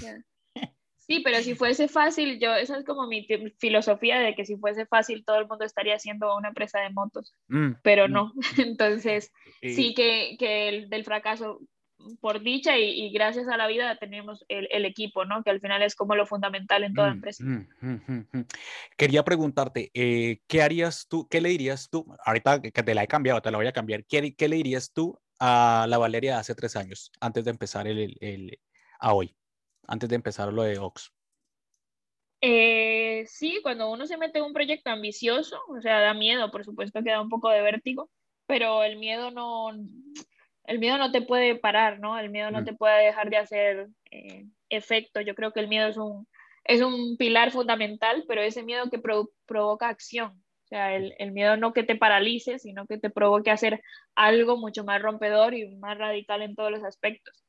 Sí, 1.06 1.20
pero 1.20 1.42
si 1.42 1.54
fuese 1.54 1.86
fácil, 1.86 2.38
yo, 2.40 2.54
esa 2.54 2.78
es 2.78 2.84
como 2.84 3.06
mi 3.06 3.26
filosofía 3.58 4.20
de 4.20 4.34
que 4.34 4.46
si 4.46 4.56
fuese 4.56 4.86
fácil 4.86 5.22
todo 5.24 5.38
el 5.38 5.46
mundo 5.46 5.64
estaría 5.64 5.96
haciendo 5.96 6.34
una 6.34 6.48
empresa 6.48 6.80
de 6.80 6.90
motos, 6.90 7.34
mm, 7.48 7.72
pero 7.82 8.08
mm. 8.08 8.12
no. 8.12 8.32
Entonces, 8.58 9.30
sí 9.60 9.92
que, 9.94 10.36
que 10.38 10.68
el, 10.68 10.88
del 10.88 11.04
fracaso, 11.04 11.60
por 12.20 12.40
dicha 12.40 12.78
y, 12.78 13.10
gracias 13.12 13.48
a 13.48 13.56
la 13.56 13.66
vida 13.66 13.96
tenemos 13.96 14.44
el, 14.48 14.66
el, 14.70 14.86
equipo, 14.86 15.26
¿no? 15.26 15.42
Que 15.42 15.50
al 15.50 15.60
final 15.60 15.82
es 15.82 15.94
como 15.94 16.14
lo 16.16 16.26
fundamental 16.26 16.84
en 16.84 16.94
toda 16.94 17.10
mm, 17.10 17.12
empresa. 17.12 17.44
Quería 18.96 19.24
preguntarte, 19.24 19.90
eh, 19.92 20.40
¿qué 20.46 20.62
harías 20.62 21.06
tú, 21.06 21.28
qué 21.28 21.42
le 21.42 21.50
dirías 21.50 21.90
tú, 21.90 22.06
ahorita 22.24 22.62
que 22.62 22.82
te 22.82 22.94
la 22.94 23.04
he 23.04 23.08
cambiado, 23.08 23.42
te 23.42 23.50
la 23.50 23.58
voy 23.58 23.66
a 23.66 23.72
cambiar, 23.72 24.06
¿qué, 24.06 24.34
qué 24.34 24.48
le 24.48 24.56
dirías 24.56 24.90
tú 24.92 25.18
a 25.38 25.86
la 25.86 25.98
Valeria 25.98 26.34
de 26.34 26.40
hace 26.40 26.54
tres 26.54 26.76
años, 26.76 27.12
antes 27.20 27.44
de 27.44 27.50
empezar 27.50 27.86
el, 27.86 28.16
el 28.20 28.58
a 28.98 29.12
hoy? 29.12 29.36
Antes 29.86 30.08
de 30.08 30.16
empezar 30.16 30.52
lo 30.52 30.62
de 30.62 30.78
Ox? 30.78 31.12
Eh, 32.40 33.24
sí, 33.26 33.60
cuando 33.62 33.90
uno 33.90 34.06
se 34.06 34.18
mete 34.18 34.38
en 34.38 34.44
un 34.44 34.52
proyecto 34.52 34.90
ambicioso, 34.90 35.58
o 35.68 35.80
sea, 35.80 36.00
da 36.00 36.12
miedo, 36.12 36.50
por 36.50 36.64
supuesto 36.64 37.02
que 37.02 37.10
da 37.10 37.22
un 37.22 37.30
poco 37.30 37.48
de 37.48 37.62
vértigo, 37.62 38.10
pero 38.46 38.82
el 38.82 38.98
miedo 38.98 39.30
no, 39.30 39.70
el 40.64 40.78
miedo 40.78 40.98
no 40.98 41.10
te 41.10 41.22
puede 41.22 41.56
parar, 41.56 42.00
¿no? 42.00 42.18
El 42.18 42.30
miedo 42.30 42.50
no 42.50 42.62
mm. 42.62 42.64
te 42.64 42.74
puede 42.74 43.06
dejar 43.06 43.30
de 43.30 43.36
hacer 43.36 43.88
eh, 44.10 44.46
efecto. 44.68 45.20
Yo 45.20 45.34
creo 45.34 45.52
que 45.52 45.60
el 45.60 45.68
miedo 45.68 45.88
es 45.88 45.96
un, 45.96 46.26
es 46.64 46.82
un 46.82 47.16
pilar 47.16 47.50
fundamental, 47.50 48.24
pero 48.28 48.42
ese 48.42 48.62
miedo 48.62 48.90
que 48.90 49.00
provoca 49.46 49.88
acción. 49.88 50.32
O 50.64 50.66
sea, 50.66 50.96
el, 50.96 51.14
el, 51.18 51.32
miedo 51.32 51.56
no 51.56 51.72
que 51.72 51.82
te 51.82 51.96
paralice, 51.96 52.58
sino 52.58 52.86
que 52.86 52.98
te 52.98 53.10
provoque 53.10 53.50
hacer 53.50 53.82
algo 54.14 54.56
mucho 54.56 54.84
más 54.84 55.00
rompedor 55.02 55.54
y 55.54 55.76
más 55.76 55.98
radical 55.98 56.42
en 56.42 56.54
todos 56.54 56.70
los 56.70 56.84
aspectos. 56.84 57.43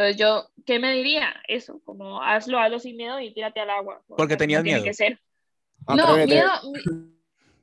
Entonces 0.00 0.16
yo, 0.16 0.48
¿qué 0.64 0.78
me 0.78 0.94
diría? 0.94 1.34
Eso, 1.46 1.82
como 1.84 2.22
hazlo, 2.22 2.58
hazlo 2.58 2.78
sin 2.78 2.96
miedo 2.96 3.20
y 3.20 3.34
tírate 3.34 3.60
al 3.60 3.68
agua. 3.68 4.02
Porque 4.08 4.38
tenías 4.38 4.62
miedo. 4.62 4.82
que 4.82 4.94
ser. 4.94 5.20
No, 5.86 6.16
miedo, 6.16 6.50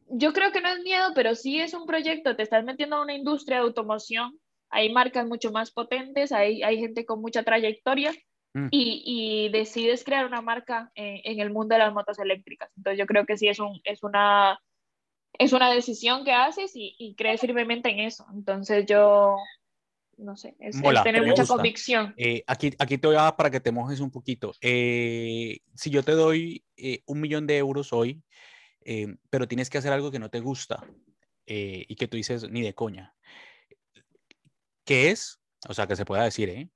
yo 0.09 0.33
creo 0.33 0.51
que 0.51 0.61
no 0.61 0.69
es 0.69 0.79
miedo, 0.83 1.13
pero 1.15 1.33
sí 1.33 1.59
es 1.59 1.73
un 1.73 1.87
proyecto, 1.87 2.35
te 2.35 2.43
estás 2.43 2.63
metiendo 2.63 2.97
a 2.97 3.01
una 3.01 3.15
industria 3.15 3.57
de 3.57 3.63
automoción, 3.63 4.39
hay 4.69 4.91
marcas 4.93 5.25
mucho 5.25 5.51
más 5.51 5.71
potentes, 5.71 6.31
hay, 6.31 6.61
hay 6.61 6.77
gente 6.77 7.05
con 7.05 7.21
mucha 7.21 7.41
trayectoria 7.41 8.11
mm. 8.53 8.67
y, 8.69 9.03
y, 9.05 9.49
decides 9.49 10.03
crear 10.03 10.25
una 10.25 10.41
marca 10.41 10.91
en, 10.93 11.19
en, 11.23 11.39
el 11.39 11.51
mundo 11.51 11.73
de 11.73 11.79
las 11.79 11.93
motos 11.93 12.19
eléctricas. 12.19 12.69
Entonces 12.77 12.99
yo 12.99 13.07
creo 13.07 13.25
que 13.25 13.37
sí 13.37 13.47
es, 13.47 13.59
un, 13.59 13.81
es, 13.83 14.03
una, 14.03 14.59
es 15.39 15.53
una 15.53 15.71
decisión 15.71 16.23
que 16.23 16.33
haces 16.33 16.75
y, 16.75 16.95
y 16.99 17.15
crees 17.15 17.41
firmemente 17.41 17.89
en 17.89 17.99
eso. 17.99 18.27
Entonces 18.33 18.85
yo, 18.85 19.37
no 20.17 20.35
sé, 20.35 20.55
es, 20.59 20.81
tener 21.03 21.25
mucha 21.25 21.45
convicción. 21.45 22.13
Eh, 22.17 22.43
aquí, 22.47 22.73
aquí 22.79 22.97
te 22.97 23.07
voy 23.07 23.15
a 23.15 23.23
dar 23.23 23.35
para 23.35 23.51
que 23.51 23.59
te 23.59 23.71
mojes 23.71 23.99
un 23.99 24.11
poquito. 24.11 24.53
Eh, 24.61 25.59
si 25.75 25.89
yo 25.89 26.03
te 26.03 26.13
doy 26.13 26.65
eh, 26.75 27.03
un 27.05 27.21
millón 27.21 27.47
de 27.47 27.57
euros 27.57 27.93
hoy, 27.93 28.23
pero 29.29 29.49
tienes 29.49 29.69
que 29.69 29.77
hacer 29.77 29.91
algo 29.91 30.11
que 30.11 30.19
no 30.19 30.29
te 30.29 30.39
gusta 30.39 30.87
y 31.45 31.93
que 31.95 32.07
tú 32.07 32.15
dices 32.15 32.49
ni 32.49 32.61
de 32.61 32.73
coña, 32.73 33.15
¿qué 34.85 35.11
es? 35.11 35.39
O 35.67 35.73
sea, 35.73 35.87
que 35.87 35.97
se 35.97 36.05
pueda 36.05 36.23
decir, 36.23 36.49
¿eh? 36.49 36.69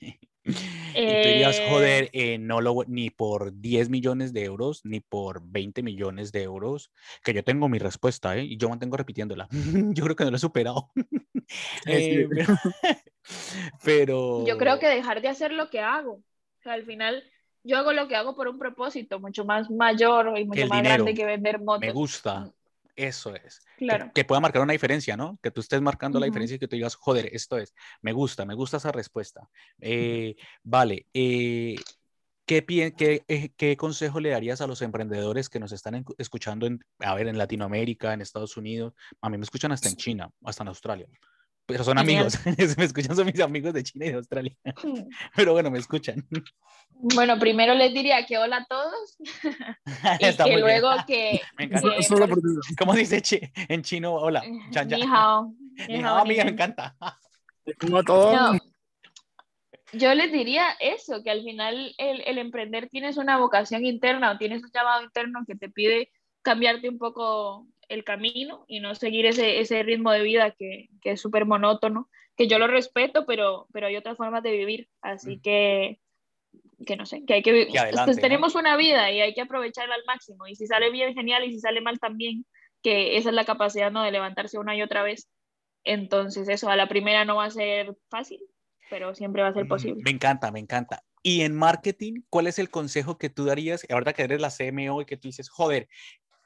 y 0.44 0.52
tú 0.52 1.28
dirías, 1.28 1.60
joder, 1.68 2.10
no 2.40 2.60
lo, 2.60 2.84
ni 2.86 3.10
por 3.10 3.58
10 3.60 3.88
millones 3.88 4.32
de 4.32 4.44
euros, 4.44 4.84
ni 4.84 5.00
por 5.00 5.42
20 5.44 5.82
millones 5.82 6.32
de 6.32 6.42
euros, 6.42 6.90
que 7.22 7.32
yo 7.32 7.42
tengo 7.44 7.68
mi 7.68 7.78
respuesta, 7.78 8.36
¿eh? 8.36 8.44
Y 8.44 8.56
yo 8.56 8.68
mantengo 8.68 8.96
repitiéndola. 8.96 9.48
yo 9.94 10.04
creo 10.04 10.16
que 10.16 10.24
no 10.24 10.30
lo 10.30 10.36
he 10.36 10.40
superado. 10.40 10.90
Eh, 11.86 12.26
pero... 13.84 14.44
Yo 14.46 14.56
creo 14.56 14.78
que 14.78 14.86
dejar 14.86 15.20
de 15.20 15.28
hacer 15.28 15.52
lo 15.52 15.68
que 15.68 15.80
hago. 15.80 16.12
O 16.14 16.62
sea, 16.62 16.72
al 16.72 16.84
final 16.84 17.22
yo 17.62 17.76
hago 17.76 17.92
lo 17.92 18.08
que 18.08 18.16
hago 18.16 18.34
por 18.34 18.48
un 18.48 18.58
propósito 18.58 19.20
mucho 19.20 19.44
más 19.44 19.70
mayor 19.70 20.38
y 20.38 20.46
mucho 20.46 20.66
más 20.66 20.82
grande 20.82 21.12
que 21.12 21.26
vender 21.26 21.60
motos. 21.60 21.80
Me 21.80 21.92
gusta. 21.92 22.50
Eso 22.96 23.34
es. 23.34 23.60
Claro. 23.76 24.10
Que, 24.14 24.24
pueda 24.24 24.40
marcar 24.40 24.62
una 24.62 24.72
diferencia, 24.72 25.16
¿no? 25.16 25.38
Que 25.42 25.50
tú 25.50 25.60
estés 25.60 25.80
marcando 25.80 26.20
la 26.20 26.26
diferencia 26.26 26.54
y 26.54 26.58
que 26.58 26.68
tú 26.68 26.76
digas, 26.76 26.94
joder, 26.94 27.28
esto 27.32 27.58
es. 27.58 27.74
Me 28.02 28.12
gusta, 28.12 28.44
me 28.44 28.54
gusta 28.54 28.76
esa 28.76 28.92
respuesta. 28.92 29.48
Eh, 29.80 30.36
vale. 30.62 31.06
Eh, 31.12 31.76
¿Qué, 32.46 32.64
qué, 32.64 33.52
qué, 33.56 33.76
consejo 33.76 34.20
le 34.20 34.28
darías 34.30 34.60
a 34.60 34.66
los 34.66 34.82
emprendedores 34.82 35.48
que 35.48 35.58
nos 35.58 35.72
están 35.72 36.04
escuchando, 36.18 36.66
en, 36.66 36.84
a 36.98 37.14
ver, 37.14 37.26
en 37.26 37.38
Latinoamérica, 37.38 38.12
en 38.12 38.20
Estados 38.20 38.56
Unidos? 38.56 38.92
A 39.22 39.30
mí 39.30 39.38
me 39.38 39.44
escuchan 39.44 39.72
hasta 39.72 39.88
en 39.88 39.96
China, 39.96 40.30
hasta 40.44 40.62
en 40.62 40.68
Australia 40.68 41.08
pero 41.66 41.82
son 41.84 41.98
amigos. 41.98 42.38
me 42.78 42.84
escuchan, 42.84 43.16
son 43.16 43.26
mis 43.26 43.40
amigos 43.40 43.72
de 43.72 43.82
China 43.82 44.06
y 44.06 44.10
de 44.10 44.16
Australia. 44.16 44.56
Pero 45.34 45.52
bueno, 45.52 45.70
me 45.70 45.78
escuchan. 45.78 46.26
Bueno, 46.90 47.38
primero 47.38 47.74
les 47.74 47.92
diría 47.92 48.24
que 48.26 48.38
hola 48.38 48.58
a 48.58 48.64
todos. 48.66 49.18
y 50.20 50.44
que 50.44 50.58
luego 50.58 50.90
que. 51.06 51.40
Me 51.56 51.64
encanta. 51.64 51.88
¿Cómo 52.78 52.94
dice 52.94 53.22
en 53.68 53.82
chino 53.82 54.14
hola? 54.14 54.42
Chan, 54.70 54.88
Ni 54.88 55.02
hao. 55.02 55.54
Ni 55.88 56.02
hao, 56.02 56.18
amiga, 56.18 56.44
me 56.44 56.50
encanta. 56.50 56.96
Como 57.80 58.02
todo. 58.02 58.52
Yo 59.92 60.12
les 60.14 60.32
diría 60.32 60.70
eso, 60.80 61.22
que 61.22 61.30
al 61.30 61.44
final 61.44 61.94
el, 61.98 62.20
el, 62.22 62.38
emprender 62.38 62.88
tienes 62.88 63.16
una 63.16 63.38
vocación 63.38 63.86
interna 63.86 64.32
o 64.32 64.38
tienes 64.38 64.62
un 64.62 64.70
llamado 64.74 65.04
interno 65.04 65.44
que 65.46 65.54
te 65.54 65.70
pide 65.70 66.10
cambiarte 66.44 66.88
un 66.88 66.98
poco 66.98 67.66
el 67.88 68.04
camino 68.04 68.64
y 68.68 68.80
no 68.80 68.94
seguir 68.94 69.26
ese, 69.26 69.60
ese 69.60 69.82
ritmo 69.82 70.12
de 70.12 70.22
vida 70.22 70.52
que, 70.52 70.88
que 71.00 71.12
es 71.12 71.20
súper 71.20 71.46
monótono, 71.46 72.08
que 72.36 72.46
yo 72.48 72.58
lo 72.58 72.66
respeto, 72.66 73.26
pero, 73.26 73.66
pero 73.72 73.86
hay 73.86 73.96
otras 73.96 74.16
formas 74.16 74.42
de 74.42 74.52
vivir, 74.52 74.88
así 75.02 75.36
mm. 75.36 75.40
que, 75.40 76.00
que 76.86 76.96
no 76.96 77.06
sé, 77.06 77.24
que 77.24 77.34
hay 77.34 77.42
que, 77.42 77.68
pues, 78.04 78.20
tenemos 78.20 78.54
una 78.54 78.76
vida 78.76 79.10
y 79.10 79.20
hay 79.20 79.34
que 79.34 79.40
aprovecharla 79.40 79.94
al 79.94 80.04
máximo 80.06 80.46
y 80.46 80.54
si 80.54 80.66
sale 80.66 80.90
bien, 80.90 81.14
genial, 81.14 81.44
y 81.44 81.52
si 81.52 81.60
sale 81.60 81.80
mal 81.80 81.98
también, 81.98 82.44
que 82.82 83.16
esa 83.16 83.30
es 83.30 83.34
la 83.34 83.44
capacidad 83.44 83.90
¿no? 83.90 84.02
de 84.02 84.10
levantarse 84.10 84.58
una 84.58 84.76
y 84.76 84.82
otra 84.82 85.02
vez. 85.02 85.28
Entonces 85.84 86.48
eso, 86.48 86.68
a 86.68 86.76
la 86.76 86.88
primera 86.88 87.24
no 87.24 87.36
va 87.36 87.46
a 87.46 87.50
ser 87.50 87.96
fácil, 88.08 88.40
pero 88.90 89.14
siempre 89.14 89.42
va 89.42 89.48
a 89.48 89.54
ser 89.54 89.64
mm, 89.64 89.68
posible. 89.68 90.02
Me 90.04 90.10
encanta, 90.10 90.50
me 90.50 90.60
encanta. 90.60 91.02
Y 91.22 91.42
en 91.42 91.54
marketing, 91.54 92.22
¿cuál 92.28 92.46
es 92.46 92.58
el 92.58 92.70
consejo 92.70 93.16
que 93.16 93.30
tú 93.30 93.46
darías? 93.46 93.86
Ahorita 93.88 94.12
que 94.12 94.22
eres 94.22 94.40
la 94.40 94.50
CMO 94.50 95.00
y 95.00 95.06
que 95.06 95.16
tú 95.16 95.28
dices, 95.28 95.48
joder, 95.48 95.88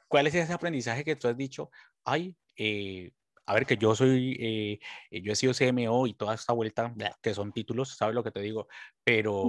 ¿cuál 0.09 0.27
es 0.27 0.35
ese 0.35 0.51
aprendizaje 0.51 1.05
que 1.05 1.15
tú 1.15 1.29
has 1.29 1.37
dicho? 1.37 1.71
Ay, 2.03 2.35
eh, 2.57 3.11
a 3.45 3.53
ver, 3.53 3.65
que 3.65 3.77
yo 3.77 3.95
soy, 3.95 4.35
eh, 4.39 4.79
eh, 5.09 5.21
yo 5.21 5.31
he 5.31 5.35
sido 5.35 5.53
CMO 5.53 6.05
y 6.05 6.13
toda 6.13 6.35
esta 6.35 6.53
vuelta, 6.53 6.93
que 7.21 7.33
son 7.33 7.53
títulos, 7.53 7.95
¿sabes 7.95 8.13
lo 8.13 8.23
que 8.23 8.31
te 8.31 8.41
digo? 8.41 8.67
Pero 9.03 9.41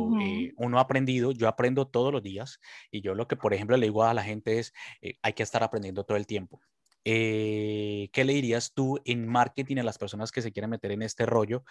uno 0.57 0.79
ha 0.79 0.83
aprendido, 0.83 1.33
yo 1.33 1.49
aprendo 1.49 1.89
todos 1.89 2.13
los 2.13 2.23
días 2.23 2.61
y 2.91 3.03
yo 3.03 3.15
lo 3.15 3.27
que, 3.27 3.37
por 3.37 3.53
ejemplo, 3.53 3.77
le 3.77 3.87
digo 3.87 4.05
a 4.05 4.15
la 4.15 4.23
gente 4.23 4.59
es, 4.59 4.73
hay 5.23 5.33
que 5.33 5.43
estar 5.43 5.63
aprendiendo 5.63 6.05
todo 6.05 6.17
el 6.17 6.27
tiempo. 6.27 6.61
¿Qué 7.03 8.11
le 8.25 8.33
dirías 8.33 8.73
tú 8.73 9.01
en 9.05 9.27
marketing 9.27 9.79
a 9.79 9.83
las 9.83 9.99
personas 9.99 10.33
que 10.33 10.43
se 10.43 10.53
quieren 10.53 10.71
meter 10.71 10.93
en 10.93 11.03
este 11.03 11.27
rollo? 11.27 11.65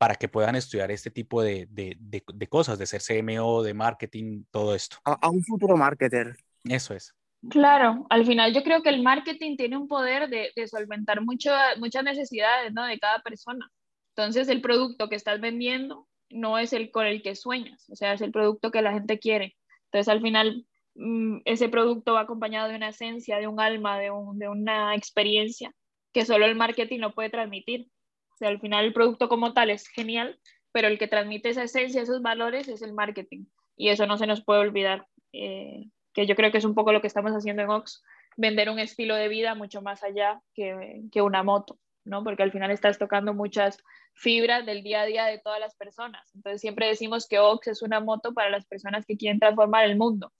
para 0.00 0.14
que 0.14 0.28
puedan 0.28 0.56
estudiar 0.56 0.90
este 0.90 1.10
tipo 1.10 1.42
de, 1.42 1.68
de, 1.70 1.94
de, 2.00 2.46
cosas, 2.46 2.78
de 2.78 2.86
ser 2.86 3.02
CMO, 3.02 3.62
de 3.62 3.74
marketing, 3.74 4.44
todo 4.50 4.74
esto. 4.74 4.96
A, 5.04 5.28
un 5.28 5.44
futuro 5.44 5.76
marketer. 5.76 6.38
Eso 6.64 6.94
es. 6.94 7.14
Claro, 7.48 8.06
al 8.10 8.26
final 8.26 8.52
yo 8.52 8.62
creo 8.62 8.82
que 8.82 8.90
el 8.90 9.02
marketing 9.02 9.56
tiene 9.56 9.78
un 9.78 9.88
poder 9.88 10.28
de, 10.28 10.52
solventar 10.66 11.22
mucho, 11.22 11.50
muchas 11.78 12.04
necesidades 12.04 12.72
¿no? 12.74 12.84
de 12.84 12.98
cada 12.98 13.20
persona. 13.20 13.70
Entonces 14.14 14.48
el 14.48 14.60
producto 14.60 15.08
que 15.08 15.16
estás 15.16 15.40
vendiendo 15.40 16.06
no 16.28 16.58
es 16.58 16.74
el 16.74 16.90
con 16.90 17.06
el 17.06 17.22
que 17.22 17.34
sueñas, 17.34 17.88
o 17.88 17.96
sea, 17.96 18.12
es 18.12 18.20
el 18.20 18.30
producto 18.30 18.70
que 18.70 18.82
la 18.82 18.92
gente 18.92 19.18
quiere. 19.18 19.56
Entonces 19.86 20.08
al 20.08 20.20
final 20.20 20.66
mm, 20.96 21.38
ese 21.46 21.70
producto 21.70 22.14
va 22.14 22.20
acompañado 22.20 22.68
de 22.68 22.76
una 22.76 22.90
esencia, 22.90 23.38
de 23.38 23.46
un 23.46 23.58
alma, 23.58 23.98
de, 23.98 24.10
un, 24.10 24.38
de 24.38 24.48
una 24.48 24.94
experiencia 24.94 25.72
que 26.12 26.26
solo 26.26 26.44
el 26.44 26.56
marketing 26.56 27.00
no 27.00 27.14
puede 27.14 27.30
transmitir. 27.30 27.88
O 28.34 28.36
sea, 28.36 28.48
al 28.48 28.60
final 28.60 28.84
el 28.84 28.92
producto 28.92 29.28
como 29.30 29.54
tal 29.54 29.70
es 29.70 29.88
genial, 29.88 30.38
pero 30.72 30.88
el 30.88 30.98
que 30.98 31.08
transmite 31.08 31.48
esa 31.48 31.62
esencia, 31.62 32.02
esos 32.02 32.20
valores 32.20 32.68
es 32.68 32.82
el 32.82 32.92
marketing. 32.92 33.46
Y 33.76 33.88
eso 33.88 34.06
no 34.06 34.18
se 34.18 34.26
nos 34.26 34.44
puede 34.44 34.60
olvidar. 34.60 35.06
Eh, 35.32 35.86
que 36.12 36.26
yo 36.26 36.34
creo 36.34 36.50
que 36.50 36.58
es 36.58 36.64
un 36.64 36.74
poco 36.74 36.92
lo 36.92 37.00
que 37.00 37.06
estamos 37.06 37.32
haciendo 37.32 37.62
en 37.62 37.70
Ox, 37.70 38.02
vender 38.36 38.70
un 38.70 38.78
estilo 38.78 39.14
de 39.14 39.28
vida 39.28 39.54
mucho 39.54 39.82
más 39.82 40.02
allá 40.02 40.40
que, 40.54 41.02
que 41.12 41.22
una 41.22 41.42
moto, 41.42 41.78
¿no? 42.04 42.24
Porque 42.24 42.42
al 42.42 42.52
final 42.52 42.70
estás 42.70 42.98
tocando 42.98 43.34
muchas 43.34 43.78
fibras 44.14 44.66
del 44.66 44.82
día 44.82 45.02
a 45.02 45.06
día 45.06 45.24
de 45.26 45.38
todas 45.38 45.60
las 45.60 45.74
personas. 45.74 46.34
Entonces 46.34 46.60
siempre 46.60 46.86
decimos 46.86 47.26
que 47.28 47.38
Ox 47.38 47.68
es 47.68 47.82
una 47.82 48.00
moto 48.00 48.32
para 48.34 48.50
las 48.50 48.66
personas 48.66 49.06
que 49.06 49.16
quieren 49.16 49.38
transformar 49.38 49.84
el 49.84 49.96
mundo. 49.96 50.32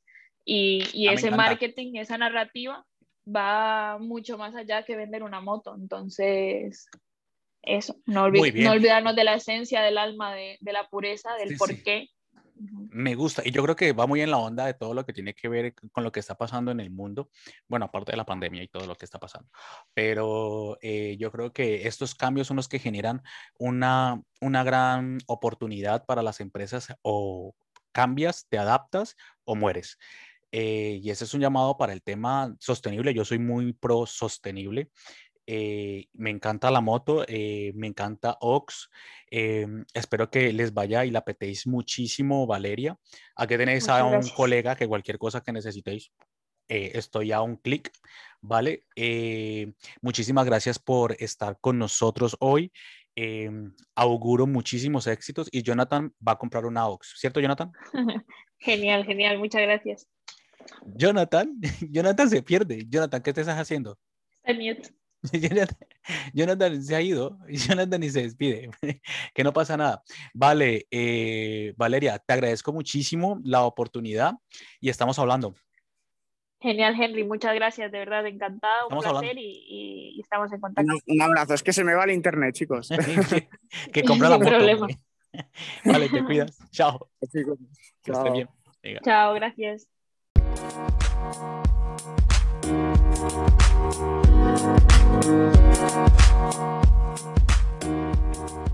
Y, 0.45 0.85
y 0.93 1.09
ah, 1.09 1.13
ese 1.13 1.31
marketing, 1.31 1.97
esa 1.97 2.19
narrativa 2.19 2.85
va 3.25 3.99
mucho 3.99 4.39
más 4.39 4.55
allá 4.57 4.85
que 4.85 4.97
vender 4.97 5.23
una 5.23 5.41
moto. 5.41 5.75
Entonces, 5.75 6.89
eso, 7.63 7.97
no, 8.07 8.29
no 8.29 8.71
olvidarnos 8.73 9.15
de 9.15 9.25
la 9.25 9.35
esencia 9.35 9.83
del 9.83 9.99
alma, 9.99 10.35
de, 10.35 10.57
de 10.61 10.73
la 10.73 10.89
pureza, 10.89 11.35
del 11.37 11.57
por 11.57 11.83
qué 11.83 12.09
me 12.91 13.15
gusta 13.15 13.43
y 13.45 13.51
yo 13.51 13.63
creo 13.63 13.77
que 13.77 13.93
va 13.93 14.07
muy 14.07 14.21
en 14.21 14.31
la 14.31 14.39
onda 14.39 14.67
de 14.67 14.75
todo 14.75 14.95
lo 14.95 15.05
que 15.05 15.13
tiene 15.13 15.35
que 15.35 15.49
ver 15.49 15.75
con 15.93 16.05
lo 16.05 16.13
que 16.13 16.21
está 16.21 16.37
pasando 16.37 16.71
en 16.71 16.81
el 16.81 16.91
mundo, 16.91 17.31
bueno, 17.69 17.87
aparte 17.87 18.13
de 18.13 18.17
la 18.17 18.27
pandemia 18.27 18.63
y 18.63 18.69
todo 18.69 18.87
lo 18.87 18.95
que 18.97 19.05
está 19.05 19.19
pasando, 19.19 19.49
pero 19.95 20.79
eh, 20.83 21.17
yo 21.19 21.31
creo 21.31 21.53
que 21.53 21.87
estos 21.87 22.15
cambios 22.15 22.47
son 22.47 22.57
los 22.57 22.69
que 22.69 22.79
generan 22.79 23.23
una, 23.59 24.23
una 24.41 24.65
gran 24.65 25.19
oportunidad 25.27 26.05
para 26.05 26.23
las 26.23 26.41
empresas 26.41 26.95
o 27.03 27.55
cambias, 27.93 28.47
te 28.49 28.59
adaptas 28.59 29.17
o 29.45 29.55
mueres. 29.57 29.99
Eh, 30.53 30.99
y 31.03 31.11
ese 31.11 31.25
es 31.25 31.35
un 31.35 31.41
llamado 31.41 31.77
para 31.77 31.93
el 31.93 32.03
tema 32.03 32.55
sostenible. 32.59 33.15
Yo 33.15 33.25
soy 33.25 33.39
muy 33.39 33.73
pro 33.73 34.07
sostenible. 34.07 34.91
Eh, 35.53 36.07
me 36.13 36.31
encanta 36.31 36.71
la 36.71 36.81
moto, 36.81 37.25
eh, 37.27 37.73
me 37.75 37.89
encanta 37.89 38.39
Ox. 38.41 38.89
Eh, 39.33 39.67
espero 39.93 40.31
que 40.31 40.53
les 40.53 40.73
vaya 40.73 41.05
y 41.05 41.11
la 41.11 41.25
petéis 41.25 41.67
muchísimo, 41.67 42.47
Valeria. 42.47 42.97
Aquí 43.35 43.57
tenéis 43.57 43.89
a 43.89 44.05
un 44.05 44.29
colega 44.29 44.77
que 44.77 44.87
cualquier 44.87 45.19
cosa 45.19 45.41
que 45.41 45.51
necesitéis, 45.51 46.13
estoy 46.69 47.33
a 47.33 47.43
un 47.43 47.57
clic, 47.57 47.91
¿vale? 48.41 48.85
muchísimas 50.01 50.47
gracias 50.47 50.79
por 50.79 51.17
estar 51.19 51.59
con 51.61 51.79
nosotros 51.79 52.37
hoy. 52.39 52.71
auguro 53.97 54.47
muchísimos 54.47 55.09
éxitos 55.09 55.49
y 55.51 55.63
Jonathan 55.65 56.15
va 56.27 56.33
a 56.33 56.39
comprar 56.39 56.65
una 56.65 56.87
Ox, 56.87 57.15
¿cierto, 57.19 57.41
Jonathan? 57.41 57.73
genial, 58.59 59.05
genial, 59.05 59.39
muchas 59.39 59.63
gracias. 59.63 60.07
Jonathan, 60.95 61.61
Jonathan 61.91 62.31
se 62.31 62.41
pierde. 62.41 62.87
Jonathan, 62.89 63.21
¿qué 63.21 63.33
te 63.33 63.41
estás 63.41 63.59
haciendo? 63.59 63.99
Está 64.45 64.53
Jonathan, 66.33 66.83
se 66.83 66.97
ha 66.97 67.01
ido, 67.01 67.39
Jonathan 67.49 68.01
ni 68.01 68.11
se 68.11 68.23
despide, 68.23 68.71
que 69.35 69.45
no 69.45 69.53
pasa 69.53 69.77
nada. 69.77 70.03
Vale, 70.35 70.87
eh, 70.91 71.75
Valeria, 71.77 72.19
te 72.19 72.33
agradezco 72.33 72.73
muchísimo 72.73 73.41
la 73.45 73.63
oportunidad 73.63 74.35
y 74.81 74.89
estamos 74.89 75.19
hablando. 75.19 75.55
Genial, 76.63 76.95
Henry, 77.01 77.25
muchas 77.25 77.55
gracias, 77.55 77.91
de 77.91 77.99
verdad, 77.99 78.27
encantado, 78.27 78.89
un 78.89 78.99
placer 78.99 79.37
y, 79.39 80.21
estamos 80.21 80.53
en 80.53 80.61
contacto. 80.61 80.93
Un, 81.07 81.23
abrazo, 81.23 81.55
es 81.55 81.63
que 81.63 81.73
se 81.73 81.85
me 81.85 81.95
va 81.95 82.05
el 82.05 82.11
internet, 82.11 82.55
chicos. 82.55 82.91
que, 83.93 84.05
compra 84.05 84.29
la 84.29 84.39
moto. 84.39 84.51
Problema. 84.51 84.87
vale, 85.87 86.09
te 86.11 86.23
cuidas. 86.23 86.59
Chao. 86.71 87.09
Chao. 88.05 88.33
bien. 88.33 88.49
Chao, 89.03 89.35
gracias. 89.35 89.89
Thank 92.71 93.01
you. 98.51 98.70